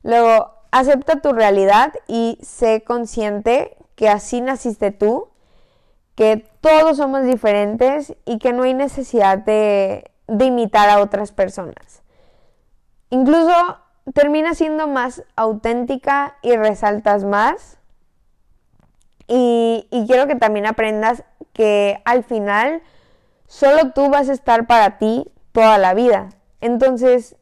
Luego, 0.04 0.54
acepta 0.72 1.22
tu 1.22 1.34
realidad 1.34 1.94
y 2.08 2.40
sé 2.42 2.84
consciente 2.84 3.78
que 3.96 4.10
así 4.10 4.42
naciste 4.42 4.92
tú, 4.92 5.30
que 6.16 6.46
todos 6.62 6.98
somos 6.98 7.24
diferentes 7.24 8.16
y 8.26 8.40
que 8.40 8.54
no 8.54 8.64
hay 8.64 8.74
necesidad 8.74 9.38
de, 9.38 10.12
de 10.28 10.46
imitar 10.46 10.90
a 10.90 11.00
otras 11.00 11.32
personas. 11.32 12.04
Incluso 13.10 13.54
termina 14.14 14.54
siendo 14.54 14.88
más 14.88 15.24
auténtica 15.36 16.36
y 16.42 16.56
resaltas 16.56 17.24
más 17.24 17.78
y, 19.28 19.88
quiero 20.08 20.28
que 20.28 20.36
también 20.36 20.66
aprendas 20.66 21.24
que 21.54 22.02
al 22.06 22.24
final 22.24 22.82
solo 23.48 23.92
tú 23.92 24.10
vas 24.10 24.30
a 24.30 24.34
estar 24.34 24.68
para 24.68 24.98
ti 24.98 25.30
toda 25.52 25.78
la 25.78 25.94
vida. 25.94 26.30
Entonces, 26.62 27.36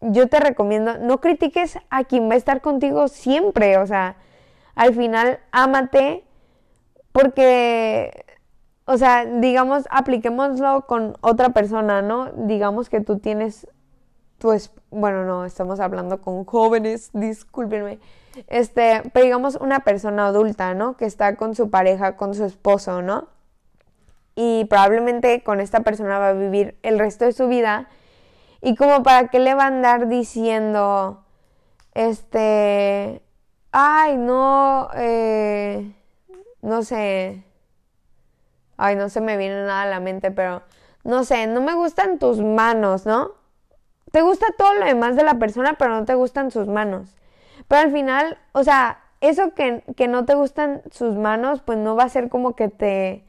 yo 0.00 0.28
te 0.28 0.40
recomiendo, 0.40 0.98
no 0.98 1.20
critiques 1.20 1.78
a 1.90 2.04
quien 2.04 2.28
va 2.28 2.34
a 2.34 2.38
estar 2.38 2.60
contigo 2.60 3.08
siempre. 3.08 3.78
O 3.78 3.86
sea, 3.86 4.16
al 4.74 4.94
final, 4.94 5.38
ámate 5.52 6.24
porque, 7.12 8.24
o 8.90 8.96
sea, 8.96 9.26
digamos, 9.26 9.84
apliquémoslo 9.90 10.86
con 10.86 11.14
otra 11.20 11.50
persona, 11.50 12.00
¿no? 12.00 12.32
Digamos 12.32 12.88
que 12.88 13.02
tú 13.02 13.18
tienes 13.18 13.68
tu... 14.38 14.58
Bueno, 14.90 15.26
no, 15.26 15.44
estamos 15.44 15.78
hablando 15.78 16.22
con 16.22 16.46
jóvenes, 16.46 17.10
discúlpenme. 17.12 17.98
Este, 18.46 19.02
pero 19.12 19.26
digamos 19.26 19.56
una 19.56 19.80
persona 19.80 20.28
adulta, 20.28 20.72
¿no? 20.72 20.96
Que 20.96 21.04
está 21.04 21.36
con 21.36 21.54
su 21.54 21.68
pareja, 21.68 22.16
con 22.16 22.34
su 22.34 22.46
esposo, 22.46 23.02
¿no? 23.02 23.28
Y 24.34 24.64
probablemente 24.70 25.42
con 25.42 25.60
esta 25.60 25.80
persona 25.80 26.18
va 26.18 26.30
a 26.30 26.32
vivir 26.32 26.78
el 26.82 26.98
resto 26.98 27.26
de 27.26 27.32
su 27.32 27.46
vida. 27.46 27.90
Y 28.62 28.74
como 28.74 29.02
para 29.02 29.28
qué 29.28 29.38
le 29.38 29.52
va 29.52 29.64
a 29.64 29.66
andar 29.66 30.08
diciendo, 30.08 31.26
este, 31.92 33.20
ay, 33.70 34.16
no, 34.16 34.88
eh, 34.94 35.92
no 36.62 36.82
sé, 36.82 37.44
ay, 38.78 38.96
no 38.96 39.10
se 39.10 39.20
me 39.20 39.36
viene 39.36 39.56
nada 39.56 39.82
a 39.82 39.86
la 39.86 40.00
mente, 40.00 40.30
pero 40.30 40.62
no 41.04 41.24
sé, 41.24 41.46
no 41.46 41.60
me 41.60 41.74
gustan 41.74 42.18
tus 42.18 42.40
manos, 42.40 43.04
¿no? 43.04 43.32
Te 44.10 44.22
gusta 44.22 44.46
todo 44.56 44.72
lo 44.74 44.86
demás 44.86 45.16
de 45.16 45.24
la 45.24 45.34
persona, 45.34 45.74
pero 45.74 45.94
no 45.94 46.04
te 46.06 46.14
gustan 46.14 46.50
sus 46.50 46.66
manos. 46.66 47.14
Pero 47.66 47.82
al 47.82 47.92
final, 47.92 48.38
o 48.52 48.64
sea, 48.64 49.00
eso 49.20 49.52
que, 49.54 49.82
no 50.08 50.24
te 50.24 50.34
gustan 50.34 50.82
sus 50.90 51.16
manos, 51.16 51.60
pues 51.60 51.78
no 51.78 51.96
va 51.96 52.04
a 52.04 52.08
ser 52.08 52.28
como 52.28 52.54
que 52.54 52.68
te, 52.68 53.24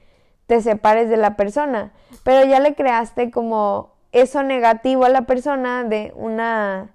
te 0.48 0.62
separes 0.62 1.10
de 1.10 1.18
la 1.18 1.36
persona. 1.36 1.92
Pero 2.24 2.48
ya 2.48 2.60
le 2.60 2.76
creaste 2.76 3.32
como 3.32 3.92
eso 4.12 4.44
negativo 4.44 5.06
a 5.06 5.10
la 5.10 5.24
persona 5.24 5.84
de 5.84 6.14
una 6.16 6.92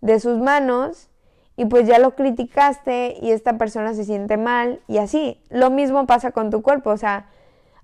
de 0.00 0.20
sus 0.20 0.38
manos 0.38 1.08
y 1.56 1.66
pues 1.66 1.86
ya 1.86 1.98
lo 1.98 2.14
criticaste 2.14 3.16
y 3.20 3.30
esta 3.30 3.58
persona 3.58 3.94
se 3.94 4.04
siente 4.04 4.36
mal 4.36 4.80
y 4.88 4.98
así. 4.98 5.40
Lo 5.50 5.70
mismo 5.70 6.06
pasa 6.06 6.30
con 6.32 6.50
tu 6.50 6.62
cuerpo, 6.62 6.90
o 6.90 6.96
sea, 6.96 7.26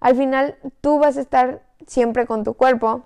al 0.00 0.16
final 0.16 0.56
tú 0.80 0.98
vas 0.98 1.16
a 1.16 1.20
estar 1.20 1.62
siempre 1.86 2.26
con 2.26 2.44
tu 2.44 2.54
cuerpo, 2.54 3.02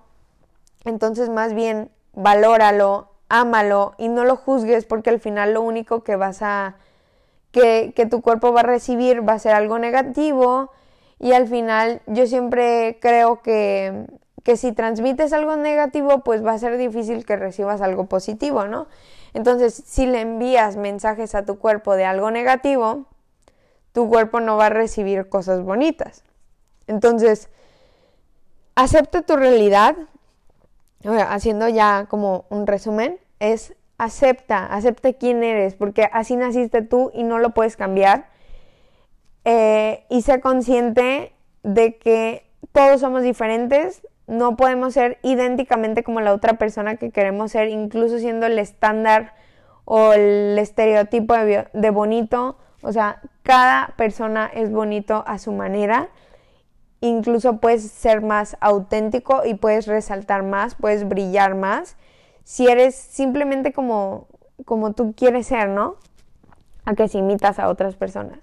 entonces 0.85 1.29
más 1.29 1.55
bien 1.55 1.91
valóralo, 2.15 3.09
ámalo 3.29 3.95
y 3.99 4.09
no 4.09 4.25
lo 4.25 4.37
juzgues 4.37 4.85
porque 4.85 5.11
al 5.11 5.21
final 5.21 5.55
lo 5.55 5.63
único 5.63 6.05
que 6.05 6.17
vas 6.17 6.43
a, 6.43 6.77
que, 7.51 7.93
que 7.95 8.07
tu 8.07 8.23
cuerpo 8.23 8.53
va 8.53 8.61
a 8.61 8.65
recibir 8.65 9.27
va 9.27 9.35
a 9.35 9.39
ser 9.39 9.55
algo 9.55 9.79
negativo 9.79 10.71
y 11.19 11.33
al 11.33 11.49
final 11.49 12.03
yo 12.07 12.27
siempre 12.27 12.99
creo 13.01 13.43
que, 13.43 14.07
que 14.43 14.57
si 14.57 14.73
transmites 14.73 15.33
algo 15.33 15.57
negativo 15.57 16.21
pues 16.21 16.45
va 16.45 16.53
a 16.53 16.59
ser 16.59 16.77
difícil 16.77 17.25
que 17.25 17.37
recibas 17.37 17.81
algo 17.81 18.07
positivo, 18.07 18.67
¿no? 18.67 18.87
Entonces 19.33 19.75
si 19.75 20.07
le 20.07 20.21
envías 20.21 20.77
mensajes 20.77 21.35
a 21.35 21.45
tu 21.45 21.59
cuerpo 21.59 21.97
de 21.97 22.05
algo 22.05 22.31
negativo, 22.31 23.07
tu 23.93 24.09
cuerpo 24.09 24.41
no 24.41 24.57
va 24.57 24.67
a 24.67 24.71
recibir 24.71 25.29
cosas 25.29 25.63
bonitas. 25.63 26.25
Entonces, 26.87 27.49
acepta 28.75 29.23
tu 29.23 29.37
realidad, 29.37 29.97
haciendo 31.29 31.69
ya 31.69 32.07
como 32.09 32.47
un 32.51 32.67
resumen, 32.67 33.19
es 33.41 33.75
acepta, 33.99 34.67
acepta 34.67 35.13
quién 35.13 35.43
eres, 35.43 35.75
porque 35.75 36.09
así 36.13 36.37
naciste 36.37 36.83
tú 36.83 37.11
y 37.15 37.23
no 37.23 37.39
lo 37.39 37.51
puedes 37.51 37.77
cambiar. 37.77 38.29
Eh, 39.45 40.05
y 40.09 40.23
sé 40.23 40.41
consciente 40.41 41.33
de 41.63 41.99
que 41.99 42.47
todos 42.73 43.01
somos 43.01 43.23
diferentes, 43.23 44.07
no 44.27 44.57
podemos 44.57 44.95
ser 44.95 45.19
idénticamente 45.23 46.03
como 46.03 46.21
la 46.21 46.33
otra 46.33 46.55
persona 46.55 46.97
que 46.97 47.11
queremos 47.11 47.53
ser, 47.53 47.69
incluso 47.69 48.19
siendo 48.19 48.47
el 48.47 48.59
estándar 48.59 49.35
o 49.85 50.15
el 50.15 50.59
estereotipo 50.59 51.35
de, 51.35 51.69
de 51.73 51.91
bonito. 51.91 52.57
O 52.83 52.93
sea, 52.93 53.21
cada 53.43 53.95
persona 53.97 54.51
es 54.53 54.71
bonito 54.71 55.25
a 55.27 55.39
su 55.39 55.53
manera 55.53 56.09
incluso 57.09 57.59
puedes 57.59 57.91
ser 57.91 58.23
más 58.23 58.57
auténtico 58.61 59.43
y 59.45 59.55
puedes 59.55 59.87
resaltar 59.87 60.43
más, 60.43 60.75
puedes 60.75 61.09
brillar 61.09 61.55
más 61.55 61.97
si 62.45 62.69
eres 62.69 62.95
simplemente 62.95 63.73
como, 63.73 64.29
como 64.65 64.93
tú 64.93 65.15
quieres 65.17 65.47
ser, 65.47 65.69
¿no? 65.69 65.97
A 66.85 66.95
que 66.95 67.09
si 67.09 67.19
imitas 67.19 67.59
a 67.59 67.69
otras 67.69 67.97
personas. 67.97 68.39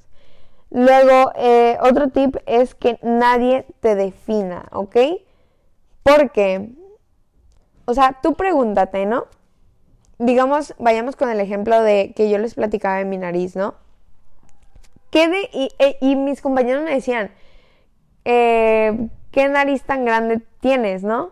Luego, 0.72 1.32
eh, 1.36 1.78
otro 1.82 2.10
tip 2.10 2.38
es 2.46 2.76
que 2.76 2.98
nadie 3.04 3.66
te 3.80 3.96
defina, 3.96 4.66
¿ok? 4.72 4.96
Porque, 6.02 6.72
o 7.86 7.94
sea, 7.94 8.20
tú 8.24 8.34
pregúntate, 8.34 9.06
¿no? 9.06 9.26
Digamos, 10.18 10.74
vayamos 10.80 11.16
con 11.16 11.30
el 11.30 11.40
ejemplo 11.40 11.82
de 11.82 12.14
que 12.16 12.30
yo 12.30 12.38
les 12.38 12.56
platicaba 12.56 12.98
de 12.98 13.06
mi 13.06 13.18
nariz, 13.18 13.56
¿no? 13.56 13.76
¿Qué 15.12 15.28
de, 15.28 15.50
y, 15.52 15.70
e, 15.78 15.98
y 16.00 16.16
mis 16.16 16.42
compañeros 16.42 16.84
me 16.84 16.94
decían, 16.94 17.32
eh, 18.26 19.10
¿qué 19.32 19.48
nariz 19.48 19.84
tan 19.84 20.06
grande 20.06 20.42
tienes, 20.60 21.04
no? 21.04 21.32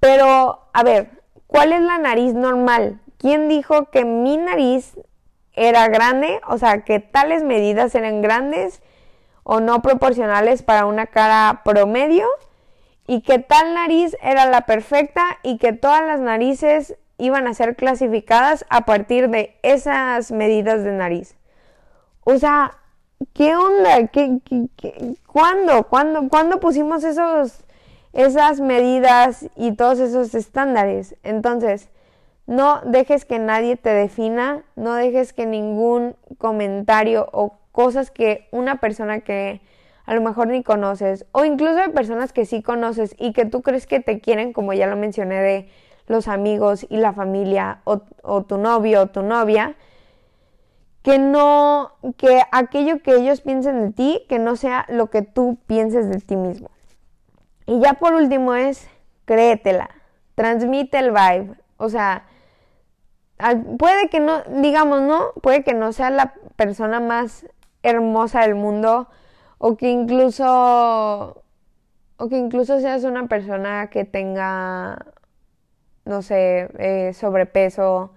Pero, 0.00 0.66
a 0.72 0.82
ver, 0.82 1.22
¿cuál 1.46 1.72
es 1.72 1.80
la 1.80 1.98
nariz 1.98 2.34
normal? 2.34 3.00
¿Quién 3.18 3.48
dijo 3.48 3.90
que 3.90 4.04
mi 4.04 4.36
nariz 4.36 4.98
era 5.52 5.88
grande? 5.88 6.40
O 6.48 6.58
sea, 6.58 6.82
que 6.82 6.98
tales 6.98 7.44
medidas 7.44 7.94
eran 7.94 8.20
grandes 8.20 8.82
o 9.44 9.60
no 9.60 9.82
proporcionales 9.82 10.62
para 10.62 10.86
una 10.86 11.06
cara 11.06 11.62
promedio 11.64 12.26
y 13.06 13.22
que 13.22 13.38
tal 13.38 13.74
nariz 13.74 14.16
era 14.22 14.46
la 14.46 14.62
perfecta 14.62 15.38
y 15.42 15.58
que 15.58 15.72
todas 15.72 16.02
las 16.02 16.20
narices 16.20 16.96
iban 17.18 17.46
a 17.46 17.54
ser 17.54 17.76
clasificadas 17.76 18.64
a 18.68 18.82
partir 18.82 19.28
de 19.28 19.56
esas 19.62 20.32
medidas 20.32 20.82
de 20.82 20.92
nariz. 20.92 21.36
O 22.24 22.38
sea, 22.38 22.78
¿qué 23.32 23.56
onda? 23.56 24.06
¿Qué, 24.08 24.38
qué, 24.44 25.14
cuándo 25.26 25.84
¿Cuándo, 25.84 26.60
pusimos 26.60 27.04
esos, 27.04 27.64
esas 28.12 28.60
medidas 28.60 29.46
y 29.56 29.72
todos 29.72 29.98
esos 30.00 30.34
estándares? 30.34 31.16
Entonces, 31.22 31.88
no 32.46 32.80
dejes 32.84 33.24
que 33.24 33.38
nadie 33.38 33.76
te 33.76 33.90
defina, 33.90 34.64
no 34.76 34.94
dejes 34.94 35.32
que 35.32 35.46
ningún 35.46 36.16
comentario 36.38 37.28
o 37.32 37.54
cosas 37.72 38.10
que 38.10 38.48
una 38.50 38.76
persona 38.76 39.20
que 39.20 39.60
a 40.04 40.14
lo 40.14 40.20
mejor 40.20 40.48
ni 40.48 40.62
conoces, 40.64 41.26
o 41.30 41.44
incluso 41.44 41.76
de 41.76 41.88
personas 41.88 42.32
que 42.32 42.44
sí 42.44 42.60
conoces 42.60 43.14
y 43.18 43.32
que 43.32 43.44
tú 43.44 43.62
crees 43.62 43.86
que 43.86 44.00
te 44.00 44.20
quieren, 44.20 44.52
como 44.52 44.72
ya 44.72 44.88
lo 44.88 44.96
mencioné, 44.96 45.40
de 45.40 45.68
los 46.08 46.26
amigos 46.26 46.84
y 46.90 46.96
la 46.96 47.12
familia, 47.12 47.80
o, 47.84 48.02
o 48.22 48.42
tu 48.42 48.58
novio 48.58 49.02
o 49.02 49.06
tu 49.06 49.22
novia, 49.22 49.76
que 51.02 51.18
no, 51.18 51.92
que 52.16 52.42
aquello 52.52 53.02
que 53.02 53.16
ellos 53.16 53.40
piensen 53.40 53.86
de 53.86 53.92
ti, 53.92 54.26
que 54.28 54.38
no 54.38 54.56
sea 54.56 54.86
lo 54.88 55.10
que 55.10 55.22
tú 55.22 55.58
pienses 55.66 56.08
de 56.08 56.18
ti 56.20 56.36
mismo. 56.36 56.70
Y 57.66 57.80
ya 57.80 57.94
por 57.94 58.14
último 58.14 58.54
es, 58.54 58.88
créetela, 59.24 59.90
transmite 60.34 60.98
el 60.98 61.10
vibe. 61.10 61.56
O 61.76 61.88
sea, 61.88 62.24
puede 63.78 64.08
que 64.08 64.20
no, 64.20 64.42
digamos, 64.60 65.02
¿no? 65.02 65.32
Puede 65.42 65.64
que 65.64 65.74
no 65.74 65.92
sea 65.92 66.10
la 66.10 66.34
persona 66.56 67.00
más 67.00 67.46
hermosa 67.82 68.42
del 68.42 68.54
mundo 68.54 69.08
o 69.58 69.76
que 69.76 69.90
incluso 69.90 71.42
o 72.16 72.28
que 72.28 72.36
incluso 72.36 72.78
seas 72.80 73.04
una 73.04 73.26
persona 73.26 73.88
que 73.90 74.04
tenga 74.04 75.06
no 76.04 76.22
sé 76.22 76.68
eh, 76.78 77.12
sobrepeso 77.14 78.12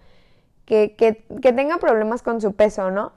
que, 0.66 0.96
que, 0.96 1.26
que 1.42 1.54
tenga 1.54 1.78
problemas 1.78 2.22
con 2.22 2.42
su 2.42 2.54
peso 2.54 2.92
no 2.92 3.14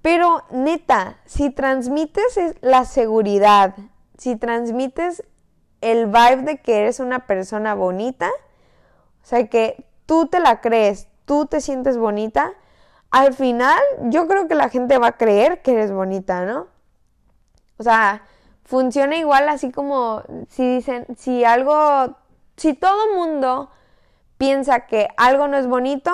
pero 0.00 0.42
neta 0.50 1.18
si 1.26 1.50
transmites 1.50 2.38
la 2.60 2.84
seguridad 2.84 3.74
si 4.18 4.36
transmites 4.36 5.24
el 5.80 6.06
vibe 6.06 6.42
de 6.42 6.60
que 6.60 6.78
eres 6.78 7.00
una 7.00 7.26
persona 7.26 7.74
bonita 7.74 8.28
o 9.22 9.26
sea 9.26 9.46
que 9.48 9.86
tú 10.06 10.26
te 10.26 10.40
la 10.40 10.60
crees 10.60 11.08
tú 11.24 11.46
te 11.46 11.60
sientes 11.60 11.96
bonita 11.96 12.54
al 13.12 13.34
final 13.34 13.78
yo 14.04 14.26
creo 14.26 14.48
que 14.48 14.54
la 14.54 14.70
gente 14.70 14.98
va 14.98 15.08
a 15.08 15.16
creer 15.18 15.60
que 15.60 15.72
eres 15.72 15.92
bonita, 15.92 16.46
¿no? 16.46 16.66
O 17.76 17.82
sea, 17.82 18.22
funciona 18.64 19.16
igual 19.16 19.50
así 19.50 19.70
como 19.70 20.22
si 20.48 20.66
dicen, 20.76 21.06
si 21.18 21.44
algo, 21.44 22.16
si 22.56 22.72
todo 22.72 23.14
mundo 23.14 23.70
piensa 24.38 24.86
que 24.86 25.08
algo 25.18 25.46
no 25.46 25.58
es 25.58 25.66
bonito, 25.66 26.10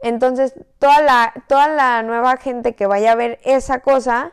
entonces 0.00 0.54
toda 0.78 1.00
la, 1.02 1.32
toda 1.48 1.68
la 1.68 2.02
nueva 2.02 2.36
gente 2.36 2.74
que 2.74 2.86
vaya 2.86 3.12
a 3.12 3.16
ver 3.16 3.38
esa 3.44 3.80
cosa, 3.80 4.32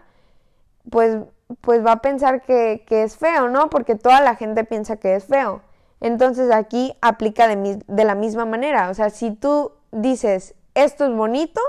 pues, 0.89 1.17
pues 1.61 1.85
va 1.85 1.93
a 1.93 2.01
pensar 2.01 2.41
que, 2.41 2.83
que 2.87 3.03
es 3.03 3.17
feo, 3.17 3.49
¿no? 3.49 3.69
Porque 3.69 3.95
toda 3.95 4.21
la 4.21 4.35
gente 4.35 4.63
piensa 4.63 4.97
que 4.97 5.15
es 5.15 5.25
feo. 5.25 5.61
Entonces 6.01 6.51
aquí 6.51 6.95
aplica 7.01 7.47
de, 7.47 7.79
de 7.85 8.03
la 8.03 8.15
misma 8.15 8.45
manera. 8.45 8.89
O 8.89 8.93
sea, 8.93 9.09
si 9.09 9.31
tú 9.31 9.71
dices, 9.91 10.55
esto 10.75 11.05
es 11.05 11.15
bonito, 11.15 11.61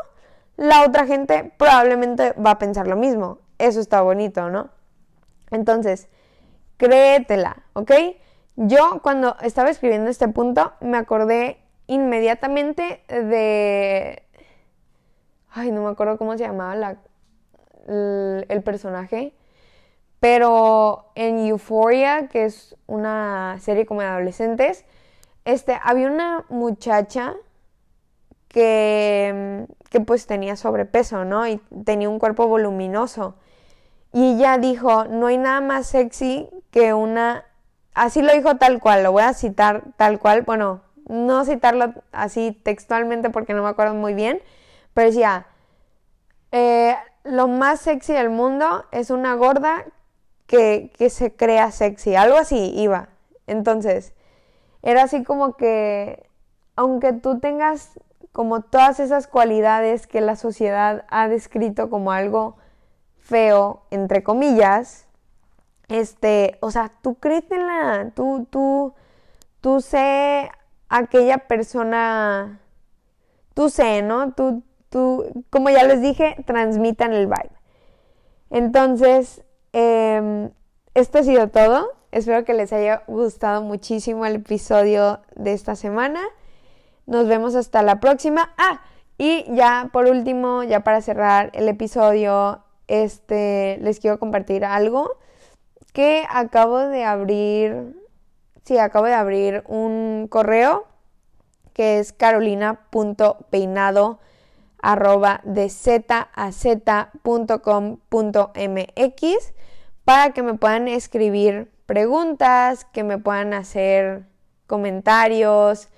la 0.57 0.84
otra 0.84 1.07
gente 1.07 1.53
probablemente 1.57 2.32
va 2.34 2.53
a 2.53 2.59
pensar 2.59 2.86
lo 2.86 2.97
mismo. 2.97 3.38
Eso 3.59 3.80
está 3.80 4.03
bonito, 4.03 4.51
¿no? 4.51 4.70
Entonces, 5.51 6.09
créetela, 6.76 7.64
¿ok? 7.72 7.92
Yo 8.57 9.01
cuando 9.03 9.36
estaba 9.42 9.70
escribiendo 9.70 10.11
este 10.11 10.28
punto 10.28 10.72
me 10.80 10.97
acordé 10.97 11.59
inmediatamente 11.87 13.03
de... 13.09 14.22
Ay, 15.51 15.70
no 15.70 15.82
me 15.84 15.91
acuerdo 15.91 16.18
cómo 16.18 16.37
se 16.37 16.45
llamaba 16.45 16.74
la, 16.74 16.99
el, 17.87 18.62
personaje. 18.62 19.32
Pero 20.20 21.07
en 21.14 21.47
Euphoria, 21.47 22.28
que 22.28 22.45
es 22.45 22.76
una 22.87 23.57
serie 23.61 23.87
como 23.87 24.01
de 24.01 24.09
adolescentes, 24.09 24.84
este, 25.45 25.78
había 25.82 26.11
una 26.11 26.45
muchacha 26.49 27.34
que, 28.49 29.66
que 29.91 30.01
pues 30.01 30.26
tenía 30.26 30.57
sobrepeso, 30.57 31.24
¿no? 31.24 31.47
Y 31.47 31.59
tenía 31.84 32.09
un 32.09 32.18
cuerpo 32.18 32.47
voluminoso. 32.47 33.37
Y 34.12 34.34
ella 34.34 34.59
dijo, 34.59 35.05
no 35.05 35.26
hay 35.26 35.39
nada 35.39 35.61
más 35.61 35.87
sexy 35.87 36.49
que 36.70 36.95
una... 36.95 37.45
Así 37.95 38.22
lo 38.22 38.32
dijo 38.34 38.57
tal 38.57 38.80
cual, 38.80 39.03
lo 39.03 39.12
voy 39.12 39.22
a 39.22 39.32
citar 39.34 39.84
tal 39.97 40.18
cual, 40.18 40.43
bueno, 40.43 40.82
no 41.07 41.44
citarlo 41.44 41.94
así 42.12 42.52
textualmente 42.62 43.30
porque 43.30 43.54
no 43.54 43.62
me 43.62 43.68
acuerdo 43.68 43.94
muy 43.94 44.14
bien, 44.14 44.40
pero 44.94 45.09
decía, 45.09 45.46
eh, 46.52 46.96
lo 47.24 47.48
más 47.48 47.80
sexy 47.80 48.12
del 48.12 48.30
mundo 48.30 48.84
es 48.92 49.11
una 49.11 49.34
gorda 49.34 49.84
que, 50.46 50.92
que 50.96 51.11
se 51.11 51.34
crea 51.34 51.70
sexy, 51.70 52.14
algo 52.14 52.36
así 52.36 52.72
iba. 52.76 53.09
Entonces, 53.46 54.14
era 54.82 55.04
así 55.04 55.24
como 55.24 55.57
que, 55.57 56.28
aunque 56.76 57.12
tú 57.12 57.38
tengas 57.40 57.98
como 58.32 58.61
todas 58.61 59.00
esas 59.00 59.26
cualidades 59.26 60.07
que 60.07 60.20
la 60.20 60.36
sociedad 60.36 61.07
ha 61.09 61.28
descrito 61.28 61.88
como 61.88 62.12
algo 62.12 62.57
feo, 63.18 63.82
entre 63.90 64.22
comillas, 64.22 65.07
este, 65.88 66.59
o 66.61 66.70
sea, 66.70 66.92
tú 67.02 67.16
créetela, 67.16 68.12
tú, 68.14 68.46
tú, 68.50 68.94
tú 69.61 69.80
sé 69.80 70.50
aquella 70.89 71.39
persona, 71.39 72.61
tú 73.55 73.70
sé, 73.70 74.03
¿no? 74.03 74.32
Tú, 74.32 74.62
tú, 74.89 75.45
como 75.51 75.70
ya 75.70 75.84
les 75.84 76.01
dije, 76.03 76.37
transmitan 76.47 77.12
el 77.12 77.26
vibe. 77.26 77.51
Entonces, 78.51 79.43
eh, 79.72 80.51
esto 80.95 81.18
ha 81.18 81.22
sido 81.22 81.49
todo. 81.49 81.93
Espero 82.12 82.45
que 82.45 82.55
les 82.55 82.72
haya 82.72 83.03
gustado 83.07 83.62
muchísimo 83.62 84.24
el 84.24 84.37
episodio 84.37 85.20
de 85.34 85.53
esta 85.53 85.76
semana. 85.76 86.20
Nos 87.05 87.28
vemos 87.28 87.55
hasta 87.55 87.82
la 87.82 88.01
próxima. 88.01 88.55
Ah, 88.57 88.80
y 89.18 89.45
ya 89.55 89.91
por 89.93 90.07
último, 90.07 90.62
ya 90.62 90.80
para 90.80 91.03
cerrar 91.03 91.51
el 91.53 91.68
episodio, 91.68 92.62
este, 92.87 93.78
les 93.82 94.01
quiero 94.01 94.18
compartir 94.18 94.64
algo 94.64 95.18
que 95.93 96.24
acabo 96.30 96.78
de 96.78 97.05
abrir. 97.05 97.95
Sí, 98.66 98.78
acabo 98.78 99.06
de 99.06 99.14
abrir 99.14 99.62
un 99.68 100.26
correo 100.28 100.86
que 101.72 102.00
es 102.00 102.12
carolina.peinado 102.12 104.18
arroba 104.82 105.40
de 105.44 105.68
z.com.mx 105.68 106.34
para 110.04 110.32
que 110.32 110.42
me 110.42 110.54
puedan 110.54 110.88
escribir 110.88 111.70
preguntas, 111.86 112.84
que 112.86 113.04
me 113.04 113.18
puedan 113.18 113.54
hacer 113.54 114.24
comentarios, 114.66 115.88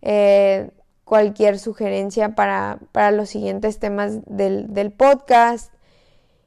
eh, 0.00 0.70
cualquier 1.04 1.58
sugerencia 1.58 2.34
para, 2.34 2.78
los 3.12 3.28
siguientes 3.28 3.78
temas 3.78 4.20
del, 4.24 4.90
podcast. 4.96 5.70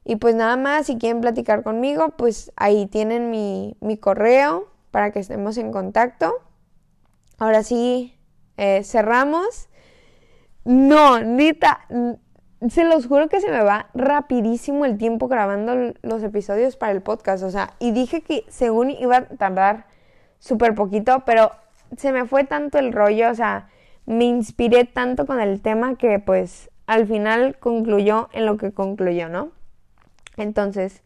Y 0.04 0.16
pues 0.16 0.34
nada 0.34 0.58
más, 0.58 0.88
si 0.88 0.98
quieren 0.98 1.22
platicar 1.22 1.62
conmigo, 1.62 2.10
pues 2.18 2.52
ahí 2.56 2.88
tienen 2.88 3.30
mi, 3.30 3.76
correo 4.00 4.79
para 4.92 5.12
que 5.12 5.20
estemos 5.20 5.58
en 5.58 5.72
contacto. 5.72 6.34
Ahora 7.38 7.64
sí, 7.64 8.18
eh, 8.58 8.84
cerramos. 8.84 9.70
No, 10.66 11.22
Nita, 11.22 11.88
se 12.68 12.84
los 12.84 13.08
juro 13.08 13.30
que 13.30 13.40
se 13.40 13.50
me 13.50 13.64
va 13.64 13.90
rapidísimo 13.94 14.86
el 14.86 14.98
tiempo 14.98 15.28
grabando 15.28 15.94
los 16.02 16.24
episodios 16.24 16.76
para 16.76 16.92
el 16.92 17.02
podcast. 17.02 17.44
O 17.44 17.50
sea, 17.50 17.74
y 17.80 17.92
dije 17.92 18.22
que 18.22 18.46
según 18.50 18.90
iba 18.90 19.18
a 19.18 19.26
tardar 19.26 19.86
súper 20.40 20.76
poquito, 20.76 21.24
pero 21.26 21.52
se 21.98 22.12
me 22.12 22.26
fue 22.26 22.44
tanto 22.44 22.78
el 22.78 22.92
rollo, 22.92 23.32
o 23.32 23.36
sea, 23.36 23.70
me 24.06 24.26
inspiré 24.26 24.86
tanto 24.86 25.26
con 25.26 25.40
el 25.40 25.62
tema 25.62 25.96
que 25.96 26.20
pues 26.20 26.70
al 26.88 27.08
final 27.08 27.58
concluyó 27.60 28.30
en 28.34 28.46
lo 28.46 28.58
que 28.58 28.72
concluyó, 28.74 29.30
¿no? 29.30 29.52
Entonces, 30.38 31.04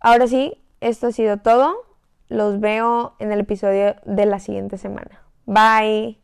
ahora 0.00 0.26
sí, 0.26 0.58
esto 0.80 1.08
ha 1.08 1.12
sido 1.12 1.38
todo. 1.38 1.76
Los 2.32 2.60
veo 2.60 3.14
en 3.18 3.30
el 3.30 3.40
episodio 3.40 3.96
de 4.06 4.24
la 4.24 4.38
siguiente 4.38 4.78
semana. 4.78 5.22
Bye. 5.44 6.21